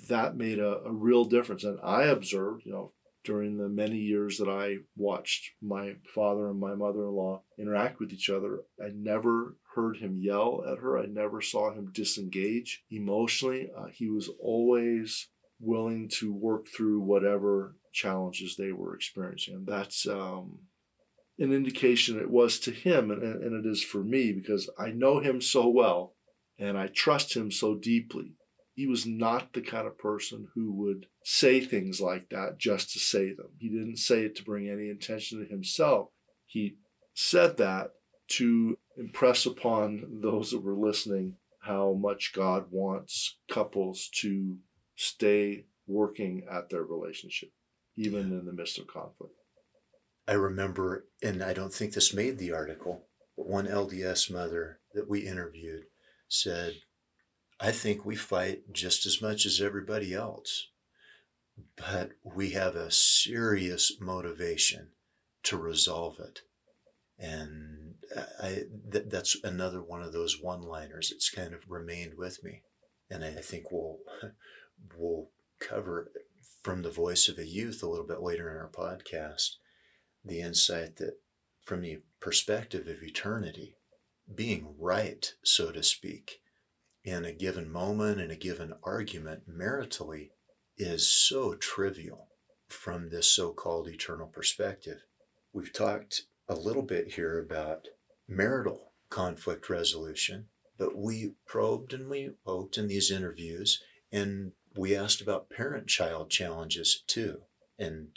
That 0.07 0.37
made 0.37 0.59
a, 0.59 0.79
a 0.85 0.91
real 0.91 1.25
difference. 1.25 1.63
And 1.63 1.79
I 1.83 2.03
observed, 2.03 2.63
you 2.65 2.71
know, 2.71 2.93
during 3.23 3.57
the 3.57 3.69
many 3.69 3.97
years 3.97 4.37
that 4.37 4.49
I 4.49 4.77
watched 4.95 5.51
my 5.61 5.95
father 6.13 6.49
and 6.49 6.59
my 6.59 6.75
mother 6.75 7.03
in 7.03 7.11
law 7.11 7.43
interact 7.57 7.99
with 7.99 8.11
each 8.11 8.29
other, 8.29 8.61
I 8.81 8.89
never 8.93 9.57
heard 9.75 9.97
him 9.97 10.19
yell 10.19 10.63
at 10.69 10.79
her. 10.79 10.97
I 10.97 11.05
never 11.05 11.41
saw 11.41 11.73
him 11.73 11.91
disengage 11.93 12.83
emotionally. 12.89 13.69
Uh, 13.77 13.87
he 13.93 14.09
was 14.09 14.29
always 14.41 15.29
willing 15.59 16.09
to 16.19 16.33
work 16.33 16.67
through 16.67 17.01
whatever 17.01 17.75
challenges 17.93 18.55
they 18.55 18.71
were 18.71 18.95
experiencing. 18.95 19.55
And 19.55 19.67
that's 19.67 20.07
um, 20.07 20.59
an 21.37 21.51
indication 21.51 22.19
it 22.19 22.29
was 22.29 22.59
to 22.59 22.71
him 22.71 23.11
and, 23.11 23.23
and 23.23 23.65
it 23.65 23.69
is 23.69 23.83
for 23.83 24.03
me 24.03 24.31
because 24.31 24.69
I 24.77 24.89
know 24.89 25.19
him 25.19 25.41
so 25.41 25.67
well 25.67 26.15
and 26.57 26.77
I 26.77 26.87
trust 26.87 27.35
him 27.35 27.51
so 27.51 27.75
deeply. 27.75 28.35
He 28.79 28.87
was 28.87 29.05
not 29.05 29.51
the 29.51 29.61
kind 29.61 29.85
of 29.85 29.97
person 29.97 30.47
who 30.55 30.71
would 30.71 31.07
say 31.21 31.59
things 31.59 31.99
like 31.99 32.29
that 32.29 32.57
just 32.57 32.93
to 32.93 32.99
say 32.99 33.33
them. 33.33 33.49
He 33.57 33.67
didn't 33.67 33.97
say 33.97 34.21
it 34.21 34.37
to 34.37 34.43
bring 34.45 34.69
any 34.69 34.89
attention 34.89 35.39
to 35.39 35.45
himself. 35.45 36.11
He 36.45 36.77
said 37.13 37.57
that 37.57 37.91
to 38.37 38.77
impress 38.95 39.45
upon 39.45 40.21
those 40.21 40.51
that 40.51 40.63
were 40.63 40.77
listening 40.77 41.35
how 41.63 41.91
much 41.91 42.31
God 42.33 42.67
wants 42.71 43.35
couples 43.51 44.09
to 44.21 44.59
stay 44.95 45.65
working 45.85 46.47
at 46.49 46.69
their 46.69 46.83
relationship, 46.83 47.51
even 47.97 48.31
in 48.31 48.45
the 48.45 48.53
midst 48.53 48.79
of 48.79 48.87
conflict. 48.87 49.33
I 50.25 50.35
remember, 50.35 51.05
and 51.21 51.43
I 51.43 51.51
don't 51.51 51.73
think 51.73 51.95
this 51.95 52.13
made 52.13 52.37
the 52.37 52.53
article, 52.53 53.07
but 53.35 53.45
one 53.45 53.67
LDS 53.67 54.31
mother 54.31 54.79
that 54.93 55.09
we 55.09 55.27
interviewed 55.27 55.83
said, 56.29 56.75
I 57.59 57.71
think 57.71 58.05
we 58.05 58.15
fight 58.15 58.71
just 58.71 59.05
as 59.05 59.21
much 59.21 59.45
as 59.45 59.59
everybody 59.59 60.13
else, 60.13 60.67
but 61.75 62.11
we 62.23 62.51
have 62.51 62.75
a 62.75 62.91
serious 62.91 63.91
motivation 63.99 64.89
to 65.43 65.57
resolve 65.57 66.19
it. 66.19 66.41
And 67.17 67.95
I, 68.41 68.63
th- 68.91 69.05
that's 69.07 69.35
another 69.43 69.81
one 69.81 70.01
of 70.01 70.13
those 70.13 70.41
one 70.41 70.61
liners. 70.61 71.11
It's 71.11 71.29
kind 71.29 71.53
of 71.53 71.69
remained 71.69 72.13
with 72.17 72.43
me. 72.43 72.61
And 73.09 73.25
I 73.25 73.31
think 73.31 73.71
we'll, 73.71 73.97
we'll 74.97 75.29
cover 75.59 76.11
from 76.61 76.81
the 76.81 76.91
voice 76.91 77.27
of 77.27 77.37
a 77.37 77.45
youth 77.45 77.83
a 77.83 77.87
little 77.87 78.05
bit 78.05 78.21
later 78.21 78.49
in 78.49 78.57
our 78.57 78.69
podcast 78.69 79.55
the 80.23 80.41
insight 80.41 80.97
that 80.97 81.17
from 81.63 81.81
the 81.81 81.99
perspective 82.19 82.87
of 82.87 83.03
eternity, 83.03 83.75
being 84.33 84.75
right, 84.77 85.33
so 85.43 85.71
to 85.71 85.83
speak, 85.83 86.41
in 87.03 87.25
a 87.25 87.31
given 87.31 87.71
moment, 87.71 88.19
in 88.19 88.31
a 88.31 88.35
given 88.35 88.73
argument, 88.83 89.49
maritally, 89.49 90.29
is 90.77 91.07
so 91.07 91.55
trivial 91.55 92.27
from 92.67 93.09
this 93.09 93.27
so 93.27 93.51
called 93.51 93.87
eternal 93.87 94.27
perspective. 94.27 95.01
We've 95.53 95.73
talked 95.73 96.23
a 96.47 96.55
little 96.55 96.83
bit 96.83 97.13
here 97.13 97.39
about 97.39 97.87
marital 98.27 98.93
conflict 99.09 99.69
resolution, 99.69 100.47
but 100.77 100.95
we 100.95 101.33
probed 101.45 101.93
and 101.93 102.09
we 102.09 102.31
poked 102.45 102.77
in 102.77 102.87
these 102.87 103.11
interviews 103.11 103.81
and 104.11 104.53
we 104.75 104.95
asked 104.95 105.21
about 105.21 105.49
parent 105.49 105.87
child 105.87 106.29
challenges 106.29 107.03
too. 107.07 107.41
And 107.77 108.09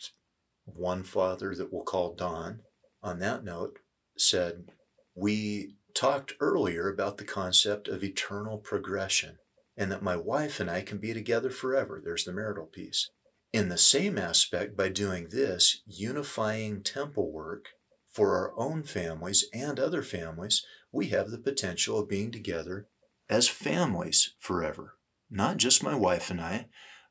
one 0.64 1.02
father 1.02 1.54
that 1.54 1.72
we'll 1.72 1.84
call 1.84 2.14
Don, 2.14 2.60
on 3.02 3.18
that 3.20 3.44
note, 3.44 3.78
said, 4.16 4.70
We 5.14 5.76
talked 5.94 6.34
earlier 6.40 6.88
about 6.88 7.18
the 7.18 7.24
concept 7.24 7.88
of 7.88 8.02
eternal 8.02 8.58
progression 8.58 9.38
and 9.76 9.90
that 9.90 10.02
my 10.02 10.16
wife 10.16 10.60
and 10.60 10.70
I 10.70 10.82
can 10.82 10.98
be 10.98 11.14
together 11.14 11.50
forever. 11.50 12.00
There's 12.02 12.24
the 12.24 12.32
marital 12.32 12.66
piece. 12.66 13.10
In 13.52 13.68
the 13.68 13.78
same 13.78 14.18
aspect, 14.18 14.76
by 14.76 14.88
doing 14.88 15.28
this, 15.30 15.82
unifying 15.86 16.82
temple 16.82 17.30
work 17.30 17.66
for 18.10 18.36
our 18.36 18.52
own 18.56 18.82
families 18.82 19.46
and 19.52 19.78
other 19.78 20.02
families, 20.02 20.64
we 20.90 21.08
have 21.08 21.30
the 21.30 21.38
potential 21.38 21.98
of 21.98 22.08
being 22.08 22.30
together 22.30 22.86
as 23.28 23.48
families 23.48 24.34
forever. 24.38 24.96
Not 25.30 25.56
just 25.56 25.82
my 25.82 25.94
wife 25.94 26.30
and 26.30 26.40
I, 26.40 26.66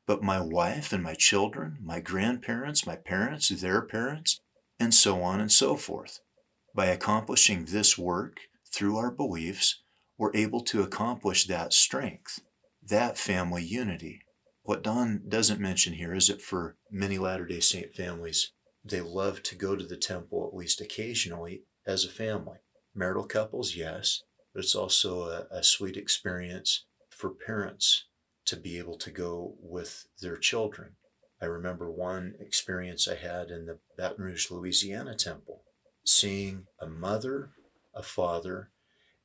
but 0.06 0.22
my 0.22 0.40
wife 0.40 0.92
and 0.92 1.02
my 1.02 1.14
children, 1.14 1.78
my 1.82 2.00
grandparents, 2.00 2.86
my 2.86 2.96
parents, 2.96 3.48
their 3.48 3.82
parents, 3.82 4.40
and 4.78 4.92
so 4.92 5.22
on 5.22 5.40
and 5.40 5.50
so 5.50 5.76
forth. 5.76 6.20
By 6.74 6.86
accomplishing 6.86 7.66
this 7.66 7.98
work, 7.98 8.38
through 8.74 8.96
our 8.96 9.10
beliefs, 9.10 9.82
we're 10.18 10.34
able 10.34 10.60
to 10.62 10.82
accomplish 10.82 11.46
that 11.46 11.72
strength, 11.72 12.40
that 12.82 13.18
family 13.18 13.62
unity. 13.62 14.20
What 14.62 14.82
Don 14.82 15.22
doesn't 15.28 15.60
mention 15.60 15.94
here 15.94 16.14
is 16.14 16.28
that 16.28 16.40
for 16.40 16.76
many 16.90 17.18
Latter 17.18 17.46
day 17.46 17.60
Saint 17.60 17.92
families, 17.94 18.52
they 18.84 19.00
love 19.00 19.42
to 19.44 19.54
go 19.54 19.76
to 19.76 19.84
the 19.84 19.96
temple 19.96 20.46
at 20.46 20.56
least 20.56 20.80
occasionally 20.80 21.64
as 21.86 22.04
a 22.04 22.08
family. 22.08 22.58
Marital 22.94 23.24
couples, 23.24 23.74
yes, 23.74 24.22
but 24.54 24.62
it's 24.62 24.74
also 24.74 25.24
a, 25.24 25.46
a 25.50 25.62
sweet 25.62 25.96
experience 25.96 26.84
for 27.10 27.30
parents 27.30 28.06
to 28.46 28.56
be 28.56 28.78
able 28.78 28.98
to 28.98 29.10
go 29.10 29.54
with 29.60 30.06
their 30.20 30.36
children. 30.36 30.96
I 31.40 31.46
remember 31.46 31.90
one 31.90 32.34
experience 32.38 33.08
I 33.08 33.16
had 33.16 33.50
in 33.50 33.66
the 33.66 33.78
Baton 33.96 34.24
Rouge, 34.24 34.50
Louisiana 34.50 35.14
temple, 35.14 35.62
seeing 36.04 36.66
a 36.80 36.86
mother, 36.86 37.50
a 37.94 38.02
father, 38.02 38.70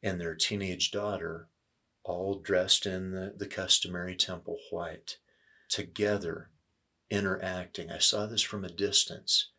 and 0.03 0.19
their 0.19 0.35
teenage 0.35 0.91
daughter 0.91 1.49
all 2.03 2.39
dressed 2.39 2.85
in 2.85 3.11
the, 3.11 3.33
the 3.35 3.47
customary 3.47 4.15
temple 4.15 4.57
white, 4.71 5.17
together 5.69 6.49
interacting. 7.09 7.91
I 7.91 7.97
saw 7.99 8.25
this 8.25 8.41
from 8.41 8.63
a 8.63 8.69
distance. 8.69 9.49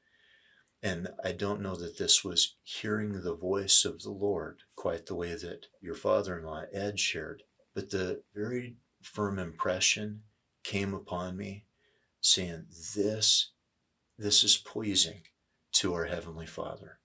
And 0.83 1.09
I 1.25 1.33
don't 1.33 1.61
know 1.61 1.75
that 1.75 1.99
this 1.99 2.25
was 2.25 2.55
hearing 2.63 3.21
the 3.21 3.35
voice 3.35 3.85
of 3.85 4.03
the 4.03 4.13
Lord 4.13 4.61
quite 4.77 5.07
the 5.07 5.17
way 5.17 5.35
that 5.35 5.67
your 5.81 5.97
father 5.97 6.39
in 6.39 6.45
law, 6.45 6.63
Ed, 6.73 7.01
shared, 7.01 7.43
but 7.75 7.91
the 7.91 8.23
very 8.35 8.77
firm 9.03 9.39
impression 9.39 10.23
came 10.63 10.95
upon 10.95 11.37
me 11.37 11.65
saying, 12.21 12.67
This, 12.95 13.51
this 14.17 14.45
is 14.45 14.57
pleasing 14.57 15.23
to 15.73 15.95
our 15.95 16.05
Heavenly 16.05 16.47
Father. 16.47 17.01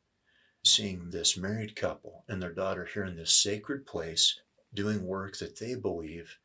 Seeing 0.66 1.09
this 1.09 1.38
married 1.38 1.76
couple 1.76 2.24
and 2.28 2.41
their 2.41 2.53
daughter 2.53 2.86
here 2.86 3.03
in 3.03 3.18
this 3.18 3.34
sacred 3.34 3.86
place 3.86 4.39
doing 4.74 5.05
work 5.05 5.38
that 5.38 5.59
they 5.59 5.76
believe 5.76 6.38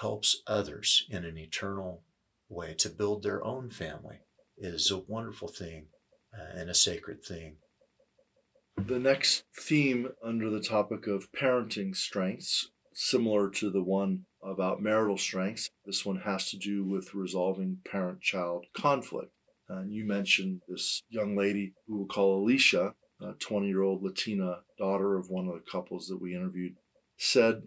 helps 0.00 0.42
others 0.46 1.06
in 1.08 1.24
an 1.24 1.38
eternal 1.38 2.02
way 2.48 2.74
to 2.74 2.88
build 2.88 3.22
their 3.22 3.44
own 3.44 3.70
family 3.70 4.20
is 4.58 4.90
a 4.90 4.98
wonderful 4.98 5.48
thing 5.48 5.86
uh, 6.36 6.58
and 6.58 6.68
a 6.68 6.74
sacred 6.74 7.24
thing. 7.24 7.56
The 8.76 8.98
next 8.98 9.44
theme 9.56 10.08
under 10.22 10.50
the 10.50 10.60
topic 10.60 11.06
of 11.06 11.30
parenting 11.32 11.94
strengths, 11.94 12.70
similar 12.92 13.48
to 13.50 13.70
the 13.70 13.82
one 13.82 14.24
about 14.42 14.82
marital 14.82 15.16
strengths, 15.16 15.70
this 15.86 16.04
one 16.04 16.22
has 16.24 16.50
to 16.50 16.56
do 16.56 16.84
with 16.84 17.14
resolving 17.14 17.78
parent 17.88 18.20
child 18.20 18.66
conflict. 18.76 19.30
And 19.68 19.92
you 19.92 20.04
mentioned 20.04 20.60
this 20.68 21.02
young 21.08 21.36
lady 21.36 21.72
who 21.86 21.98
we'll 21.98 22.06
call 22.06 22.42
Alicia, 22.42 22.94
20 23.32 23.66
year 23.66 23.82
old 23.82 24.02
Latina 24.02 24.60
daughter 24.78 25.16
of 25.16 25.30
one 25.30 25.48
of 25.48 25.54
the 25.54 25.70
couples 25.70 26.08
that 26.08 26.20
we 26.20 26.34
interviewed, 26.34 26.76
said, 27.16 27.64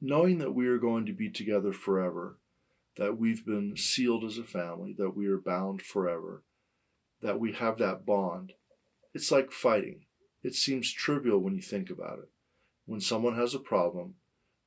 Knowing 0.00 0.38
that 0.38 0.54
we 0.54 0.66
are 0.66 0.78
going 0.78 1.06
to 1.06 1.12
be 1.12 1.30
together 1.30 1.72
forever, 1.72 2.38
that 2.96 3.16
we've 3.16 3.46
been 3.46 3.76
sealed 3.76 4.24
as 4.24 4.36
a 4.36 4.44
family, 4.44 4.94
that 4.98 5.16
we 5.16 5.26
are 5.26 5.38
bound 5.38 5.80
forever, 5.80 6.42
that 7.22 7.38
we 7.38 7.52
have 7.52 7.78
that 7.78 8.04
bond. 8.04 8.52
It's 9.14 9.30
like 9.30 9.52
fighting. 9.52 10.06
It 10.42 10.54
seems 10.54 10.92
trivial 10.92 11.38
when 11.38 11.54
you 11.54 11.62
think 11.62 11.88
about 11.88 12.18
it. 12.18 12.28
When 12.84 13.00
someone 13.00 13.36
has 13.36 13.54
a 13.54 13.60
problem, 13.60 14.14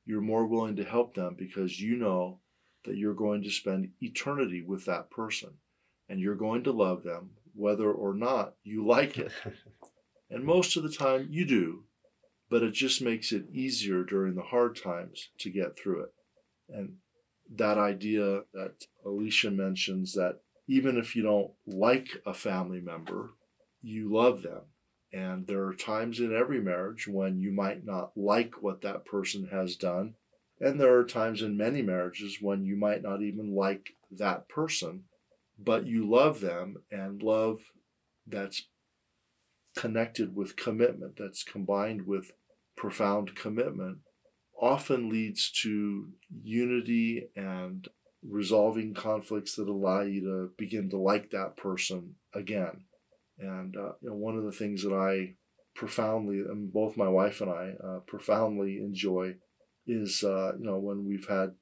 you're 0.06 0.22
more 0.22 0.46
willing 0.46 0.76
to 0.76 0.84
help 0.84 1.14
them 1.14 1.36
because 1.38 1.80
you 1.80 1.96
know 1.96 2.40
that 2.84 2.96
you're 2.96 3.14
going 3.14 3.42
to 3.42 3.50
spend 3.50 3.90
eternity 4.00 4.62
with 4.62 4.86
that 4.86 5.10
person 5.10 5.58
and 6.08 6.20
you're 6.20 6.36
going 6.36 6.64
to 6.64 6.72
love 6.72 7.02
them 7.02 7.30
whether 7.54 7.90
or 7.90 8.14
not 8.14 8.54
you 8.62 8.86
like 8.86 9.18
it. 9.18 9.32
and 10.30 10.44
most 10.44 10.76
of 10.76 10.82
the 10.82 10.92
time 10.92 11.28
you 11.30 11.44
do, 11.44 11.84
but 12.50 12.62
it 12.62 12.72
just 12.72 13.02
makes 13.02 13.32
it 13.32 13.50
easier 13.52 14.02
during 14.04 14.34
the 14.34 14.42
hard 14.42 14.76
times 14.76 15.30
to 15.40 15.50
get 15.50 15.78
through 15.78 16.04
it. 16.04 16.14
And 16.68 16.94
that 17.54 17.78
idea 17.78 18.42
that 18.52 18.86
Alicia 19.04 19.50
mentions 19.50 20.14
that 20.14 20.40
even 20.68 20.96
if 20.96 21.14
you 21.14 21.22
don't 21.22 21.52
like 21.66 22.08
a 22.26 22.34
family 22.34 22.80
member, 22.80 23.30
you 23.82 24.12
love 24.12 24.42
them. 24.42 24.62
And 25.12 25.46
there 25.46 25.64
are 25.64 25.74
times 25.74 26.18
in 26.18 26.34
every 26.34 26.60
marriage 26.60 27.06
when 27.06 27.38
you 27.38 27.52
might 27.52 27.84
not 27.84 28.10
like 28.16 28.62
what 28.62 28.82
that 28.82 29.04
person 29.04 29.48
has 29.52 29.76
done. 29.76 30.14
And 30.60 30.80
there 30.80 30.96
are 30.98 31.04
times 31.04 31.42
in 31.42 31.56
many 31.56 31.82
marriages 31.82 32.38
when 32.40 32.64
you 32.64 32.76
might 32.76 33.02
not 33.02 33.22
even 33.22 33.54
like 33.54 33.90
that 34.10 34.48
person, 34.48 35.04
but 35.58 35.86
you 35.86 36.08
love 36.08 36.40
them 36.40 36.78
and 36.90 37.22
love 37.22 37.60
that's 38.26 38.66
connected 39.76 40.34
with 40.34 40.56
commitment, 40.56 41.14
that's 41.18 41.44
combined 41.44 42.06
with 42.06 42.32
profound 42.76 43.36
commitment, 43.36 43.98
often 44.60 45.08
leads 45.08 45.50
to 45.50 46.08
unity 46.42 47.28
and 47.36 47.88
resolving 48.28 48.94
conflicts 48.94 49.54
that 49.54 49.68
allow 49.68 50.00
you 50.00 50.20
to 50.22 50.50
begin 50.58 50.90
to 50.90 50.96
like 50.96 51.30
that 51.30 51.56
person 51.56 52.16
again. 52.34 52.80
And 53.38 53.76
uh, 53.76 53.92
you 54.00 54.10
know, 54.10 54.16
one 54.16 54.36
of 54.36 54.44
the 54.44 54.52
things 54.52 54.82
that 54.82 54.94
I 54.94 55.34
profoundly, 55.74 56.38
and 56.38 56.72
both 56.72 56.96
my 56.96 57.08
wife 57.08 57.40
and 57.40 57.50
I 57.50 57.74
uh, 57.84 57.98
profoundly 58.00 58.78
enjoy, 58.78 59.34
is 59.86 60.24
uh, 60.24 60.52
you 60.58 60.64
know 60.64 60.78
when 60.78 61.06
we've 61.06 61.28
had 61.28 61.54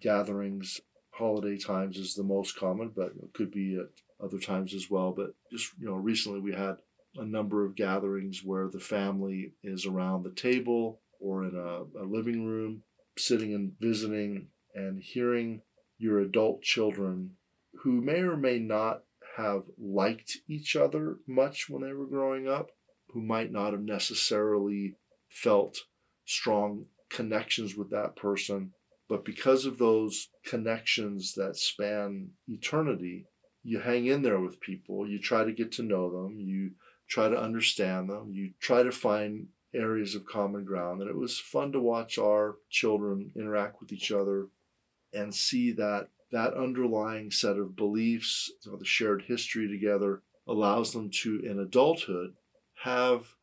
gatherings. 0.00 0.80
Holiday 1.12 1.56
times 1.56 1.96
is 1.96 2.14
the 2.14 2.24
most 2.24 2.58
common, 2.58 2.90
but 2.94 3.12
it 3.22 3.32
could 3.34 3.52
be 3.52 3.76
at 3.76 3.86
other 4.20 4.40
times 4.40 4.74
as 4.74 4.90
well. 4.90 5.12
But 5.16 5.34
just 5.50 5.70
you 5.78 5.86
know, 5.86 5.94
recently 5.94 6.40
we 6.40 6.52
had 6.52 6.78
a 7.16 7.24
number 7.24 7.64
of 7.64 7.76
gatherings 7.76 8.42
where 8.44 8.68
the 8.68 8.80
family 8.80 9.52
is 9.62 9.86
around 9.86 10.22
the 10.22 10.30
table 10.30 11.00
or 11.20 11.44
in 11.44 11.56
a, 11.56 12.02
a 12.02 12.04
living 12.04 12.44
room, 12.44 12.82
sitting 13.16 13.54
and 13.54 13.72
visiting 13.80 14.48
and 14.74 15.00
hearing 15.00 15.62
your 15.98 16.18
adult 16.18 16.62
children 16.62 17.30
who 17.82 18.00
may 18.00 18.20
or 18.20 18.36
may 18.36 18.58
not 18.58 19.02
have 19.36 19.62
liked 19.78 20.38
each 20.48 20.76
other 20.76 21.18
much 21.26 21.68
when 21.68 21.82
they 21.82 21.92
were 21.92 22.06
growing 22.06 22.48
up, 22.48 22.70
who 23.08 23.20
might 23.20 23.50
not 23.50 23.72
have 23.72 23.82
necessarily 23.82 24.96
felt 25.28 25.78
strong 26.24 26.86
connections 27.10 27.76
with 27.76 27.90
that 27.90 28.16
person. 28.16 28.72
But 29.08 29.24
because 29.24 29.66
of 29.66 29.78
those 29.78 30.28
connections 30.44 31.34
that 31.34 31.56
span 31.56 32.30
eternity, 32.48 33.26
you 33.62 33.80
hang 33.80 34.06
in 34.06 34.22
there 34.22 34.40
with 34.40 34.60
people, 34.60 35.08
you 35.08 35.18
try 35.18 35.44
to 35.44 35.52
get 35.52 35.72
to 35.72 35.82
know 35.82 36.10
them, 36.10 36.38
you 36.38 36.72
try 37.08 37.28
to 37.28 37.36
understand 37.36 38.08
them, 38.08 38.30
you 38.32 38.52
try 38.60 38.82
to 38.82 38.92
find 38.92 39.48
areas 39.74 40.14
of 40.14 40.26
common 40.26 40.64
ground. 40.64 41.00
And 41.00 41.10
it 41.10 41.16
was 41.16 41.38
fun 41.38 41.72
to 41.72 41.80
watch 41.80 42.18
our 42.18 42.56
children 42.70 43.32
interact 43.36 43.80
with 43.80 43.92
each 43.92 44.12
other 44.12 44.46
and 45.12 45.34
see 45.34 45.72
that 45.72 46.08
that 46.32 46.54
underlying 46.54 47.30
set 47.30 47.56
of 47.56 47.76
beliefs, 47.76 48.50
you 48.62 48.72
know, 48.72 48.78
the 48.78 48.84
shared 48.84 49.22
history 49.28 49.68
together, 49.68 50.22
allows 50.48 50.92
them 50.92 51.08
to, 51.08 51.40
in 51.40 51.58
adulthood, 51.58 52.34
have 52.82 53.34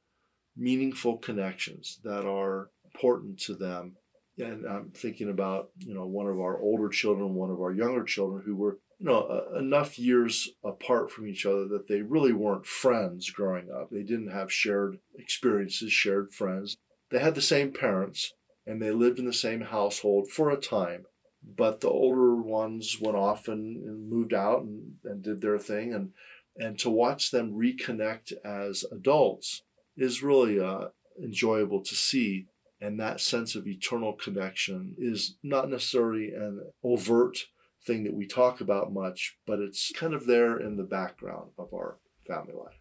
meaningful 0.58 1.18
connections 1.18 2.00
that 2.04 2.26
are 2.26 2.70
important 2.84 3.40
to 3.40 3.56
them. 3.56 3.96
And 4.38 4.66
I'm 4.66 4.90
thinking 4.90 5.30
about, 5.30 5.70
you 5.80 5.94
know, 5.94 6.06
one 6.06 6.28
of 6.28 6.40
our 6.40 6.60
older 6.60 6.90
children, 6.90 7.36
one 7.36 7.50
of 7.50 7.62
our 7.62 7.72
younger 7.72 8.04
children 8.04 8.44
who 8.46 8.56
were 8.56 8.78
you 9.02 9.08
know, 9.08 9.46
enough 9.58 9.98
years 9.98 10.50
apart 10.64 11.10
from 11.10 11.28
each 11.28 11.44
other 11.44 11.68
that 11.68 11.88
they 11.88 12.04
really 12.04 12.34
weren't 12.34 12.68
friends 12.68 13.32
growing 13.32 13.72
up. 13.72 13.90
They 13.90 14.04
didn't 14.04 14.30
have 14.30 14.54
shared 14.54 15.00
experiences, 15.18 15.92
shared 15.92 16.36
friends. 16.36 16.78
They 17.10 17.18
had 17.18 17.34
the 17.34 17.42
same 17.42 17.72
parents 17.72 18.34
and 18.68 18.80
they 18.80 18.92
lived 18.92 19.18
in 19.18 19.26
the 19.26 19.34
same 19.34 19.62
household 19.62 20.30
for 20.30 20.52
a 20.52 20.58
time. 20.58 21.06
But 21.44 21.82
the 21.82 21.90
older 21.90 22.36
ones 22.36 22.98
went 23.02 23.18
off 23.18 23.48
and, 23.48 23.84
and 23.84 24.08
moved 24.08 24.36
out 24.36 24.62
and, 24.62 24.98
and 25.04 25.24
did 25.24 25.42
their 25.42 25.58
thing. 25.58 25.96
And, 25.96 26.12
and 26.56 26.78
to 26.80 26.92
watch 26.92 27.32
them 27.32 27.54
reconnect 27.54 28.34
as 28.46 28.86
adults 28.92 29.64
is 29.98 30.22
really 30.22 30.60
uh, 30.60 30.90
enjoyable 31.20 31.82
to 31.82 31.96
see. 31.96 32.46
And 32.80 33.00
that 33.00 33.20
sense 33.20 33.56
of 33.56 33.68
eternal 33.68 34.14
connection 34.14 34.94
is 35.00 35.38
not 35.42 35.72
necessarily 35.72 36.36
an 36.36 36.62
overt 36.84 37.40
thing 37.86 38.04
that 38.04 38.14
we 38.14 38.28
talk 38.28 38.62
about 38.62 38.94
much, 38.94 39.38
but 39.46 39.60
it's 39.60 39.92
kind 39.94 40.14
of 40.14 40.26
there 40.26 40.58
in 40.58 40.78
the 40.78 40.84
background 40.84 41.52
of 41.58 41.74
our 41.74 41.98
family 42.28 42.54
life. 42.54 42.80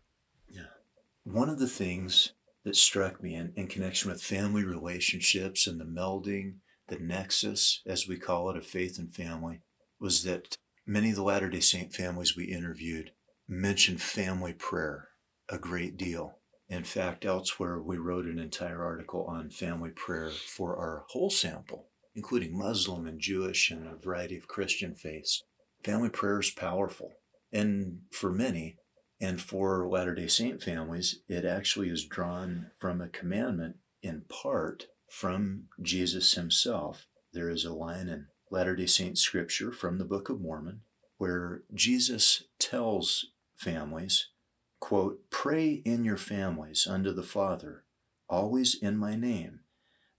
Yeah. 0.49 0.63
One 1.25 1.49
of 1.49 1.59
the 1.59 1.69
things 1.69 2.33
that 2.65 2.77
struck 2.77 3.23
me 3.23 3.35
in, 3.35 3.53
in 3.57 3.67
connection 3.67 4.11
with 4.11 4.23
family 4.23 4.65
relationships 4.65 5.67
and 5.67 5.81
the 5.81 5.85
melding, 5.85 6.57
the 6.89 6.99
nexus, 6.99 7.83
as 7.87 8.07
we 8.07 8.19
call 8.19 8.51
it, 8.51 8.57
of 8.57 8.67
faith 8.67 8.99
and 8.99 9.15
family, 9.15 9.61
was 9.99 10.25
that 10.25 10.57
many 10.87 11.11
of 11.11 11.17
the 11.17 11.23
Latter 11.23 11.49
day 11.49 11.61
Saint 11.61 11.95
families 11.95 12.37
we 12.37 12.45
interviewed 12.45 13.13
mentioned 13.49 14.03
family 14.03 14.53
prayer 14.53 15.09
a 15.49 15.59
great 15.59 15.97
deal. 15.97 16.39
In 16.69 16.85
fact, 16.85 17.25
elsewhere, 17.25 17.81
we 17.81 17.97
wrote 17.97 18.27
an 18.27 18.39
entire 18.39 18.85
article 18.85 19.25
on 19.25 19.51
family 19.51 19.91
prayer 19.91 20.31
for 20.31 20.77
our 20.77 21.05
whole 21.09 21.31
sample 21.31 21.90
including 22.15 22.57
Muslim 22.57 23.07
and 23.07 23.21
Jewish 23.21 23.71
and 23.71 23.87
a 23.87 23.97
variety 23.97 24.37
of 24.37 24.49
Christian 24.49 24.95
faiths. 24.95 25.43
Family 25.85 26.09
prayer 26.09 26.41
is 26.41 26.51
powerful. 26.51 27.13
And 27.53 28.01
for 28.13 28.31
many, 28.31 28.77
and 29.21 29.41
for 29.41 29.89
Latter 29.89 30.15
day 30.15 30.29
Saint 30.29 30.63
families, 30.63 31.21
it 31.29 31.45
actually 31.45 31.89
is 31.89 32.05
drawn 32.05 32.71
from 32.79 33.01
a 33.01 33.09
commandment 33.09 33.77
in 34.03 34.23
part 34.29 34.87
from 35.11 35.65
Jesus 35.83 36.35
himself. 36.35 37.07
There 37.33 37.51
is 37.51 37.65
a 37.65 37.75
line 37.75 38.09
in 38.09 38.27
Latter 38.51 38.77
day 38.77 38.87
Saint 38.87 39.19
scripture 39.19 39.73
from 39.73 39.99
the 39.99 40.05
Book 40.05 40.29
of 40.29 40.41
Mormon 40.41 40.83
where 41.19 41.65
Jesus 41.75 42.45
tells 42.59 43.27
families, 43.55 44.29
quote, 44.81 45.19
Pray 45.31 45.83
in 45.85 46.03
your 46.03 46.17
families 46.17 46.87
unto 46.89 47.13
the 47.13 47.23
Father, 47.23 47.85
always 48.27 48.75
in 48.75 48.97
my 48.97 49.17
name 49.17 49.61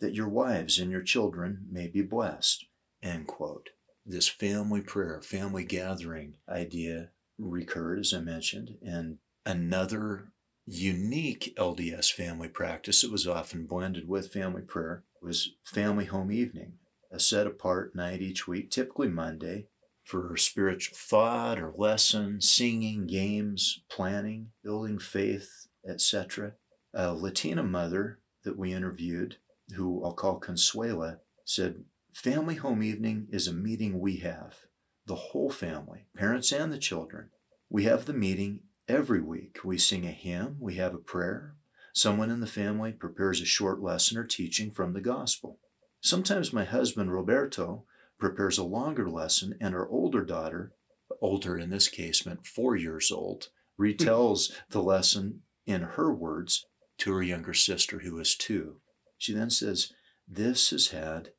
that 0.02 0.14
your 0.14 0.28
wives 0.28 0.78
and 0.80 0.92
your 0.92 1.02
children 1.02 1.66
may 1.72 1.88
be 1.88 2.02
blessed. 2.02 2.66
End 3.02 3.28
quote. 3.28 3.70
this 4.06 4.28
family 4.28 4.82
prayer, 4.82 5.22
family 5.22 5.64
gathering 5.64 6.34
idea 6.50 7.12
recurred, 7.38 8.00
as 8.00 8.14
I 8.14 8.20
mentioned, 8.20 8.78
and 8.82 9.20
another 9.46 10.32
unique 10.66 11.54
LDS 11.58 12.12
family 12.12 12.48
practice 12.48 13.02
that 13.02 13.12
was 13.12 13.28
often 13.28 13.66
blended 13.66 14.08
with 14.08 14.34
family 14.34 14.62
prayer 14.62 15.04
was 15.22 15.52
family 15.64 16.06
home 16.06 16.32
evening, 16.32 16.74
a 17.12 17.20
set 17.20 17.48
apart 17.48 17.96
night 17.96 18.22
each 18.22 18.48
week, 18.48 18.72
typically 18.72 19.08
Monday, 19.08 19.68
for 20.04 20.36
spiritual 20.36 20.98
thought 20.98 21.60
or 21.60 21.74
lesson, 21.78 22.42
singing, 22.42 23.06
games, 23.06 23.84
planning, 23.90 24.48
building 24.64 24.98
faith, 24.98 25.68
etc. 25.88 26.54
A 26.94 27.14
Latina 27.14 27.64
mother 27.64 28.20
that 28.44 28.58
we 28.58 28.74
interviewed, 28.74 29.38
who 29.76 30.04
I'll 30.04 30.14
call 30.14 30.40
Consuela, 30.40 31.20
said, 31.46 31.84
Family 32.14 32.56
home 32.56 32.84
evening 32.84 33.28
is 33.32 33.48
a 33.48 33.54
meeting 33.54 34.00
we 34.00 34.18
have, 34.18 34.66
the 35.06 35.16
whole 35.16 35.50
family, 35.50 36.08
parents 36.16 36.52
and 36.52 36.72
the 36.72 36.78
children. 36.78 37.30
We 37.70 37.86
have 37.86 38.06
the 38.06 38.14
meeting 38.14 38.62
every 38.88 39.22
week. 39.22 39.60
We 39.64 39.78
sing 39.78 40.06
a 40.06 40.12
hymn, 40.12 40.58
we 40.60 40.76
have 40.76 40.94
a 40.94 41.00
prayer. 41.00 41.56
Someone 41.94 42.30
in 42.30 42.42
the 42.42 42.48
family 42.48 42.92
prepares 42.92 43.42
a 43.42 43.46
short 43.46 43.82
lesson 43.82 44.18
or 44.18 44.26
teaching 44.26 44.72
from 44.72 44.94
the 44.94 45.02
gospel. 45.02 45.60
Sometimes 46.02 46.52
my 46.52 46.64
husband, 46.64 47.14
Roberto, 47.14 47.86
prepares 48.20 48.58
a 48.58 48.64
longer 48.64 49.10
lesson, 49.10 49.58
and 49.60 49.74
our 49.74 49.88
older 49.90 50.24
daughter, 50.24 50.74
older 51.22 51.58
in 51.58 51.70
this 51.70 51.88
case 51.88 52.26
meant 52.26 52.46
four 52.46 52.76
years 52.76 53.12
old, 53.12 53.50
retells 53.80 54.52
the 54.70 54.82
lesson 54.82 55.42
in 55.66 55.82
her 55.82 56.14
words 56.14 56.66
to 57.00 57.14
her 57.14 57.24
younger 57.24 57.54
sister, 57.54 58.00
who 58.00 58.20
is 58.20 58.36
two. 58.36 58.78
She 59.22 59.34
then 59.34 59.52
says, 59.52 59.94
This 60.28 60.72
has 60.72 60.88
had 60.88 61.34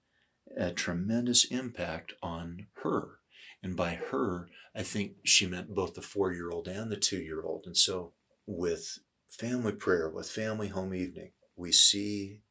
a 0.56 0.70
tremendous 0.70 1.44
impact 1.44 2.12
on 2.22 2.68
her. 2.84 3.18
And 3.60 3.76
by 3.76 3.94
her, 3.94 4.48
I 4.72 4.84
think 4.84 5.14
she 5.24 5.48
meant 5.48 5.74
both 5.74 5.94
the 5.94 6.00
four 6.00 6.32
year 6.32 6.48
old 6.48 6.68
and 6.68 6.92
the 6.92 6.96
two 6.96 7.18
year 7.18 7.42
old. 7.42 7.64
And 7.66 7.76
so, 7.76 8.12
with 8.46 9.00
family 9.28 9.72
prayer, 9.72 10.08
with 10.08 10.30
family 10.30 10.68
home 10.68 10.94
evening, 10.94 11.32
we 11.56 11.72
see 11.72 12.42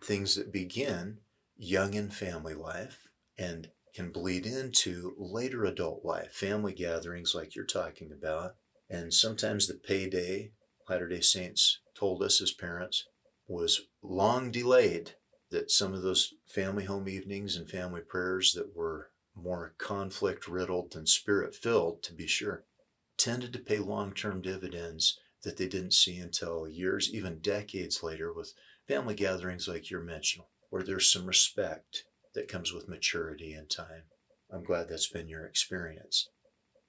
things 0.00 0.36
that 0.36 0.52
begin 0.52 1.18
young 1.56 1.94
in 1.94 2.10
family 2.10 2.54
life 2.54 3.08
and 3.36 3.70
can 3.92 4.12
bleed 4.12 4.46
into 4.46 5.16
later 5.18 5.64
adult 5.64 6.04
life, 6.04 6.30
family 6.30 6.72
gatherings 6.72 7.34
like 7.34 7.56
you're 7.56 7.64
talking 7.64 8.12
about. 8.12 8.54
And 8.88 9.12
sometimes 9.12 9.66
the 9.66 9.74
payday, 9.74 10.52
Latter 10.88 11.08
day 11.08 11.22
Saints 11.22 11.80
told 11.92 12.22
us 12.22 12.40
as 12.40 12.52
parents, 12.52 13.08
was 13.46 13.82
long 14.02 14.50
delayed. 14.50 15.12
That 15.50 15.70
some 15.70 15.94
of 15.94 16.02
those 16.02 16.34
family 16.48 16.86
home 16.86 17.08
evenings 17.08 17.56
and 17.56 17.70
family 17.70 18.00
prayers 18.00 18.52
that 18.54 18.76
were 18.76 19.10
more 19.34 19.74
conflict 19.78 20.48
riddled 20.48 20.92
than 20.92 21.06
spirit 21.06 21.54
filled, 21.54 22.02
to 22.02 22.12
be 22.12 22.26
sure, 22.26 22.64
tended 23.16 23.52
to 23.52 23.58
pay 23.58 23.78
long 23.78 24.12
term 24.12 24.42
dividends 24.42 25.20
that 25.44 25.56
they 25.56 25.68
didn't 25.68 25.92
see 25.92 26.18
until 26.18 26.66
years, 26.66 27.14
even 27.14 27.38
decades 27.38 28.02
later, 28.02 28.32
with 28.32 28.54
family 28.88 29.14
gatherings 29.14 29.68
like 29.68 29.90
you're 29.90 30.00
mentioning, 30.00 30.46
where 30.70 30.82
there's 30.82 31.10
some 31.10 31.26
respect 31.26 32.04
that 32.34 32.48
comes 32.48 32.72
with 32.72 32.88
maturity 32.88 33.52
and 33.52 33.70
time. 33.70 34.02
I'm 34.52 34.64
glad 34.64 34.88
that's 34.88 35.08
been 35.08 35.28
your 35.28 35.44
experience. 35.44 36.28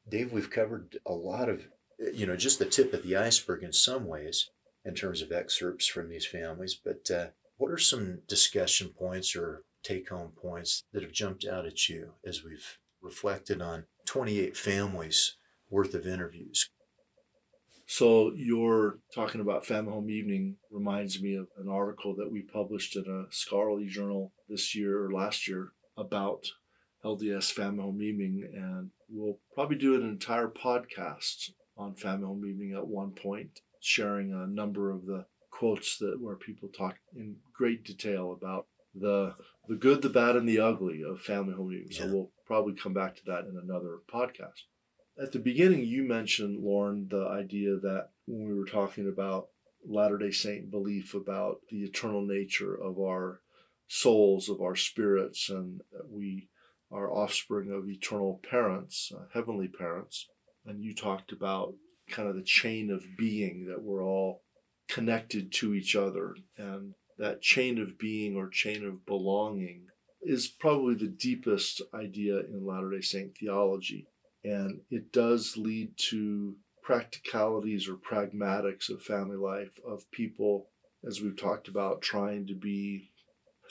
Dave, 0.09 0.31
we've 0.31 0.49
covered 0.49 0.97
a 1.05 1.13
lot 1.13 1.49
of, 1.49 1.67
you 2.13 2.25
know, 2.25 2.35
just 2.35 2.59
the 2.59 2.65
tip 2.65 2.93
of 2.93 3.03
the 3.03 3.15
iceberg 3.15 3.63
in 3.63 3.73
some 3.73 4.05
ways 4.05 4.49
in 4.87 4.95
terms 4.95 5.21
of 5.21 5.33
excerpts 5.33 5.85
from 5.85 6.09
these 6.09 6.25
families, 6.25 6.73
but 6.73 7.11
uh, 7.11 7.27
what 7.57 7.71
are 7.71 7.77
some 7.77 8.19
discussion 8.27 8.89
points 8.97 9.35
or 9.35 9.63
take 9.83 10.09
home 10.09 10.31
points 10.41 10.83
that 10.93 11.03
have 11.03 11.11
jumped 11.11 11.45
out 11.45 11.65
at 11.65 11.89
you 11.89 12.13
as 12.25 12.43
we've 12.43 12.79
reflected 13.01 13.61
on 13.61 13.85
28 14.05 14.55
families 14.55 15.35
worth 15.69 15.93
of 15.93 16.07
interviews? 16.07 16.69
So, 17.89 18.33
your 18.35 18.99
talking 19.15 19.39
about 19.39 19.65
Family 19.65 19.93
Home 19.93 20.09
Evening 20.09 20.57
reminds 20.71 21.21
me 21.21 21.35
of 21.35 21.47
an 21.57 21.69
article 21.69 22.15
that 22.15 22.31
we 22.31 22.41
published 22.41 22.95
in 22.97 23.05
a 23.07 23.33
scholarly 23.33 23.87
journal 23.87 24.33
this 24.49 24.75
year 24.75 25.05
or 25.05 25.11
last 25.11 25.47
year 25.47 25.69
about 25.97 26.47
LDS 27.03 27.51
Family 27.51 27.83
Home 27.83 28.01
Evening. 28.01 28.49
And 28.53 28.91
we'll 29.09 29.39
probably 29.53 29.77
do 29.77 29.95
an 29.95 30.07
entire 30.07 30.49
podcast 30.49 31.51
on 31.77 31.95
Family 31.95 32.25
Home 32.25 32.45
Evening 32.45 32.73
at 32.73 32.87
one 32.87 33.11
point, 33.11 33.61
sharing 33.79 34.33
a 34.33 34.47
number 34.47 34.91
of 34.91 35.05
the 35.05 35.25
quotes 35.51 35.97
that 35.97 36.21
where 36.21 36.35
people 36.35 36.69
talk 36.69 36.95
in 37.15 37.37
great 37.53 37.83
detail 37.83 38.31
about 38.31 38.67
the 38.93 39.35
the 39.67 39.75
good, 39.75 40.01
the 40.01 40.09
bad, 40.09 40.35
and 40.35 40.47
the 40.47 40.59
ugly 40.59 41.03
of 41.03 41.19
family 41.19 41.53
home 41.53 41.73
evening. 41.73 41.89
Yeah. 41.91 41.97
So 41.99 42.07
we'll 42.07 42.31
probably 42.45 42.73
come 42.73 42.93
back 42.93 43.15
to 43.17 43.21
that 43.25 43.45
in 43.45 43.59
another 43.61 43.97
podcast 44.11 44.63
at 45.19 45.31
the 45.31 45.39
beginning, 45.39 45.85
you 45.85 46.03
mentioned, 46.03 46.63
Loren, 46.63 47.07
the 47.09 47.27
idea 47.27 47.75
that 47.77 48.09
when 48.25 48.47
we 48.47 48.53
were 48.53 48.65
talking 48.65 49.07
about 49.07 49.47
Latter 49.85 50.17
day 50.17 50.31
Saint 50.31 50.69
belief 50.69 51.13
about 51.13 51.61
the 51.69 51.83
eternal 51.83 52.21
nature 52.21 52.75
of 52.75 52.99
our 52.99 53.41
souls, 53.87 54.49
of 54.49 54.61
our 54.61 54.75
spirits, 54.75 55.49
and 55.49 55.81
that 55.91 56.09
we 56.09 56.49
are 56.91 57.11
offspring 57.11 57.71
of 57.71 57.89
eternal 57.89 58.41
parents, 58.49 59.11
uh, 59.15 59.23
heavenly 59.33 59.67
parents. 59.67 60.27
And 60.65 60.83
you 60.83 60.93
talked 60.93 61.31
about 61.31 61.75
kind 62.09 62.29
of 62.29 62.35
the 62.35 62.43
chain 62.43 62.91
of 62.91 63.03
being 63.17 63.65
that 63.65 63.83
we're 63.83 64.03
all 64.03 64.43
connected 64.87 65.51
to 65.53 65.73
each 65.73 65.95
other. 65.95 66.35
And 66.57 66.93
that 67.17 67.41
chain 67.41 67.79
of 67.79 67.97
being 67.97 68.35
or 68.35 68.49
chain 68.49 68.85
of 68.85 69.05
belonging 69.05 69.87
is 70.21 70.47
probably 70.47 70.95
the 70.95 71.07
deepest 71.07 71.81
idea 71.93 72.39
in 72.39 72.65
Latter 72.65 72.91
day 72.91 73.01
Saint 73.01 73.37
theology. 73.37 74.07
And 74.43 74.81
it 74.89 75.11
does 75.11 75.57
lead 75.57 75.91
to 76.09 76.55
practicalities 76.83 77.89
or 77.89 77.95
pragmatics 77.95 78.89
of 78.89 79.01
family 79.01 79.35
life, 79.35 79.77
of 79.85 80.09
people, 80.11 80.69
as 81.05 81.21
we've 81.21 81.37
talked 81.37 81.67
about, 81.67 82.01
trying 82.01 82.47
to 82.47 82.55
be, 82.55 83.11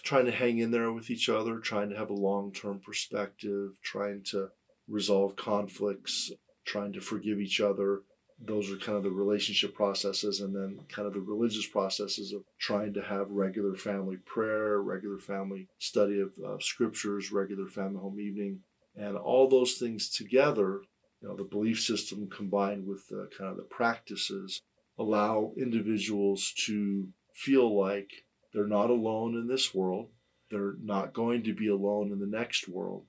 trying 0.02 0.26
to 0.26 0.32
hang 0.32 0.58
in 0.58 0.70
there 0.70 0.92
with 0.92 1.10
each 1.10 1.28
other, 1.28 1.58
trying 1.58 1.88
to 1.90 1.96
have 1.96 2.10
a 2.10 2.14
long 2.14 2.52
term 2.52 2.80
perspective, 2.84 3.78
trying 3.82 4.22
to 4.30 4.48
resolve 4.88 5.34
conflicts, 5.36 6.30
trying 6.66 6.92
to 6.92 7.00
forgive 7.00 7.40
each 7.40 7.60
other. 7.60 8.02
Those 8.38 8.70
are 8.70 8.76
kind 8.76 8.98
of 8.98 9.02
the 9.02 9.10
relationship 9.10 9.74
processes, 9.74 10.40
and 10.40 10.54
then 10.54 10.80
kind 10.88 11.08
of 11.08 11.14
the 11.14 11.20
religious 11.20 11.66
processes 11.66 12.32
of 12.32 12.42
trying 12.58 12.92
to 12.94 13.02
have 13.02 13.30
regular 13.30 13.74
family 13.74 14.16
prayer, 14.16 14.80
regular 14.80 15.18
family 15.18 15.68
study 15.78 16.20
of 16.20 16.32
uh, 16.44 16.58
scriptures, 16.60 17.32
regular 17.32 17.66
family 17.66 18.00
home 18.00 18.20
evening, 18.20 18.60
and 18.94 19.16
all 19.16 19.48
those 19.48 19.74
things 19.74 20.10
together, 20.10 20.82
you 21.20 21.28
know, 21.28 21.36
the 21.36 21.44
belief 21.44 21.80
system 21.80 22.28
combined 22.28 22.86
with 22.86 23.08
the 23.08 23.28
kind 23.36 23.50
of 23.50 23.56
the 23.56 23.62
practices 23.62 24.62
allow 24.98 25.52
individuals 25.56 26.52
to 26.66 27.08
feel 27.34 27.78
like 27.78 28.10
they're 28.52 28.66
not 28.66 28.90
alone 28.90 29.34
in 29.34 29.48
this 29.48 29.74
world. 29.74 30.08
They're 30.50 30.74
not 30.82 31.12
going 31.12 31.42
to 31.44 31.54
be 31.54 31.68
alone 31.68 32.12
in 32.12 32.20
the 32.20 32.26
next 32.26 32.68
world. 32.68 33.04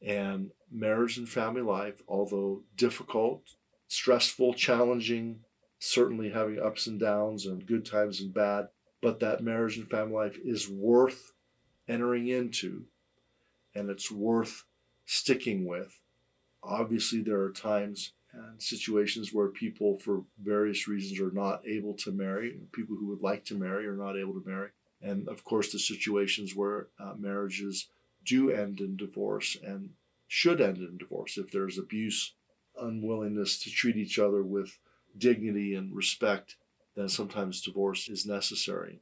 And 0.00 0.50
marriage 0.70 1.16
and 1.18 1.28
family 1.28 1.62
life, 1.62 2.02
although 2.06 2.62
difficult, 2.76 3.42
stressful, 3.92 4.54
challenging, 4.54 5.40
certainly 5.78 6.30
having 6.30 6.58
ups 6.58 6.86
and 6.86 6.98
downs 6.98 7.44
and 7.44 7.66
good 7.66 7.84
times 7.84 8.20
and 8.20 8.32
bad, 8.32 8.68
but 9.02 9.20
that 9.20 9.42
marriage 9.42 9.76
and 9.76 9.90
family 9.90 10.14
life 10.14 10.38
is 10.42 10.66
worth 10.66 11.32
entering 11.86 12.26
into 12.26 12.84
and 13.74 13.90
it's 13.90 14.10
worth 14.10 14.64
sticking 15.04 15.66
with. 15.66 16.00
Obviously, 16.62 17.20
there 17.20 17.40
are 17.40 17.52
times 17.52 18.12
and 18.32 18.62
situations 18.62 19.30
where 19.30 19.48
people, 19.48 19.98
for 19.98 20.24
various 20.42 20.88
reasons, 20.88 21.20
are 21.20 21.30
not 21.30 21.60
able 21.66 21.92
to 21.92 22.10
marry. 22.10 22.56
People 22.72 22.96
who 22.96 23.08
would 23.08 23.20
like 23.20 23.44
to 23.44 23.54
marry 23.54 23.86
are 23.86 23.96
not 23.96 24.16
able 24.16 24.32
to 24.32 24.48
marry. 24.48 24.70
And 25.02 25.28
of 25.28 25.44
course, 25.44 25.70
the 25.70 25.78
situations 25.78 26.56
where 26.56 26.88
uh, 26.98 27.12
marriages 27.18 27.88
do 28.24 28.50
end 28.50 28.80
in 28.80 28.96
divorce 28.96 29.54
and 29.62 29.90
should 30.28 30.62
end 30.62 30.78
in 30.78 30.96
divorce 30.96 31.36
if 31.36 31.50
there's 31.50 31.76
abuse, 31.76 32.32
unwillingness 32.80 33.58
to 33.60 33.70
treat 33.70 33.96
each 33.96 34.18
other 34.18 34.42
with 34.42 34.78
dignity 35.16 35.74
and 35.74 35.94
respect, 35.94 36.56
then 36.96 37.08
sometimes 37.08 37.62
divorce 37.62 38.08
is 38.08 38.26
necessary. 38.26 39.00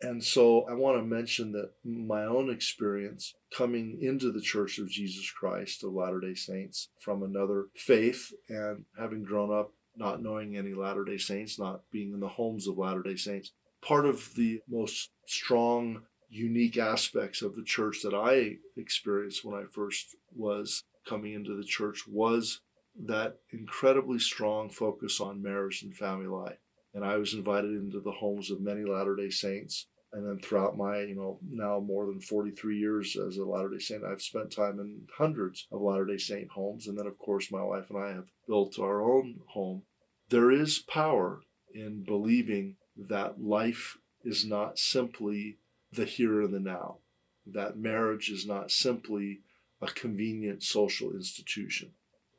And 0.00 0.22
so 0.22 0.66
I 0.68 0.74
want 0.74 0.98
to 0.98 1.04
mention 1.04 1.52
that 1.52 1.70
my 1.84 2.24
own 2.24 2.50
experience 2.50 3.34
coming 3.56 3.98
into 4.00 4.32
the 4.32 4.40
Church 4.40 4.78
of 4.78 4.88
Jesus 4.88 5.30
Christ 5.30 5.84
of 5.84 5.92
Latter 5.92 6.18
day 6.18 6.34
Saints 6.34 6.88
from 6.98 7.22
another 7.22 7.66
faith 7.76 8.32
and 8.48 8.84
having 8.98 9.22
grown 9.22 9.56
up 9.56 9.72
not 9.94 10.22
knowing 10.22 10.56
any 10.56 10.74
Latter 10.74 11.04
day 11.04 11.18
Saints, 11.18 11.58
not 11.58 11.82
being 11.92 12.12
in 12.12 12.20
the 12.20 12.28
homes 12.28 12.66
of 12.66 12.78
Latter 12.78 13.02
day 13.02 13.14
Saints, 13.14 13.52
part 13.80 14.04
of 14.04 14.34
the 14.34 14.60
most 14.68 15.10
strong, 15.26 16.02
unique 16.28 16.78
aspects 16.78 17.40
of 17.40 17.54
the 17.54 17.62
church 17.62 18.02
that 18.02 18.14
I 18.14 18.56
experienced 18.76 19.44
when 19.44 19.54
I 19.54 19.66
first 19.70 20.16
was 20.34 20.82
coming 21.06 21.34
into 21.34 21.54
the 21.56 21.64
church 21.64 22.08
was 22.08 22.60
that 22.98 23.38
incredibly 23.50 24.18
strong 24.18 24.70
focus 24.70 25.20
on 25.20 25.42
marriage 25.42 25.82
and 25.82 25.94
family 25.94 26.26
life. 26.26 26.58
And 26.94 27.04
I 27.04 27.16
was 27.16 27.34
invited 27.34 27.70
into 27.70 28.00
the 28.00 28.12
homes 28.12 28.50
of 28.50 28.60
many 28.60 28.84
Latter 28.84 29.16
day 29.16 29.30
Saints 29.30 29.86
And 30.12 30.26
then 30.26 30.38
throughout 30.40 30.76
my, 30.76 31.00
you 31.00 31.14
know, 31.14 31.38
now 31.48 31.80
more 31.80 32.04
than 32.06 32.20
43 32.20 32.78
years 32.78 33.16
as 33.16 33.38
a 33.38 33.44
Latter 33.44 33.70
day 33.70 33.78
Saint, 33.78 34.04
I've 34.04 34.20
spent 34.20 34.52
time 34.52 34.78
in 34.78 35.06
hundreds 35.16 35.66
of 35.72 35.80
Latter 35.80 36.04
day 36.04 36.18
Saint 36.18 36.50
homes. 36.50 36.86
And 36.86 36.98
then, 36.98 37.06
of 37.06 37.18
course, 37.18 37.50
my 37.50 37.62
wife 37.62 37.88
and 37.88 37.98
I 37.98 38.08
have 38.08 38.30
built 38.46 38.78
our 38.78 39.00
own 39.00 39.40
home. 39.48 39.82
There 40.28 40.50
is 40.50 40.78
power 40.78 41.40
in 41.74 42.04
believing 42.04 42.76
that 42.96 43.42
life 43.42 43.96
is 44.22 44.44
not 44.44 44.78
simply 44.78 45.56
the 45.90 46.04
here 46.04 46.42
and 46.42 46.52
the 46.52 46.60
now, 46.60 46.98
that 47.46 47.78
marriage 47.78 48.30
is 48.30 48.46
not 48.46 48.70
simply 48.70 49.40
a 49.80 49.86
convenient 49.86 50.62
social 50.62 51.10
institution, 51.12 51.92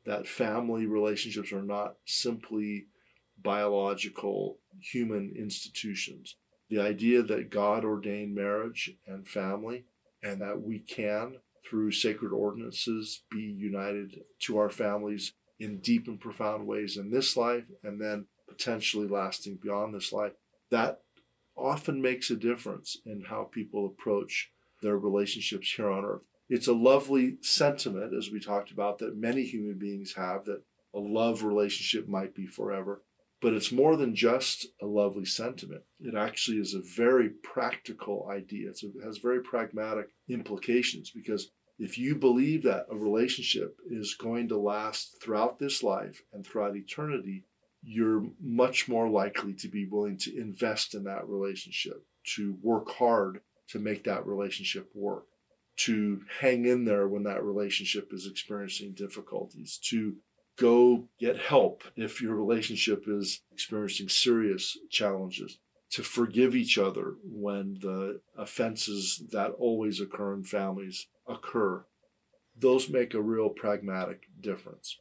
that 0.06 0.28
family 0.28 0.86
relationships 0.86 1.52
are 1.52 1.62
not 1.62 1.96
simply 2.04 2.86
biological 3.42 4.58
human 4.80 5.32
institutions. 5.36 6.36
The 6.70 6.80
idea 6.80 7.22
that 7.22 7.50
God 7.50 7.84
ordained 7.84 8.34
marriage 8.34 8.90
and 9.06 9.26
family, 9.26 9.84
and 10.22 10.40
that 10.40 10.62
we 10.62 10.78
can, 10.78 11.36
through 11.68 11.92
sacred 11.92 12.32
ordinances, 12.32 13.22
be 13.30 13.40
united 13.40 14.20
to 14.40 14.58
our 14.58 14.70
families 14.70 15.32
in 15.58 15.80
deep 15.80 16.06
and 16.08 16.20
profound 16.20 16.66
ways 16.66 16.96
in 16.96 17.10
this 17.10 17.36
life, 17.36 17.64
and 17.82 18.00
then 18.00 18.26
potentially 18.48 19.06
lasting 19.06 19.58
beyond 19.62 19.94
this 19.94 20.12
life, 20.12 20.32
that 20.70 21.00
often 21.56 22.02
makes 22.02 22.30
a 22.30 22.36
difference 22.36 22.96
in 23.06 23.24
how 23.28 23.44
people 23.44 23.86
approach 23.86 24.50
their 24.82 24.98
relationships 24.98 25.72
here 25.76 25.90
on 25.90 26.04
earth. 26.04 26.22
It's 26.54 26.68
a 26.68 26.72
lovely 26.72 27.38
sentiment, 27.40 28.14
as 28.14 28.30
we 28.30 28.38
talked 28.38 28.70
about, 28.70 28.98
that 28.98 29.16
many 29.16 29.42
human 29.42 29.76
beings 29.76 30.14
have 30.14 30.44
that 30.44 30.62
a 30.94 31.00
love 31.00 31.42
relationship 31.42 32.08
might 32.08 32.32
be 32.32 32.46
forever. 32.46 33.02
But 33.42 33.54
it's 33.54 33.72
more 33.72 33.96
than 33.96 34.14
just 34.14 34.68
a 34.80 34.86
lovely 34.86 35.24
sentiment. 35.24 35.82
It 35.98 36.14
actually 36.14 36.58
is 36.58 36.72
a 36.72 36.80
very 36.80 37.28
practical 37.28 38.28
idea. 38.30 38.68
A, 38.68 38.86
it 38.86 39.04
has 39.04 39.18
very 39.18 39.42
pragmatic 39.42 40.10
implications 40.28 41.10
because 41.10 41.50
if 41.80 41.98
you 41.98 42.14
believe 42.14 42.62
that 42.62 42.86
a 42.88 42.94
relationship 42.94 43.76
is 43.90 44.14
going 44.14 44.46
to 44.50 44.56
last 44.56 45.20
throughout 45.20 45.58
this 45.58 45.82
life 45.82 46.22
and 46.32 46.46
throughout 46.46 46.76
eternity, 46.76 47.42
you're 47.82 48.28
much 48.40 48.86
more 48.86 49.08
likely 49.08 49.54
to 49.54 49.66
be 49.66 49.86
willing 49.86 50.18
to 50.18 50.40
invest 50.40 50.94
in 50.94 51.02
that 51.02 51.26
relationship, 51.26 52.04
to 52.36 52.56
work 52.62 52.92
hard 52.92 53.40
to 53.70 53.80
make 53.80 54.04
that 54.04 54.24
relationship 54.24 54.88
work, 54.94 55.26
to 55.76 56.22
hang 56.40 56.64
in 56.66 56.84
there 56.84 57.08
when 57.08 57.24
that 57.24 57.42
relationship 57.42 58.10
is 58.12 58.26
experiencing 58.26 58.92
difficulties, 58.92 59.78
to 59.84 60.16
go 60.56 61.08
get 61.18 61.38
help 61.38 61.82
if 61.96 62.22
your 62.22 62.34
relationship 62.34 63.04
is 63.08 63.40
experiencing 63.52 64.08
serious 64.08 64.78
challenges, 64.90 65.58
to 65.90 66.02
forgive 66.02 66.54
each 66.54 66.78
other 66.78 67.14
when 67.24 67.78
the 67.80 68.20
offenses 68.36 69.22
that 69.32 69.50
always 69.58 70.00
occur 70.00 70.34
in 70.34 70.44
families 70.44 71.08
occur. 71.28 71.84
Those 72.56 72.88
make 72.88 73.14
a 73.14 73.22
real 73.22 73.48
pragmatic 73.48 74.22
difference. 74.40 74.98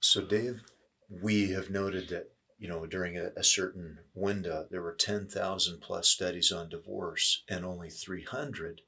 So, 0.00 0.20
Dave, 0.20 0.60
we 1.08 1.50
have 1.50 1.70
noted 1.70 2.08
that 2.10 2.30
you 2.58 2.68
know 2.68 2.86
during 2.86 3.16
a, 3.16 3.30
a 3.36 3.44
certain 3.44 3.98
window 4.14 4.66
there 4.70 4.82
were 4.82 4.94
10,000 4.94 5.80
plus 5.80 6.08
studies 6.08 6.52
on 6.52 6.68
divorce 6.68 7.42
and 7.48 7.64
only 7.64 7.90
300 7.90 8.82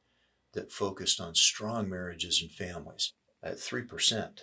that 0.57 0.72
focused 0.72 1.20
on 1.20 1.34
strong 1.34 1.88
marriages 1.88 2.42
and 2.42 2.50
families 2.50 3.12
at 3.42 3.57
3% 3.57 4.40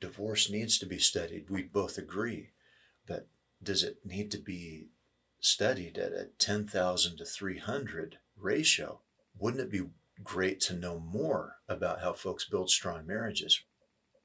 divorce 0.00 0.50
needs 0.50 0.78
to 0.78 0.86
be 0.86 0.98
studied 0.98 1.48
we 1.48 1.62
both 1.62 1.96
agree 1.96 2.50
but 3.06 3.28
does 3.62 3.84
it 3.84 3.98
need 4.04 4.30
to 4.30 4.38
be 4.38 4.88
studied 5.40 5.96
at 5.98 6.12
a 6.12 6.28
10,000 6.38 7.16
to 7.16 7.24
300 7.24 8.18
ratio 8.36 9.00
wouldn't 9.38 9.62
it 9.62 9.70
be 9.70 9.82
great 10.24 10.60
to 10.60 10.74
know 10.74 10.98
more 10.98 11.56
about 11.68 12.00
how 12.00 12.12
folks 12.12 12.44
build 12.44 12.68
strong 12.68 13.06
marriages 13.06 13.62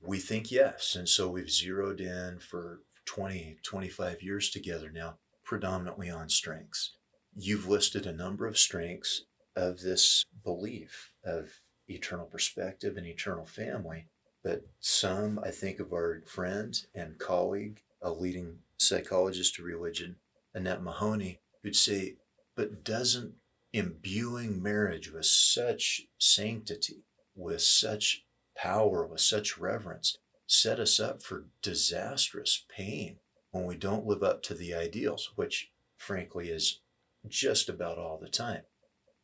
we 0.05 0.19
think 0.19 0.51
yes. 0.51 0.95
And 0.95 1.09
so 1.09 1.27
we've 1.27 1.51
zeroed 1.51 1.99
in 1.99 2.39
for 2.39 2.81
20, 3.05 3.57
25 3.63 4.21
years 4.21 4.49
together 4.49 4.91
now, 4.91 5.17
predominantly 5.43 6.09
on 6.09 6.29
strengths. 6.29 6.93
You've 7.35 7.67
listed 7.67 8.05
a 8.05 8.13
number 8.13 8.45
of 8.45 8.57
strengths 8.57 9.25
of 9.55 9.81
this 9.81 10.25
belief 10.43 11.11
of 11.23 11.49
eternal 11.87 12.25
perspective 12.25 12.97
and 12.97 13.05
eternal 13.05 13.45
family. 13.45 14.07
But 14.43 14.67
some, 14.79 15.39
I 15.39 15.51
think 15.51 15.79
of 15.79 15.93
our 15.93 16.21
friend 16.25 16.75
and 16.93 17.17
colleague, 17.17 17.81
a 18.01 18.11
leading 18.11 18.59
psychologist 18.77 19.57
of 19.57 19.65
religion, 19.65 20.17
Annette 20.53 20.83
Mahoney, 20.83 21.39
who'd 21.63 21.75
say, 21.75 22.15
but 22.55 22.83
doesn't 22.83 23.33
imbuing 23.73 24.61
marriage 24.61 25.11
with 25.11 25.25
such 25.25 26.07
sanctity, 26.17 27.03
with 27.35 27.61
such 27.61 28.25
power 28.55 29.05
with 29.05 29.21
such 29.21 29.57
reverence 29.57 30.17
set 30.47 30.79
us 30.79 30.99
up 30.99 31.21
for 31.21 31.45
disastrous 31.61 32.63
pain 32.69 33.17
when 33.51 33.65
we 33.65 33.75
don't 33.75 34.05
live 34.05 34.23
up 34.23 34.43
to 34.43 34.53
the 34.53 34.73
ideals, 34.73 35.31
which 35.35 35.71
frankly 35.97 36.49
is 36.49 36.79
just 37.27 37.67
about 37.69 37.97
all 37.97 38.17
the 38.17 38.29
time. 38.29 38.61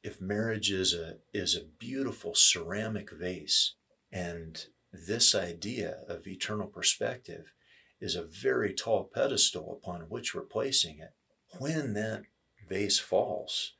If 0.03 0.19
marriage 0.19 0.71
is 0.71 0.93
a 0.93 1.17
is 1.33 1.55
a 1.55 1.63
beautiful 1.63 2.33
ceramic 2.33 3.11
vase 3.11 3.75
and 4.11 4.65
this 4.91 5.35
idea 5.35 5.99
of 6.07 6.27
eternal 6.27 6.67
perspective 6.67 7.53
is 7.99 8.15
a 8.15 8.23
very 8.23 8.73
tall 8.73 9.03
pedestal 9.13 9.71
upon 9.71 10.09
which 10.09 10.33
we're 10.33 10.41
placing 10.41 10.99
it, 10.99 11.13
when 11.59 11.93
that 11.93 12.23
vase 12.67 12.97
falls, 12.97 13.73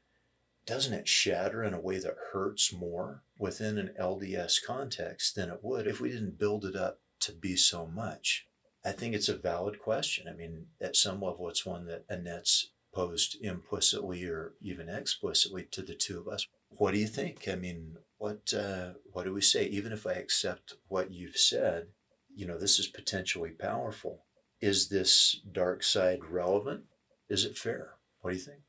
doesn't 0.66 0.94
it 0.94 1.08
shatter 1.08 1.64
in 1.64 1.74
a 1.74 1.80
way 1.80 1.98
that 1.98 2.16
hurts 2.32 2.72
more 2.72 3.24
within 3.38 3.80
an 3.80 3.96
LDS 4.00 4.64
context 4.66 5.36
than 5.36 5.50
it 5.50 5.60
would 5.64 5.88
if 5.88 6.00
we 6.00 6.10
didn't 6.10 6.38
build 6.38 6.66
it 6.66 6.76
up 6.76 7.00
to 7.22 7.34
be 7.34 7.56
so 7.56 7.88
much? 7.88 8.48
I 8.86 8.92
think 8.92 9.16
it's 9.16 9.30
a 9.30 9.36
valid 9.36 9.80
question. 9.80 10.28
I 10.28 10.34
mean, 10.34 10.68
at 10.80 10.96
some 10.96 11.22
level, 11.22 11.50
it's 11.50 11.66
one 11.66 11.86
that 11.88 12.06
Annette's 12.10 12.72
posed 12.94 13.38
implicitly 13.42 14.26
or 14.26 14.54
even 14.62 14.90
explicitly 14.90 15.68
to 15.72 15.82
the 15.82 15.96
two 15.96 16.20
of 16.20 16.28
us. 16.28 16.48
What 16.70 16.94
do 16.94 17.00
you 17.00 17.08
think? 17.08 17.48
I 17.48 17.56
mean, 17.56 17.98
what 18.18 18.54
uh, 18.54 18.94
what 19.12 19.26
do 19.26 19.34
we 19.34 19.42
say? 19.42 19.66
Even 19.66 19.92
if 19.92 20.06
I 20.06 20.14
accept 20.14 20.76
what 20.88 21.12
you've 21.12 21.38
said, 21.38 21.88
you 22.36 22.46
know, 22.46 22.58
this 22.58 22.80
is 22.80 22.88
potentially 22.88 23.52
powerful. 23.52 24.24
Is 24.62 24.90
this 24.90 25.42
dark 25.52 25.84
side 25.84 26.26
relevant? 26.30 26.84
Is 27.30 27.46
it 27.46 27.58
fair? 27.58 27.96
What 28.22 28.32
do 28.32 28.38
you 28.38 28.44
think? 28.44 28.60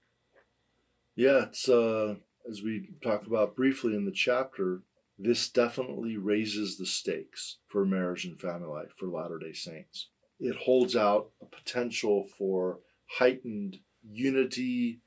Yeah, 1.14 1.44
it's 1.44 1.68
uh, 1.68 2.16
as 2.48 2.62
we 2.62 2.88
talked 3.02 3.26
about 3.26 3.56
briefly 3.56 3.94
in 3.94 4.04
the 4.04 4.12
chapter, 4.12 4.82
this 5.18 5.48
definitely 5.48 6.16
raises 6.16 6.78
the 6.78 6.86
stakes 6.86 7.58
for 7.68 7.84
marriage 7.84 8.24
and 8.24 8.40
family 8.40 8.68
life 8.68 8.92
for 8.96 9.06
Latter 9.06 9.38
day 9.38 9.52
Saints. 9.52 10.08
It 10.40 10.56
holds 10.56 10.96
out 10.96 11.30
a 11.40 11.44
potential 11.44 12.26
for 12.36 12.80
heightened 13.18 13.78
unity, 14.02 15.00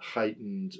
heightened 0.00 0.76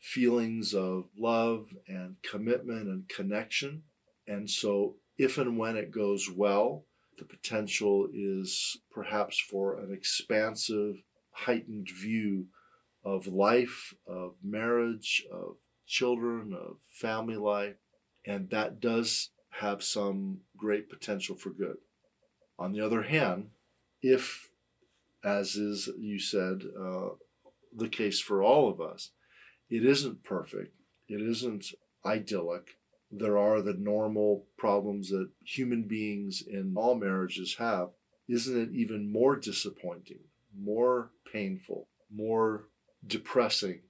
feelings 0.00 0.74
of 0.74 1.08
love 1.18 1.68
and 1.88 2.16
commitment 2.22 2.88
and 2.88 3.08
connection. 3.08 3.82
And 4.26 4.48
so, 4.48 4.96
if 5.18 5.38
and 5.38 5.58
when 5.58 5.76
it 5.76 5.90
goes 5.90 6.30
well, 6.30 6.84
the 7.18 7.24
potential 7.24 8.08
is 8.12 8.78
perhaps 8.90 9.38
for 9.38 9.78
an 9.78 9.92
expansive, 9.92 10.96
heightened 11.30 11.88
view 11.90 12.46
of 13.04 13.26
life, 13.26 13.94
of 14.06 14.34
marriage, 14.42 15.24
of 15.32 15.56
children, 15.86 16.52
of 16.52 16.76
family 16.90 17.36
life, 17.36 17.76
and 18.26 18.50
that 18.50 18.80
does 18.80 19.30
have 19.60 19.82
some 19.82 20.40
great 20.56 20.90
potential 20.90 21.36
for 21.36 21.50
good. 21.50 21.76
On 22.58 22.72
the 22.72 22.80
other 22.80 23.02
hand, 23.02 23.50
if, 24.02 24.50
as 25.26 25.56
is, 25.56 25.88
you 25.98 26.20
said, 26.20 26.62
uh, 26.80 27.08
the 27.76 27.88
case 27.88 28.20
for 28.20 28.42
all 28.42 28.70
of 28.70 28.80
us, 28.80 29.10
it 29.68 29.84
isn't 29.84 30.22
perfect, 30.22 30.72
it 31.08 31.20
isn't 31.20 31.66
idyllic, 32.04 32.78
there 33.10 33.36
are 33.36 33.60
the 33.60 33.74
normal 33.74 34.46
problems 34.56 35.10
that 35.10 35.30
human 35.44 35.82
beings 35.82 36.42
in 36.46 36.74
all 36.76 36.94
marriages 36.94 37.56
have, 37.58 37.88
isn't 38.28 38.56
it 38.56 38.72
even 38.72 39.12
more 39.12 39.34
disappointing, 39.34 40.20
more 40.56 41.10
painful, 41.32 41.88
more 42.10 42.68
depressing 43.04 43.80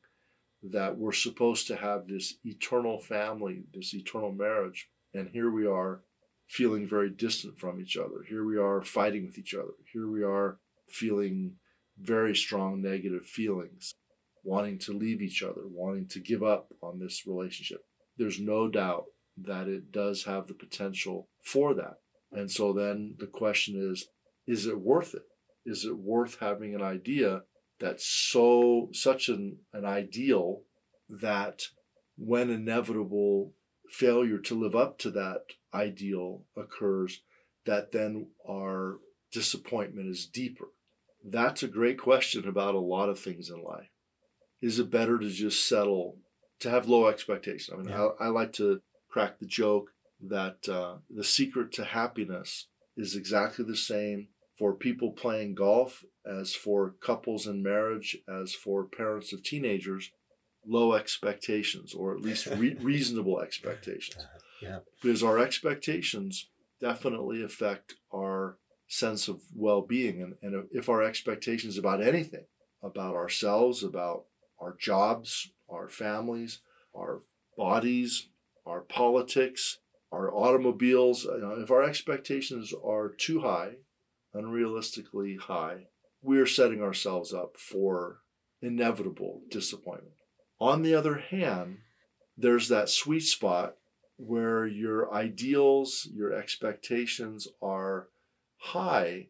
that 0.62 0.96
we're 0.96 1.12
supposed 1.12 1.66
to 1.66 1.76
have 1.76 2.06
this 2.06 2.34
eternal 2.44 2.98
family, 2.98 3.64
this 3.74 3.94
eternal 3.94 4.32
marriage, 4.32 4.88
and 5.12 5.28
here 5.28 5.50
we 5.50 5.66
are 5.66 6.00
feeling 6.46 6.88
very 6.88 7.10
distant 7.10 7.58
from 7.58 7.78
each 7.78 7.96
other. 7.96 8.24
Here 8.26 8.44
we 8.44 8.56
are 8.56 8.82
fighting 8.82 9.26
with 9.26 9.38
each 9.38 9.54
other. 9.54 9.74
Here 9.92 10.08
we 10.08 10.22
are 10.22 10.58
feeling 10.88 11.56
very 11.98 12.34
strong 12.34 12.82
negative 12.82 13.24
feelings, 13.26 13.94
wanting 14.42 14.78
to 14.78 14.92
leave 14.92 15.22
each 15.22 15.42
other, 15.42 15.62
wanting 15.64 16.06
to 16.08 16.20
give 16.20 16.42
up 16.42 16.72
on 16.82 16.98
this 16.98 17.26
relationship. 17.26 17.80
There's 18.16 18.40
no 18.40 18.68
doubt 18.68 19.04
that 19.36 19.68
it 19.68 19.92
does 19.92 20.24
have 20.24 20.46
the 20.46 20.54
potential 20.54 21.28
for 21.42 21.74
that. 21.74 21.98
And 22.32 22.50
so 22.50 22.72
then 22.72 23.14
the 23.18 23.26
question 23.26 23.76
is 23.92 24.06
is 24.46 24.66
it 24.66 24.80
worth 24.80 25.14
it? 25.14 25.24
Is 25.64 25.84
it 25.84 25.98
worth 25.98 26.38
having 26.40 26.74
an 26.74 26.82
idea 26.82 27.42
that's 27.80 28.06
so 28.06 28.88
such 28.92 29.28
an, 29.28 29.58
an 29.72 29.84
ideal 29.84 30.62
that 31.08 31.62
when 32.16 32.50
inevitable 32.50 33.52
failure 33.90 34.38
to 34.38 34.54
live 34.54 34.74
up 34.74 34.98
to 34.98 35.10
that 35.10 35.42
ideal 35.74 36.44
occurs, 36.56 37.22
that 37.66 37.92
then 37.92 38.28
our 38.48 38.98
disappointment 39.32 40.08
is 40.08 40.26
deeper? 40.26 40.68
That's 41.28 41.62
a 41.62 41.68
great 41.68 41.98
question 41.98 42.46
about 42.48 42.74
a 42.74 42.80
lot 42.80 43.08
of 43.08 43.18
things 43.18 43.50
in 43.50 43.62
life. 43.62 43.90
Is 44.62 44.78
it 44.78 44.90
better 44.90 45.18
to 45.18 45.28
just 45.28 45.68
settle, 45.68 46.16
to 46.60 46.70
have 46.70 46.88
low 46.88 47.08
expectations? 47.08 47.70
I 47.72 47.76
mean, 47.82 47.88
Yeah. 47.88 48.08
I, 48.20 48.26
I 48.26 48.28
like 48.28 48.52
to 48.54 48.80
crack 49.08 49.38
the 49.38 49.46
joke 49.46 49.90
that 50.20 50.68
uh, 50.68 50.96
the 51.10 51.24
secret 51.24 51.72
to 51.72 51.84
happiness 51.84 52.66
is 52.96 53.14
exactly 53.16 53.64
the 53.64 53.76
same 53.76 54.28
for 54.58 54.72
people 54.72 55.10
playing 55.12 55.54
golf 55.54 56.04
as 56.24 56.54
for 56.54 56.94
couples 57.00 57.46
in 57.46 57.62
marriage, 57.62 58.16
as 58.28 58.54
for 58.54 58.84
parents 58.84 59.32
of 59.32 59.42
teenagers. 59.42 60.10
Low 60.68 60.94
expectations, 60.94 61.92
or 61.94 62.14
at 62.14 62.22
least 62.22 62.46
re- 62.46 62.76
reasonable 62.80 63.40
expectations 63.40 64.24
Yeah. 64.62 64.80
because 65.02 65.22
our 65.22 65.38
expectations 65.38 66.48
definitely 66.80 67.42
affect 67.42 67.94
our 68.12 68.56
sense 68.88 69.28
of 69.28 69.42
well-being 69.54 70.22
and, 70.22 70.34
and 70.42 70.68
if 70.70 70.88
our 70.88 71.02
expectations 71.02 71.76
about 71.76 72.02
anything 72.02 72.44
about 72.82 73.14
ourselves 73.14 73.82
about 73.82 74.24
our 74.60 74.76
jobs 74.78 75.50
our 75.68 75.88
families 75.88 76.60
our 76.94 77.20
bodies 77.56 78.28
our 78.64 78.80
politics 78.80 79.78
our 80.12 80.32
automobiles 80.32 81.24
you 81.24 81.38
know, 81.40 81.56
if 81.58 81.70
our 81.70 81.82
expectations 81.82 82.72
are 82.84 83.08
too 83.08 83.40
high 83.40 83.72
unrealistically 84.34 85.38
high 85.38 85.86
we 86.22 86.38
are 86.38 86.46
setting 86.46 86.82
ourselves 86.82 87.32
up 87.32 87.56
for 87.56 88.18
inevitable 88.60 89.42
disappointment. 89.48 90.16
On 90.60 90.82
the 90.82 90.94
other 90.94 91.16
hand 91.16 91.78
there's 92.36 92.68
that 92.68 92.88
sweet 92.88 93.20
spot 93.20 93.76
where 94.18 94.66
your 94.66 95.12
ideals, 95.12 96.08
your 96.12 96.32
expectations 96.32 97.48
are 97.62 98.08
high, 98.58 99.28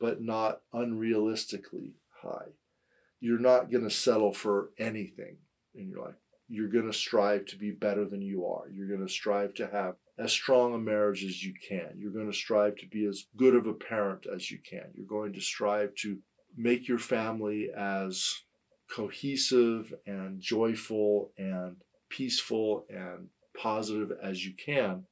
but 0.00 0.20
not 0.20 0.60
unrealistically 0.74 1.92
high. 2.22 2.52
You're 3.20 3.38
not 3.38 3.70
going 3.70 3.84
to 3.84 3.90
settle 3.90 4.32
for 4.32 4.70
anything 4.78 5.36
in 5.74 5.88
your 5.88 6.04
life. 6.04 6.14
You're 6.48 6.68
going 6.68 6.86
to 6.86 6.96
strive 6.96 7.46
to 7.46 7.56
be 7.56 7.72
better 7.72 8.04
than 8.04 8.22
you 8.22 8.46
are. 8.46 8.68
You're 8.70 8.88
going 8.88 9.06
to 9.06 9.12
strive 9.12 9.54
to 9.54 9.66
have 9.68 9.96
as 10.18 10.32
strong 10.32 10.74
a 10.74 10.78
marriage 10.78 11.24
as 11.24 11.42
you 11.42 11.54
can. 11.68 11.90
You're 11.96 12.12
going 12.12 12.30
to 12.30 12.36
strive 12.36 12.76
to 12.76 12.86
be 12.86 13.04
as 13.06 13.26
good 13.36 13.54
of 13.54 13.66
a 13.66 13.72
parent 13.72 14.26
as 14.32 14.50
you 14.50 14.58
can. 14.58 14.84
You're 14.94 15.06
going 15.06 15.32
to 15.32 15.40
strive 15.40 15.94
to 15.96 16.18
make 16.56 16.88
your 16.88 16.98
family 16.98 17.68
as 17.76 18.42
cohesive 18.90 19.92
and 20.06 20.40
joyful 20.40 21.32
and 21.36 21.76
peaceful 22.08 22.86
and 22.88 23.28
positive 23.60 24.12
as 24.22 24.46
you 24.46 24.54
can. 24.54 25.04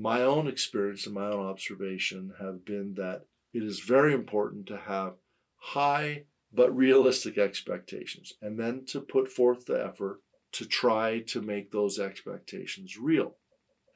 My 0.00 0.22
own 0.22 0.46
experience 0.46 1.06
and 1.06 1.14
my 1.16 1.26
own 1.26 1.44
observation 1.44 2.34
have 2.38 2.64
been 2.64 2.94
that 2.94 3.24
it 3.52 3.64
is 3.64 3.80
very 3.80 4.14
important 4.14 4.66
to 4.66 4.76
have 4.76 5.14
high 5.56 6.22
but 6.52 6.74
realistic 6.74 7.36
expectations 7.36 8.32
and 8.40 8.60
then 8.60 8.84
to 8.86 9.00
put 9.00 9.26
forth 9.26 9.66
the 9.66 9.84
effort 9.84 10.20
to 10.52 10.66
try 10.66 11.18
to 11.26 11.42
make 11.42 11.72
those 11.72 11.98
expectations 11.98 12.96
real. 12.96 13.34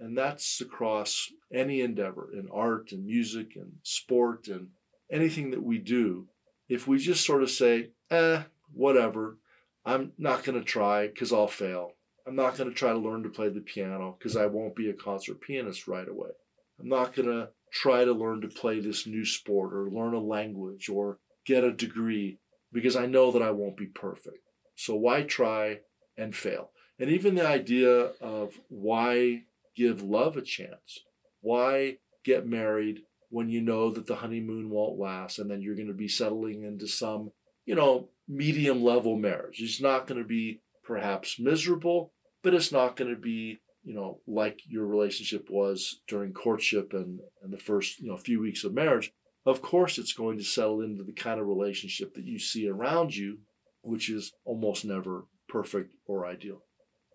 And 0.01 0.19
that's 0.19 0.61
across 0.61 1.31
any 1.55 1.81
endeavor 1.81 2.29
in 2.33 2.49
art 2.53 2.91
and 2.91 3.07
music 3.07 3.53
and 3.55 3.75
sport 3.85 4.49
and 4.49 4.71
anything 5.09 5.53
that 5.53 5.63
we 5.63 5.79
do. 5.79 6.27
If 6.69 6.89
we 6.89 6.99
just 6.99 7.25
sort 7.25 7.45
of 7.45 7.51
say, 7.51 7.91
eh, 8.11 8.43
whatever, 8.73 9.39
I'm 9.87 10.15
not 10.19 10.43
going 10.43 10.59
to 10.59 10.65
try 10.65 11.07
because 11.07 11.33
I'll 11.33 11.47
fail. 11.47 11.93
I'm 12.27 12.37
not 12.37 12.57
going 12.57 12.71
to 12.71 12.75
try 12.75 12.91
to 12.93 12.99
learn 12.99 13.23
to 13.25 13.29
play 13.29 13.49
the 13.49 13.61
piano 13.61 14.17
because 14.19 14.37
I 14.37 14.47
won't 14.47 14.77
be 14.77 14.89
a 14.89 14.95
concert 14.95 15.41
pianist 15.41 15.89
right 15.89 16.09
away. 16.09 16.31
I'm 16.79 16.89
not 16.89 17.15
going 17.15 17.29
to 17.29 17.49
try 17.73 18.05
to 18.05 18.13
learn 18.13 18.41
to 18.43 18.49
play 18.49 18.81
this 18.81 19.07
new 19.07 19.25
sport 19.25 19.73
or 19.73 19.91
learn 19.91 20.15
a 20.15 20.21
language 20.21 20.89
or 20.89 21.19
get 21.47 21.65
a 21.65 21.73
degree 21.73 22.39
because 22.73 22.97
I 22.97 23.07
know 23.07 23.33
that 23.33 23.43
I 23.43 23.51
won't 23.51 23.77
be 23.77 23.87
perfect. 23.87 24.39
So 24.77 24.95
why 24.95 25.23
try 25.23 25.81
and 26.17 26.35
fail? 26.35 26.71
And 26.99 27.11
even 27.11 27.35
the 27.35 27.47
idea 27.47 28.11
of 28.21 28.61
why 28.69 29.43
give 29.75 30.03
love 30.03 30.37
a 30.37 30.43
chance? 30.43 31.01
Why 31.41 31.99
get 32.25 32.47
married 32.47 33.01
when 33.31 33.49
you 33.49 33.61
know 33.61 33.91
that 33.91 34.07
the 34.07 34.17
honeymoon 34.17 34.71
won't 34.71 34.99
last 34.99 35.39
and 35.39 35.51
then 35.51 35.63
you're 35.63 35.75
going 35.75 35.89
to 35.89 35.95
be 35.95 36.09
settling 36.09 36.63
into 36.63 36.87
some, 36.87 37.33
you 37.65 37.75
know, 37.75 38.09
medium 38.29 38.85
level 38.85 39.17
marriage? 39.17 39.61
It's 39.61 39.81
not 39.81 40.07
going 40.07 40.23
to 40.23 40.29
be 40.29 40.61
perhaps 40.85 41.39
miserable, 41.39 42.13
but 42.43 42.55
it's 42.55 42.73
not 42.73 42.97
going 42.97 43.11
to 43.15 43.21
be, 43.21 43.61
you 43.85 43.95
know, 43.95 44.21
like 44.27 44.61
your 44.67 44.87
relationship 44.87 45.49
was 45.51 46.01
during 46.09 46.33
courtship 46.33 46.93
and, 46.93 47.21
and 47.43 47.53
the 47.53 47.59
first, 47.59 48.01
you 48.01 48.09
know, 48.09 48.17
few 48.17 48.41
weeks 48.41 48.65
of 48.65 48.75
marriage. 48.75 49.13
Of 49.45 49.61
course, 49.61 49.99
it's 49.99 50.13
going 50.13 50.39
to 50.39 50.45
settle 50.45 50.81
into 50.81 51.03
the 51.03 51.13
kind 51.13 51.41
of 51.41 51.47
relationship 51.47 52.15
that 52.15 52.25
you 52.25 52.39
see 52.39 52.69
around 52.69 53.17
you, 53.17 53.39
which 53.83 54.09
is 54.09 54.33
almost 54.45 54.85
never 54.85 55.27
perfect 55.49 55.95
or 56.07 56.27
ideal. 56.27 56.63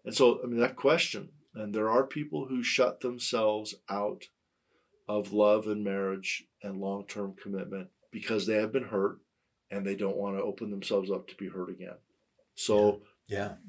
And 0.04 0.14
so, 0.14 0.40
I 0.44 0.48
mean, 0.48 0.60
that 0.60 0.76
question, 0.76 1.30
and 1.54 1.74
there 1.74 1.90
are 1.90 2.06
people 2.06 2.48
who 2.50 2.64
shut 2.64 3.00
themselves 3.00 3.76
out 3.90 4.24
of 5.08 5.32
love 5.32 5.68
and 5.68 5.84
marriage 5.84 6.44
and 6.62 6.82
long 6.82 7.06
term 7.08 7.34
commitment 7.42 7.88
because 8.12 8.46
they 8.46 8.56
have 8.56 8.74
been 8.74 8.86
hurt 8.86 9.20
and 9.72 9.86
they 9.86 9.96
don't 9.96 10.18
want 10.18 10.38
to 10.38 10.44
open 10.44 10.70
themselves 10.70 11.10
up 11.12 11.28
to 11.28 11.36
be 11.36 11.48
hurt 11.48 11.70
again. 11.70 11.98
So, 12.56 12.90
Yeah. 12.90 12.98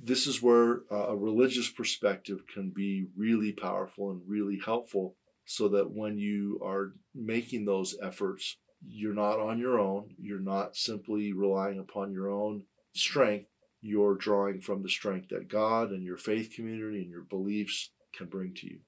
This 0.01 0.27
is 0.27 0.43
where 0.43 0.83
uh, 0.91 1.09
a 1.09 1.17
religious 1.17 1.69
perspective 1.69 2.45
can 2.53 2.71
be 2.71 3.07
really 3.17 3.53
powerful 3.53 4.11
and 4.11 4.21
really 4.27 4.61
helpful 4.65 5.17
so 5.45 5.69
that 5.69 5.91
when 5.91 6.19
you 6.19 6.61
are 6.63 6.93
making 7.15 7.65
those 7.65 7.97
efforts, 8.03 8.57
you're 8.87 9.15
not 9.15 9.41
on 9.41 9.59
your 9.59 9.79
own. 9.81 10.15
You're 10.19 10.41
not 10.41 10.77
simply 10.77 11.33
relying 11.33 11.79
upon 11.79 12.13
your 12.13 12.29
own 12.29 12.65
strength. 12.95 13.49
You're 13.81 14.15
drawing 14.15 14.61
from 14.61 14.83
the 14.83 14.89
strength 14.89 15.29
that 15.31 15.49
God 15.49 15.91
and 15.91 16.05
your 16.05 16.19
faith 16.19 16.53
community 16.55 17.03
and 17.03 17.11
your 17.11 17.23
beliefs 17.23 17.91
can 18.17 18.27
bring 18.27 18.55
to 18.57 18.67
you. 18.67 18.81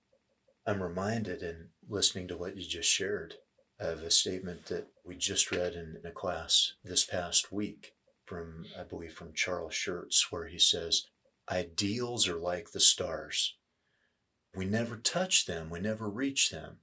I'm 0.66 0.82
reminded 0.82 1.42
in 1.42 1.68
listening 1.88 2.28
to 2.28 2.36
what 2.36 2.56
you 2.56 2.68
just 2.68 2.88
shared 2.88 3.34
of 3.78 4.02
a 4.02 4.10
statement 4.10 4.66
that 4.66 4.88
we 5.04 5.16
just 5.16 5.50
read 5.50 5.72
in, 5.72 5.96
a 6.04 6.10
class 6.10 6.74
this 6.84 7.04
past 7.04 7.50
week 7.50 7.94
from, 8.30 8.64
I 8.78 8.84
believe, 8.84 9.12
from 9.12 9.34
Charles 9.34 9.74
Schurz, 9.74 10.28
where 10.30 10.46
he 10.46 10.58
says, 10.58 11.08
Ideals 11.50 12.28
are 12.28 12.38
like 12.38 12.70
the 12.70 12.78
stars. 12.78 13.56
We 14.54 14.66
never 14.66 14.96
touch 14.96 15.46
them, 15.46 15.68
we 15.68 15.80
never 15.80 16.08
reach 16.08 16.50
them, 16.50 16.76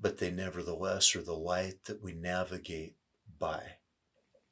but 0.00 0.18
they 0.18 0.32
nevertheless 0.32 1.14
are 1.14 1.22
the 1.22 1.36
light 1.36 1.84
that 1.84 2.02
we 2.02 2.12
navigate 2.12 2.96
by. 3.38 3.76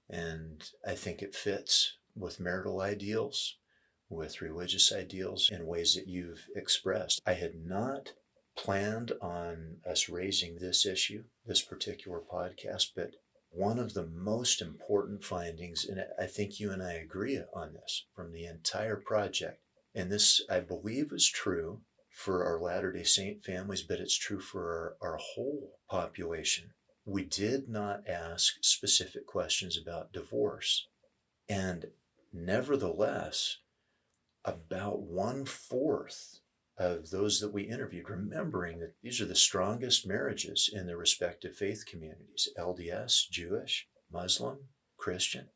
And 0.08 0.62
I 0.86 0.94
think 0.94 1.22
it 1.22 1.34
fits 1.34 1.96
with 2.14 2.38
marital 2.38 2.80
ideals, 2.80 3.56
with 4.08 4.40
religious 4.40 4.92
ideals 4.92 5.50
in 5.50 5.66
ways 5.66 5.96
that 5.96 6.06
you've 6.06 6.46
expressed. 6.54 7.20
I 7.26 7.32
had 7.32 7.56
not 7.56 8.12
planned 8.56 9.10
on 9.20 9.78
us 9.84 10.08
raising 10.08 10.58
this 10.58 10.86
issue, 10.86 11.24
this 11.44 11.62
particular 11.62 12.20
podcast, 12.20 12.92
but 12.94 13.10
one 13.56 13.78
of 13.78 13.94
the 13.94 14.06
most 14.06 14.60
important 14.60 15.24
findings, 15.24 15.84
and 15.84 16.04
I 16.20 16.26
think 16.26 16.60
you 16.60 16.70
and 16.70 16.82
I 16.82 16.92
agree 16.92 17.40
on 17.54 17.72
this 17.72 18.04
from 18.14 18.32
the 18.32 18.44
entire 18.44 18.96
project, 18.96 19.60
and 19.94 20.12
this 20.12 20.42
I 20.50 20.60
believe 20.60 21.10
is 21.10 21.26
true 21.28 21.80
for 22.10 22.44
our 22.44 22.60
Latter 22.60 22.92
day 22.92 23.02
Saint 23.02 23.44
families, 23.44 23.82
but 23.82 23.98
it's 23.98 24.16
true 24.16 24.40
for 24.40 24.96
our, 25.02 25.10
our 25.10 25.16
whole 25.16 25.72
population. 25.90 26.72
We 27.04 27.24
did 27.24 27.68
not 27.68 28.08
ask 28.08 28.54
specific 28.62 29.26
questions 29.26 29.78
about 29.80 30.12
divorce. 30.12 30.88
And 31.48 31.86
nevertheless, 32.32 33.58
about 34.44 35.00
one 35.00 35.44
fourth 35.44 36.40
of 36.78 37.10
those 37.10 37.40
that 37.40 37.52
we 37.52 37.62
interviewed, 37.62 38.10
remembering 38.10 38.80
that 38.80 38.94
these 39.02 39.20
are 39.20 39.26
the 39.26 39.34
strongest 39.34 40.06
marriages 40.06 40.70
in 40.72 40.86
their 40.86 40.96
respective 40.96 41.54
faith 41.54 41.84
communities 41.86 42.48
LDS, 42.58 43.30
Jewish, 43.30 43.88
Muslim, 44.12 44.58
Christian. 44.96 45.48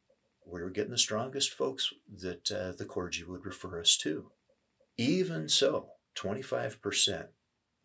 We 0.47 0.62
were 0.62 0.71
getting 0.71 0.93
the 0.93 0.99
strongest 0.99 1.53
folks 1.53 1.93
that 2.18 2.51
uh, 2.51 2.73
the 2.73 2.87
clergy 2.87 3.25
would 3.25 3.45
refer 3.45 3.81
us 3.81 3.97
to. 3.99 4.31
Even 4.97 5.49
so, 5.49 5.91
25% 6.16 7.29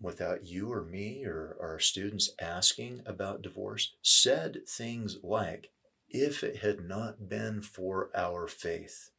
without 0.02 0.46
you 0.46 0.72
or 0.72 0.84
me 0.84 1.24
or 1.26 1.58
our 1.62 1.80
students 1.80 2.32
asking 2.40 3.02
about 3.06 3.42
divorce 3.42 3.96
said 4.02 4.60
things 4.68 5.18
like, 5.24 5.72
if 6.10 6.44
it 6.44 6.58
had 6.58 6.82
not 6.82 7.30
been 7.30 7.62
for 7.62 8.10
our 8.16 8.48
faith, 8.48 9.12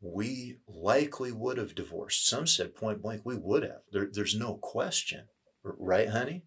we 0.00 0.56
likely 0.66 1.30
would 1.32 1.58
have 1.58 1.74
divorced. 1.74 2.26
Some 2.26 2.46
said 2.46 2.74
point 2.74 3.02
blank, 3.02 3.22
we 3.24 3.36
would 3.36 3.62
have. 3.62 3.82
There, 3.92 4.08
there's 4.10 4.34
no 4.34 4.54
question. 4.54 5.24
Right, 5.62 6.08
honey? 6.08 6.44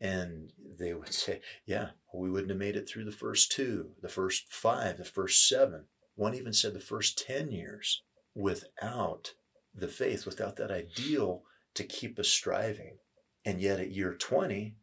And 0.00 0.52
they 0.78 0.92
would 0.92 1.12
say, 1.12 1.40
yeah, 1.64 1.90
we 2.12 2.30
wouldn't 2.30 2.50
have 2.50 2.58
made 2.58 2.76
it 2.76 2.88
through 2.88 3.04
the 3.04 3.12
first 3.12 3.52
two, 3.52 3.90
the 4.02 4.08
first 4.08 4.52
five, 4.52 4.98
the 4.98 5.04
first 5.04 5.48
seven. 5.48 5.84
One 6.14 6.34
even 6.34 6.52
said 6.52 6.74
the 6.74 6.80
first 6.80 7.22
10 7.26 7.52
years 7.52 8.02
without 8.34 9.34
the 9.74 9.88
faith, 9.88 10.26
without 10.26 10.56
that 10.56 10.70
ideal 10.70 11.42
to 11.74 11.84
keep 11.84 12.18
us 12.18 12.28
striving. 12.28 12.96
And 13.44 13.60
yet 13.60 13.78
at 13.78 13.92
year 13.92 14.14
20, 14.14 14.74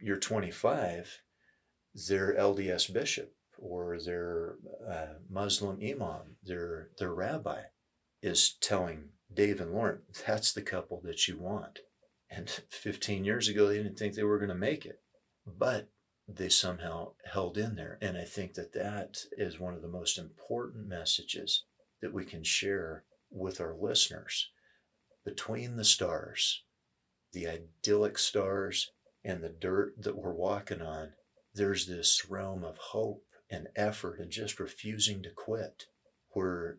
year 0.00 0.16
25, 0.16 1.20
their 2.08 2.34
LDS 2.34 2.92
bishop 2.92 3.34
or 3.60 3.98
their 4.00 4.56
uh, 4.88 5.14
Muslim 5.28 5.78
imam, 5.82 6.36
their, 6.42 6.88
their 6.98 7.14
rabbi, 7.14 7.62
is 8.22 8.56
telling 8.60 9.10
Dave 9.32 9.60
and 9.60 9.72
Loren, 9.72 10.00
that's 10.26 10.52
the 10.52 10.62
couple 10.62 11.00
that 11.04 11.28
you 11.28 11.38
want. 11.38 11.80
And 12.30 12.48
15 12.70 13.24
years 13.24 13.48
ago, 13.48 13.68
they 13.68 13.76
didn't 13.76 13.98
think 13.98 14.14
they 14.14 14.22
were 14.22 14.38
going 14.38 14.50
to 14.50 14.54
make 14.54 14.86
it, 14.86 15.00
but 15.46 15.88
they 16.28 16.48
somehow 16.48 17.12
held 17.24 17.58
in 17.58 17.74
there. 17.74 17.98
And 18.00 18.16
I 18.16 18.24
think 18.24 18.54
that 18.54 18.72
that 18.74 19.18
is 19.32 19.58
one 19.58 19.74
of 19.74 19.82
the 19.82 19.88
most 19.88 20.18
important 20.18 20.86
messages 20.86 21.64
that 22.00 22.12
we 22.12 22.24
can 22.24 22.44
share 22.44 23.04
with 23.30 23.60
our 23.60 23.74
listeners. 23.74 24.50
Between 25.24 25.76
the 25.76 25.84
stars, 25.84 26.62
the 27.32 27.46
idyllic 27.46 28.16
stars, 28.16 28.90
and 29.24 29.42
the 29.42 29.48
dirt 29.50 29.94
that 30.02 30.16
we're 30.16 30.32
walking 30.32 30.80
on, 30.80 31.10
there's 31.54 31.86
this 31.86 32.26
realm 32.28 32.64
of 32.64 32.78
hope 32.78 33.22
and 33.50 33.68
effort 33.76 34.18
and 34.18 34.30
just 34.30 34.60
refusing 34.60 35.22
to 35.22 35.30
quit 35.30 35.86
where 36.30 36.78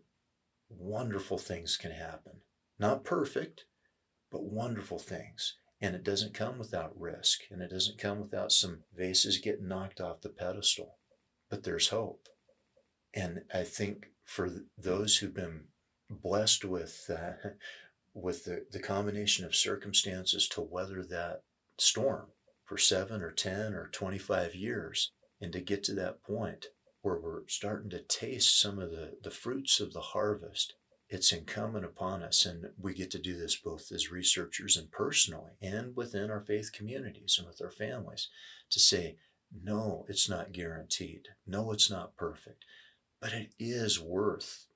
wonderful 0.70 1.38
things 1.38 1.78
can 1.78 1.92
happen. 1.92 2.42
Not 2.80 3.04
perfect, 3.04 3.66
but 4.32 4.44
wonderful 4.44 5.00
things. 5.00 5.58
And 5.82 5.96
it 5.96 6.04
doesn't 6.04 6.34
come 6.34 6.60
without 6.60 7.00
risk, 7.00 7.42
and 7.50 7.62
it 7.62 7.72
doesn't 7.72 7.98
come 7.98 8.20
without 8.20 8.52
some 8.52 8.84
vases 8.96 9.40
getting 9.40 9.68
knocked 9.68 10.00
off 10.00 10.22
the 10.22 10.30
pedestal. 10.30 10.98
But 11.50 11.64
there's 11.64 11.90
hope. 11.90 12.28
And 13.14 13.42
I 13.54 13.64
think 13.64 14.08
for 14.24 14.50
those 14.78 15.18
who've 15.18 15.34
been 15.34 15.66
blessed 16.10 16.64
with 16.66 17.10
uh, 17.10 17.50
with 18.14 18.44
the, 18.44 18.66
the 18.72 18.80
combination 18.80 19.46
of 19.46 19.56
circumstances 19.56 20.48
to 20.50 20.62
weather 20.62 21.04
that 21.04 21.44
storm 21.78 22.28
for 22.66 22.78
seven 22.78 23.22
or 23.22 23.32
10 23.32 23.74
or 23.74 23.88
25 23.88 24.54
years 24.54 25.12
and 25.42 25.52
to 25.54 25.60
get 25.60 25.84
to 25.86 25.94
that 25.96 26.24
point 26.24 26.68
where 27.02 27.20
we're 27.20 27.48
starting 27.48 27.90
to 27.90 28.02
taste 28.02 28.62
some 28.62 28.80
of 28.80 28.92
the, 28.92 29.18
the 29.24 29.32
fruits 29.32 29.80
of 29.80 29.92
the 29.92 30.02
harvest 30.02 30.76
it's 31.12 31.34
incumbent 31.34 31.84
upon 31.84 32.24
us, 32.24 32.46
and 32.46 32.68
we 32.80 32.94
get 32.94 33.12
to 33.12 33.20
do 33.20 33.38
this 33.38 33.58
both 33.58 33.92
as 33.92 34.10
researchers 34.10 34.78
and 34.78 34.90
personally, 34.90 35.52
and 35.62 35.94
within 35.94 36.32
our 36.32 36.40
faith 36.40 36.72
communities 36.72 37.36
and 37.38 37.46
with 37.46 37.62
our 37.62 37.70
families, 37.70 38.30
to 38.70 38.80
say, 38.80 39.18
no, 39.62 40.06
it's 40.08 40.30
not 40.30 40.54
guaranteed. 40.54 41.28
No, 41.46 41.74
it's 41.74 41.92
not 41.92 42.16
perfect. 42.16 42.64
But 43.20 43.34
it 43.34 43.54
is 43.60 44.00
worth 44.00 44.68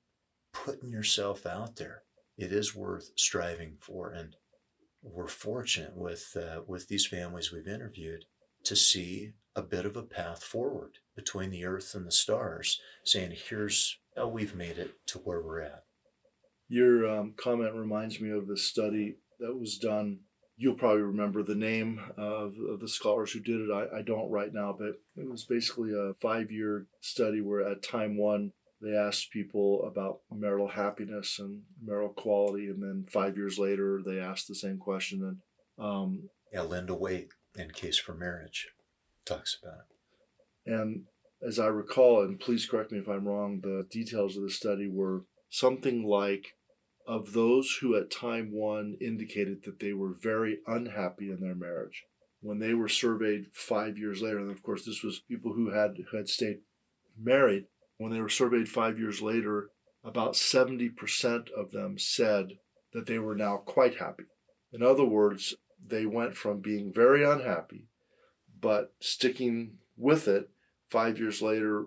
putting 0.51 0.91
yourself 0.91 1.45
out 1.45 1.77
there. 1.77 2.03
It 2.37 2.51
is 2.51 2.75
worth 2.75 3.11
striving 3.15 3.77
for. 3.79 4.09
And 4.09 4.35
we're 5.01 5.27
fortunate 5.27 5.95
with, 5.95 6.35
uh, 6.35 6.63
with 6.67 6.89
these 6.89 7.07
families 7.07 7.53
we've 7.53 7.65
interviewed 7.65 8.25
to 8.65 8.75
see 8.75 9.31
a 9.55 9.61
bit 9.61 9.85
of 9.85 9.95
a 9.95 10.03
path 10.03 10.43
forward 10.43 10.97
between 11.15 11.49
the 11.49 11.65
earth 11.65 11.95
and 11.95 12.05
the 12.05 12.11
stars, 12.11 12.81
saying, 13.03 13.33
here's 13.49 13.97
how 14.15 14.27
we've 14.27 14.55
made 14.55 14.77
it 14.77 14.91
to 15.07 15.19
where 15.19 15.41
we're 15.41 15.61
at. 15.61 15.83
Your 16.67 17.09
um, 17.09 17.33
comment 17.37 17.73
reminds 17.73 18.19
me 18.19 18.31
of 18.31 18.47
the 18.47 18.57
study 18.57 19.17
that 19.39 19.57
was 19.57 19.77
done. 19.77 20.19
You'll 20.57 20.75
probably 20.75 21.01
remember 21.01 21.43
the 21.43 21.55
name 21.55 21.99
of, 22.17 22.53
of 22.69 22.79
the 22.79 22.87
scholars 22.87 23.31
who 23.31 23.39
did 23.39 23.61
it. 23.61 23.71
I, 23.71 23.99
I 23.99 24.01
don't 24.01 24.31
right 24.31 24.53
now, 24.53 24.75
but 24.77 24.99
it 25.15 25.29
was 25.29 25.45
basically 25.45 25.91
a 25.91 26.13
five 26.21 26.51
year 26.51 26.87
study 27.01 27.41
where 27.41 27.61
at 27.61 27.83
time 27.83 28.17
one, 28.17 28.51
they 28.81 28.95
asked 28.95 29.31
people 29.31 29.85
about 29.85 30.19
marital 30.31 30.67
happiness 30.67 31.39
and 31.39 31.63
marital 31.83 32.09
quality. 32.09 32.67
And 32.67 32.81
then 32.81 33.05
five 33.09 33.37
years 33.37 33.57
later, 33.57 34.01
they 34.05 34.19
asked 34.19 34.47
the 34.47 34.55
same 34.55 34.77
question. 34.77 35.39
And 35.77 35.85
um, 35.85 36.29
yeah, 36.53 36.61
Linda 36.61 36.93
Waite 36.93 37.29
in 37.57 37.71
Case 37.71 37.97
for 37.97 38.13
Marriage 38.13 38.67
talks 39.25 39.57
about 39.61 39.79
it. 39.79 40.71
And 40.71 41.03
as 41.45 41.59
I 41.59 41.67
recall, 41.67 42.23
and 42.23 42.39
please 42.39 42.65
correct 42.65 42.91
me 42.91 42.99
if 42.99 43.07
I'm 43.07 43.27
wrong, 43.27 43.59
the 43.61 43.85
details 43.89 44.37
of 44.37 44.43
the 44.43 44.49
study 44.49 44.87
were 44.87 45.23
something 45.49 46.07
like 46.07 46.55
of 47.07 47.33
those 47.33 47.77
who 47.81 47.95
at 47.95 48.09
time 48.09 48.51
one 48.51 48.97
indicated 48.99 49.63
that 49.63 49.79
they 49.79 49.93
were 49.93 50.13
very 50.19 50.59
unhappy 50.65 51.29
in 51.29 51.39
their 51.39 51.55
marriage 51.55 52.03
when 52.41 52.59
they 52.59 52.73
were 52.73 52.89
surveyed 52.89 53.45
five 53.53 53.97
years 53.97 54.21
later 54.21 54.39
and 54.39 54.51
of 54.51 54.63
course 54.63 54.85
this 54.85 55.03
was 55.03 55.21
people 55.27 55.53
who 55.53 55.71
had 55.71 55.95
who 56.09 56.17
had 56.17 56.27
stayed 56.27 56.59
married 57.19 57.65
when 57.97 58.11
they 58.11 58.19
were 58.19 58.29
surveyed 58.29 58.67
five 58.67 58.99
years 58.99 59.21
later 59.21 59.69
about 60.03 60.33
70% 60.33 61.49
of 61.51 61.71
them 61.71 61.97
said 61.97 62.57
that 62.93 63.07
they 63.07 63.17
were 63.17 63.35
now 63.35 63.57
quite 63.57 63.97
happy 63.97 64.25
in 64.71 64.83
other 64.83 65.05
words 65.05 65.55
they 65.87 66.05
went 66.05 66.35
from 66.35 66.59
being 66.59 66.91
very 66.93 67.23
unhappy 67.23 67.87
but 68.65 68.93
sticking 68.99 69.77
with 69.95 70.27
it 70.27 70.49
five 70.89 71.19
years 71.19 71.39
later 71.39 71.85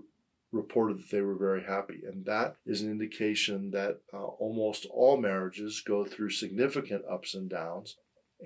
reported 0.53 0.99
that 0.99 1.11
they 1.11 1.21
were 1.21 1.35
very 1.35 1.65
happy. 1.65 2.03
And 2.07 2.25
that 2.27 2.55
is 2.65 2.83
an 2.83 2.89
indication 2.89 3.73
that 3.73 3.99
uh, 4.15 4.19
almost 4.19 4.87
all 4.95 5.17
marriages 5.17 5.83
go 5.85 6.05
through 6.05 6.31
significant 6.31 7.03
ups 7.11 7.35
and 7.35 7.51
downs. 7.51 7.97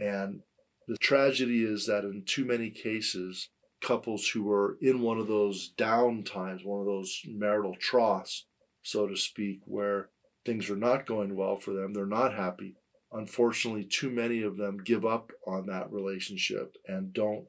And 0.00 0.40
the 0.88 0.96
tragedy 0.96 1.62
is 1.62 1.84
that 1.88 2.04
in 2.04 2.22
too 2.24 2.46
many 2.46 2.70
cases, 2.70 3.50
couples 3.82 4.28
who 4.28 4.50
are 4.50 4.78
in 4.80 5.02
one 5.02 5.18
of 5.18 5.28
those 5.28 5.68
down 5.68 6.22
times, 6.22 6.64
one 6.64 6.80
of 6.80 6.86
those 6.86 7.20
marital 7.28 7.76
troughs, 7.78 8.46
so 8.82 9.06
to 9.06 9.14
speak, 9.14 9.60
where 9.66 10.08
things 10.46 10.70
are 10.70 10.76
not 10.76 11.04
going 11.04 11.36
well 11.36 11.58
for 11.58 11.74
them, 11.74 11.92
they're 11.92 12.06
not 12.06 12.32
happy. 12.32 12.76
Unfortunately, 13.12 13.84
too 13.84 14.08
many 14.08 14.40
of 14.40 14.56
them 14.56 14.78
give 14.82 15.04
up 15.04 15.32
on 15.46 15.66
that 15.66 15.92
relationship 15.92 16.78
and 16.88 17.12
don't 17.12 17.44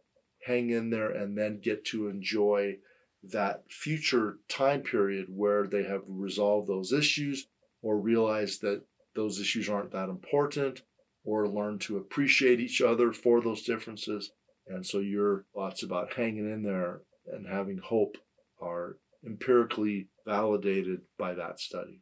hang 0.46 0.70
in 0.70 0.90
there 0.90 1.10
and 1.10 1.38
then 1.38 1.60
get 1.62 1.86
to 1.86 2.08
enjoy 2.08 2.78
that 3.24 3.64
future 3.70 4.38
time 4.50 4.82
period 4.82 5.28
where 5.30 5.66
they 5.66 5.84
have 5.84 6.02
resolved 6.08 6.68
those 6.68 6.92
issues 6.92 7.48
or 7.82 7.98
realized 7.98 8.62
that 8.62 8.82
those 9.16 9.40
issues 9.40 9.70
aren't 9.70 9.92
that 9.92 10.10
important 10.10 10.82
or 11.24 11.48
learn 11.48 11.80
to 11.80 11.98
appreciate 11.98 12.60
each 12.60 12.82
other 12.82 13.14
for 13.14 13.42
those 13.42 13.64
differences. 13.64 14.32
And 14.68 14.86
so 14.86 15.00
your 15.00 15.46
thoughts 15.54 15.84
about 15.84 16.14
hanging 16.14 16.52
in 16.52 16.64
there 16.64 17.02
and 17.32 17.48
having 17.48 17.78
hope 17.78 18.18
are 18.62 18.98
empirically 19.26 20.08
validated 20.26 21.02
by 21.18 21.34
that 21.34 21.60
study. 21.60 22.02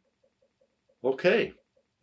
Okay, 1.04 1.52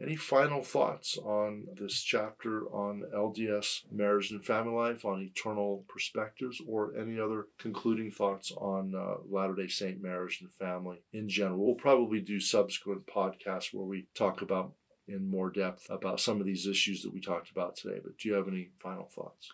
any 0.02 0.16
final 0.16 0.64
thoughts 0.64 1.18
on 1.18 1.68
this 1.80 2.02
chapter 2.02 2.66
on 2.68 3.04
LDS 3.14 3.82
marriage 3.92 4.32
and 4.32 4.46
family 4.46 4.74
life, 4.74 5.04
on 5.04 5.22
eternal 5.22 5.84
perspectives, 5.90 6.62
or 6.66 6.96
any 6.98 7.20
other 7.20 7.48
concluding 7.58 8.10
thoughts 8.10 8.52
on 8.54 8.94
uh, 8.96 9.16
Latter 9.30 9.56
day 9.56 9.68
Saint 9.68 10.02
marriage 10.02 10.40
and 10.42 10.52
family 10.54 11.00
in 11.12 11.28
general? 11.28 11.66
We'll 11.66 11.76
probably 11.76 12.22
do 12.22 12.40
subsequent 12.40 13.08
podcasts 13.08 13.74
where 13.74 13.86
we 13.86 14.08
talk 14.16 14.42
about 14.42 14.74
in 15.08 15.30
more 15.30 15.50
depth 15.50 15.88
about 15.90 16.20
some 16.20 16.40
of 16.40 16.46
these 16.46 16.68
issues 16.68 17.02
that 17.02 17.14
we 17.14 17.20
talked 17.20 17.52
about 17.52 17.76
today. 17.76 18.00
But 18.02 18.18
do 18.18 18.30
you 18.30 18.36
have 18.36 18.48
any 18.48 18.70
final 18.82 19.06
thoughts? 19.06 19.50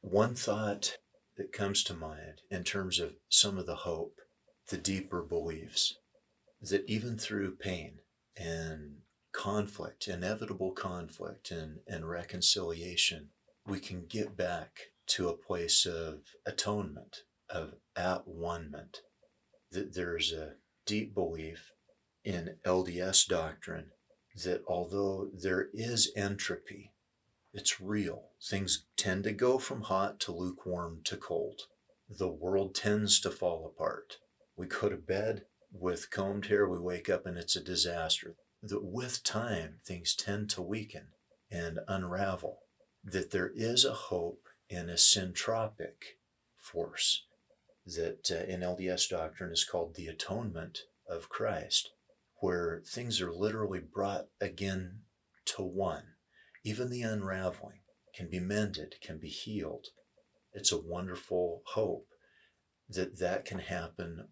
One 0.00 0.34
thought 0.34 0.98
that 1.36 1.52
comes 1.52 1.84
to 1.84 1.94
mind 1.94 2.42
in 2.50 2.64
terms 2.64 2.98
of 2.98 3.14
some 3.28 3.58
of 3.58 3.66
the 3.66 3.76
hope, 3.76 4.16
the 4.68 4.78
deeper 4.78 5.22
beliefs, 5.22 5.98
is 6.60 6.70
that 6.70 6.88
even 6.88 7.16
through 7.18 7.56
pain 7.56 7.98
and 8.36 8.96
conflict, 9.38 10.08
inevitable 10.08 10.72
conflict 10.72 11.52
and, 11.52 11.78
and 11.86 12.10
reconciliation, 12.10 13.28
we 13.64 13.78
can 13.78 14.04
get 14.04 14.36
back 14.36 14.90
to 15.06 15.28
a 15.28 15.36
place 15.36 15.86
of 15.86 16.22
atonement, 16.44 17.18
of 17.48 17.74
at 17.94 18.26
one 18.26 18.68
ment. 18.68 18.98
That 19.70 19.94
there's 19.94 20.32
a 20.32 20.54
deep 20.84 21.14
belief 21.14 21.70
in 22.24 22.56
LDS 22.64 23.28
doctrine 23.28 23.92
that 24.42 24.64
although 24.66 25.30
there 25.32 25.68
is 25.72 26.10
entropy, 26.16 26.90
it's 27.52 27.80
real. 27.80 28.30
Things 28.42 28.86
tend 28.96 29.22
to 29.24 29.32
go 29.32 29.58
from 29.58 29.82
hot 29.82 30.18
to 30.20 30.32
lukewarm 30.32 31.02
to 31.04 31.16
cold. 31.16 31.60
The 32.10 32.28
world 32.28 32.74
tends 32.74 33.20
to 33.20 33.30
fall 33.30 33.66
apart. 33.66 34.16
We 34.56 34.66
go 34.66 34.88
to 34.88 34.96
bed 34.96 35.42
with 35.72 36.10
combed 36.10 36.46
hair, 36.46 36.68
we 36.68 36.80
wake 36.80 37.08
up 37.08 37.24
and 37.24 37.38
it's 37.38 37.54
a 37.54 37.62
disaster 37.62 38.34
that 38.62 38.84
with 38.84 39.22
time 39.22 39.76
things 39.84 40.14
tend 40.14 40.50
to 40.50 40.62
weaken 40.62 41.08
and 41.50 41.78
unravel, 41.86 42.60
that 43.04 43.30
there 43.30 43.52
is 43.54 43.84
a 43.84 43.94
hope 43.94 44.48
in 44.68 44.88
a 44.88 44.94
syntropic 44.94 46.16
force 46.56 47.24
that 47.86 48.30
uh, 48.30 48.44
in 48.50 48.60
LDS 48.60 49.08
doctrine 49.08 49.50
is 49.50 49.64
called 49.64 49.94
the 49.94 50.08
atonement 50.08 50.80
of 51.08 51.28
Christ, 51.28 51.90
where 52.40 52.82
things 52.86 53.20
are 53.20 53.32
literally 53.32 53.80
brought 53.80 54.26
again 54.40 55.00
to 55.46 55.62
one. 55.62 56.04
Even 56.64 56.90
the 56.90 57.02
unraveling 57.02 57.80
can 58.14 58.28
be 58.28 58.40
mended, 58.40 58.96
can 59.00 59.18
be 59.18 59.28
healed. 59.28 59.86
It's 60.52 60.72
a 60.72 60.80
wonderful 60.80 61.62
hope 61.66 62.08
that 62.88 63.18
that 63.18 63.44
can 63.44 63.60
happen 63.60 64.28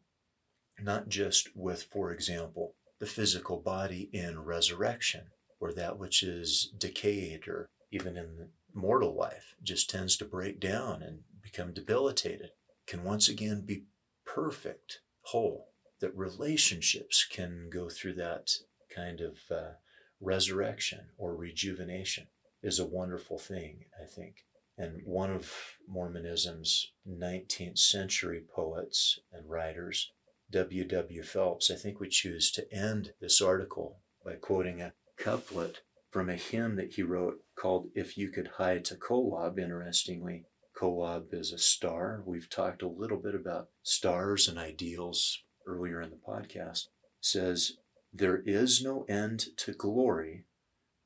not 0.78 1.08
just 1.08 1.48
with, 1.56 1.84
for 1.84 2.12
example, 2.12 2.74
the 2.98 3.06
physical 3.06 3.58
body 3.58 4.08
in 4.12 4.44
resurrection, 4.44 5.26
or 5.60 5.72
that 5.72 5.98
which 5.98 6.22
is 6.22 6.72
decayed 6.78 7.48
or 7.48 7.68
even 7.90 8.16
in 8.16 8.48
mortal 8.74 9.14
life 9.14 9.54
just 9.62 9.88
tends 9.88 10.16
to 10.16 10.24
break 10.24 10.60
down 10.60 11.02
and 11.02 11.20
become 11.42 11.72
debilitated, 11.72 12.50
can 12.86 13.04
once 13.04 13.28
again 13.28 13.62
be 13.64 13.84
perfect, 14.24 15.00
whole. 15.22 15.68
That 16.00 16.14
relationships 16.14 17.24
can 17.24 17.70
go 17.72 17.88
through 17.88 18.14
that 18.14 18.50
kind 18.94 19.20
of 19.22 19.38
uh, 19.50 19.72
resurrection 20.20 21.06
or 21.16 21.34
rejuvenation 21.34 22.26
is 22.62 22.78
a 22.78 22.86
wonderful 22.86 23.38
thing, 23.38 23.84
I 24.00 24.06
think. 24.06 24.44
And 24.76 25.00
one 25.04 25.30
of 25.30 25.50
Mormonism's 25.88 26.92
19th 27.08 27.78
century 27.78 28.42
poets 28.54 29.18
and 29.32 29.48
writers, 29.48 30.12
W. 30.50 30.84
W. 30.84 31.22
Phelps, 31.22 31.70
I 31.70 31.74
think 31.74 32.00
we 32.00 32.08
choose 32.08 32.50
to 32.52 32.72
end 32.72 33.12
this 33.20 33.40
article 33.40 34.00
by 34.24 34.34
quoting 34.34 34.80
a 34.80 34.92
couplet 35.16 35.80
from 36.10 36.28
a 36.28 36.36
hymn 36.36 36.76
that 36.76 36.94
he 36.94 37.02
wrote 37.02 37.40
called 37.58 37.88
If 37.94 38.16
You 38.16 38.30
Could 38.30 38.48
Hie 38.58 38.78
to 38.78 38.94
Kolob. 38.94 39.58
Interestingly, 39.58 40.44
Kolob 40.80 41.32
is 41.32 41.52
a 41.52 41.58
star. 41.58 42.22
We've 42.24 42.48
talked 42.48 42.82
a 42.82 42.88
little 42.88 43.18
bit 43.18 43.34
about 43.34 43.68
stars 43.82 44.48
and 44.48 44.58
ideals 44.58 45.42
earlier 45.66 46.00
in 46.00 46.10
the 46.10 46.16
podcast. 46.16 46.86
It 46.86 47.22
says, 47.22 47.72
There 48.12 48.42
is 48.44 48.82
no 48.82 49.04
end 49.08 49.56
to 49.58 49.72
glory, 49.72 50.44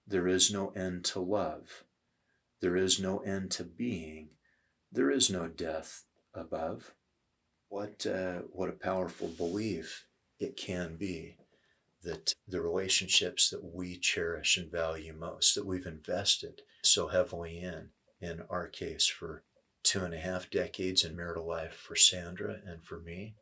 there 0.06 0.28
is 0.28 0.52
no 0.52 0.70
end 0.70 1.04
to 1.06 1.20
love 1.20 1.84
there 2.60 2.76
is 2.76 3.00
no 3.00 3.20
end 3.20 3.50
to 3.52 3.64
being. 3.64 4.30
There 4.92 5.10
is 5.10 5.30
no 5.30 5.48
death 5.48 6.04
above. 6.34 6.94
What, 7.70 8.04
uh, 8.04 8.40
what 8.50 8.68
a 8.68 8.72
powerful 8.72 9.28
belief 9.28 10.04
it 10.40 10.56
can 10.56 10.96
be 10.96 11.36
that 12.02 12.34
the 12.48 12.60
relationships 12.60 13.48
that 13.48 13.62
we 13.62 13.96
cherish 13.96 14.56
and 14.56 14.70
value 14.70 15.14
most, 15.16 15.54
that 15.54 15.64
we've 15.64 15.86
invested 15.86 16.62
so 16.82 17.06
heavily 17.06 17.60
in, 17.60 17.90
in 18.20 18.42
our 18.50 18.66
case 18.66 19.06
for 19.06 19.44
two 19.84 20.04
and 20.04 20.12
a 20.12 20.18
half 20.18 20.50
decades 20.50 21.04
in 21.04 21.14
marital 21.14 21.46
life 21.46 21.74
for 21.74 21.94
Sandra 21.94 22.56
and 22.66 22.82
for 22.82 22.98
me, 22.98 23.36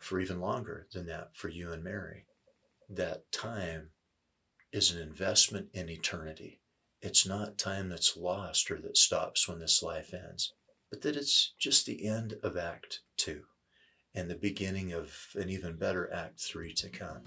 for 0.00 0.18
even 0.18 0.40
longer 0.40 0.88
than 0.92 1.06
that 1.06 1.36
for 1.36 1.48
you 1.48 1.70
and 1.70 1.84
Mary, 1.84 2.26
that 2.88 3.30
time 3.30 3.90
is 4.72 4.90
an 4.90 5.00
investment 5.00 5.68
in 5.72 5.88
eternity. 5.88 6.60
It's 7.00 7.24
not 7.24 7.56
time 7.56 7.88
that's 7.88 8.16
lost 8.16 8.68
or 8.68 8.80
that 8.80 8.96
stops 8.96 9.46
when 9.46 9.60
this 9.60 9.80
life 9.80 10.12
ends, 10.12 10.54
but 10.90 11.02
that 11.02 11.14
it's 11.14 11.54
just 11.56 11.86
the 11.86 12.04
end 12.04 12.34
of 12.42 12.56
Act 12.56 13.02
Two 13.16 13.44
and 14.14 14.28
the 14.28 14.34
beginning 14.34 14.92
of 14.92 15.12
an 15.34 15.48
even 15.48 15.76
better 15.76 16.12
Act 16.12 16.40
Three 16.40 16.72
to 16.74 16.88
come. 16.88 17.22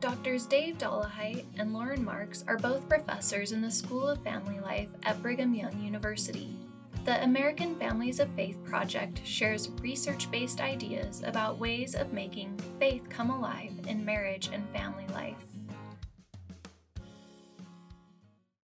Doctors 0.00 0.46
Dave 0.46 0.78
Dollahite 0.78 1.44
and 1.58 1.74
Loren 1.74 2.02
Marks 2.02 2.42
are 2.48 2.56
both 2.56 2.88
professors 2.88 3.52
in 3.52 3.60
the 3.60 3.70
School 3.70 4.08
of 4.08 4.22
Family 4.22 4.58
Life 4.60 4.88
at 5.02 5.20
Brigham 5.20 5.54
Young 5.54 5.78
University. 5.78 6.56
The 7.04 7.22
American 7.22 7.74
Families 7.76 8.18
of 8.18 8.30
Faith 8.32 8.62
Project 8.64 9.20
shares 9.26 9.70
research 9.82 10.30
based 10.30 10.60
ideas 10.60 11.22
about 11.26 11.58
ways 11.58 11.94
of 11.94 12.12
making 12.12 12.58
faith 12.78 13.08
come 13.10 13.30
alive 13.30 13.72
in 13.88 14.04
marriage 14.04 14.48
and 14.52 14.68
family 14.70 15.06
life. 15.12 15.49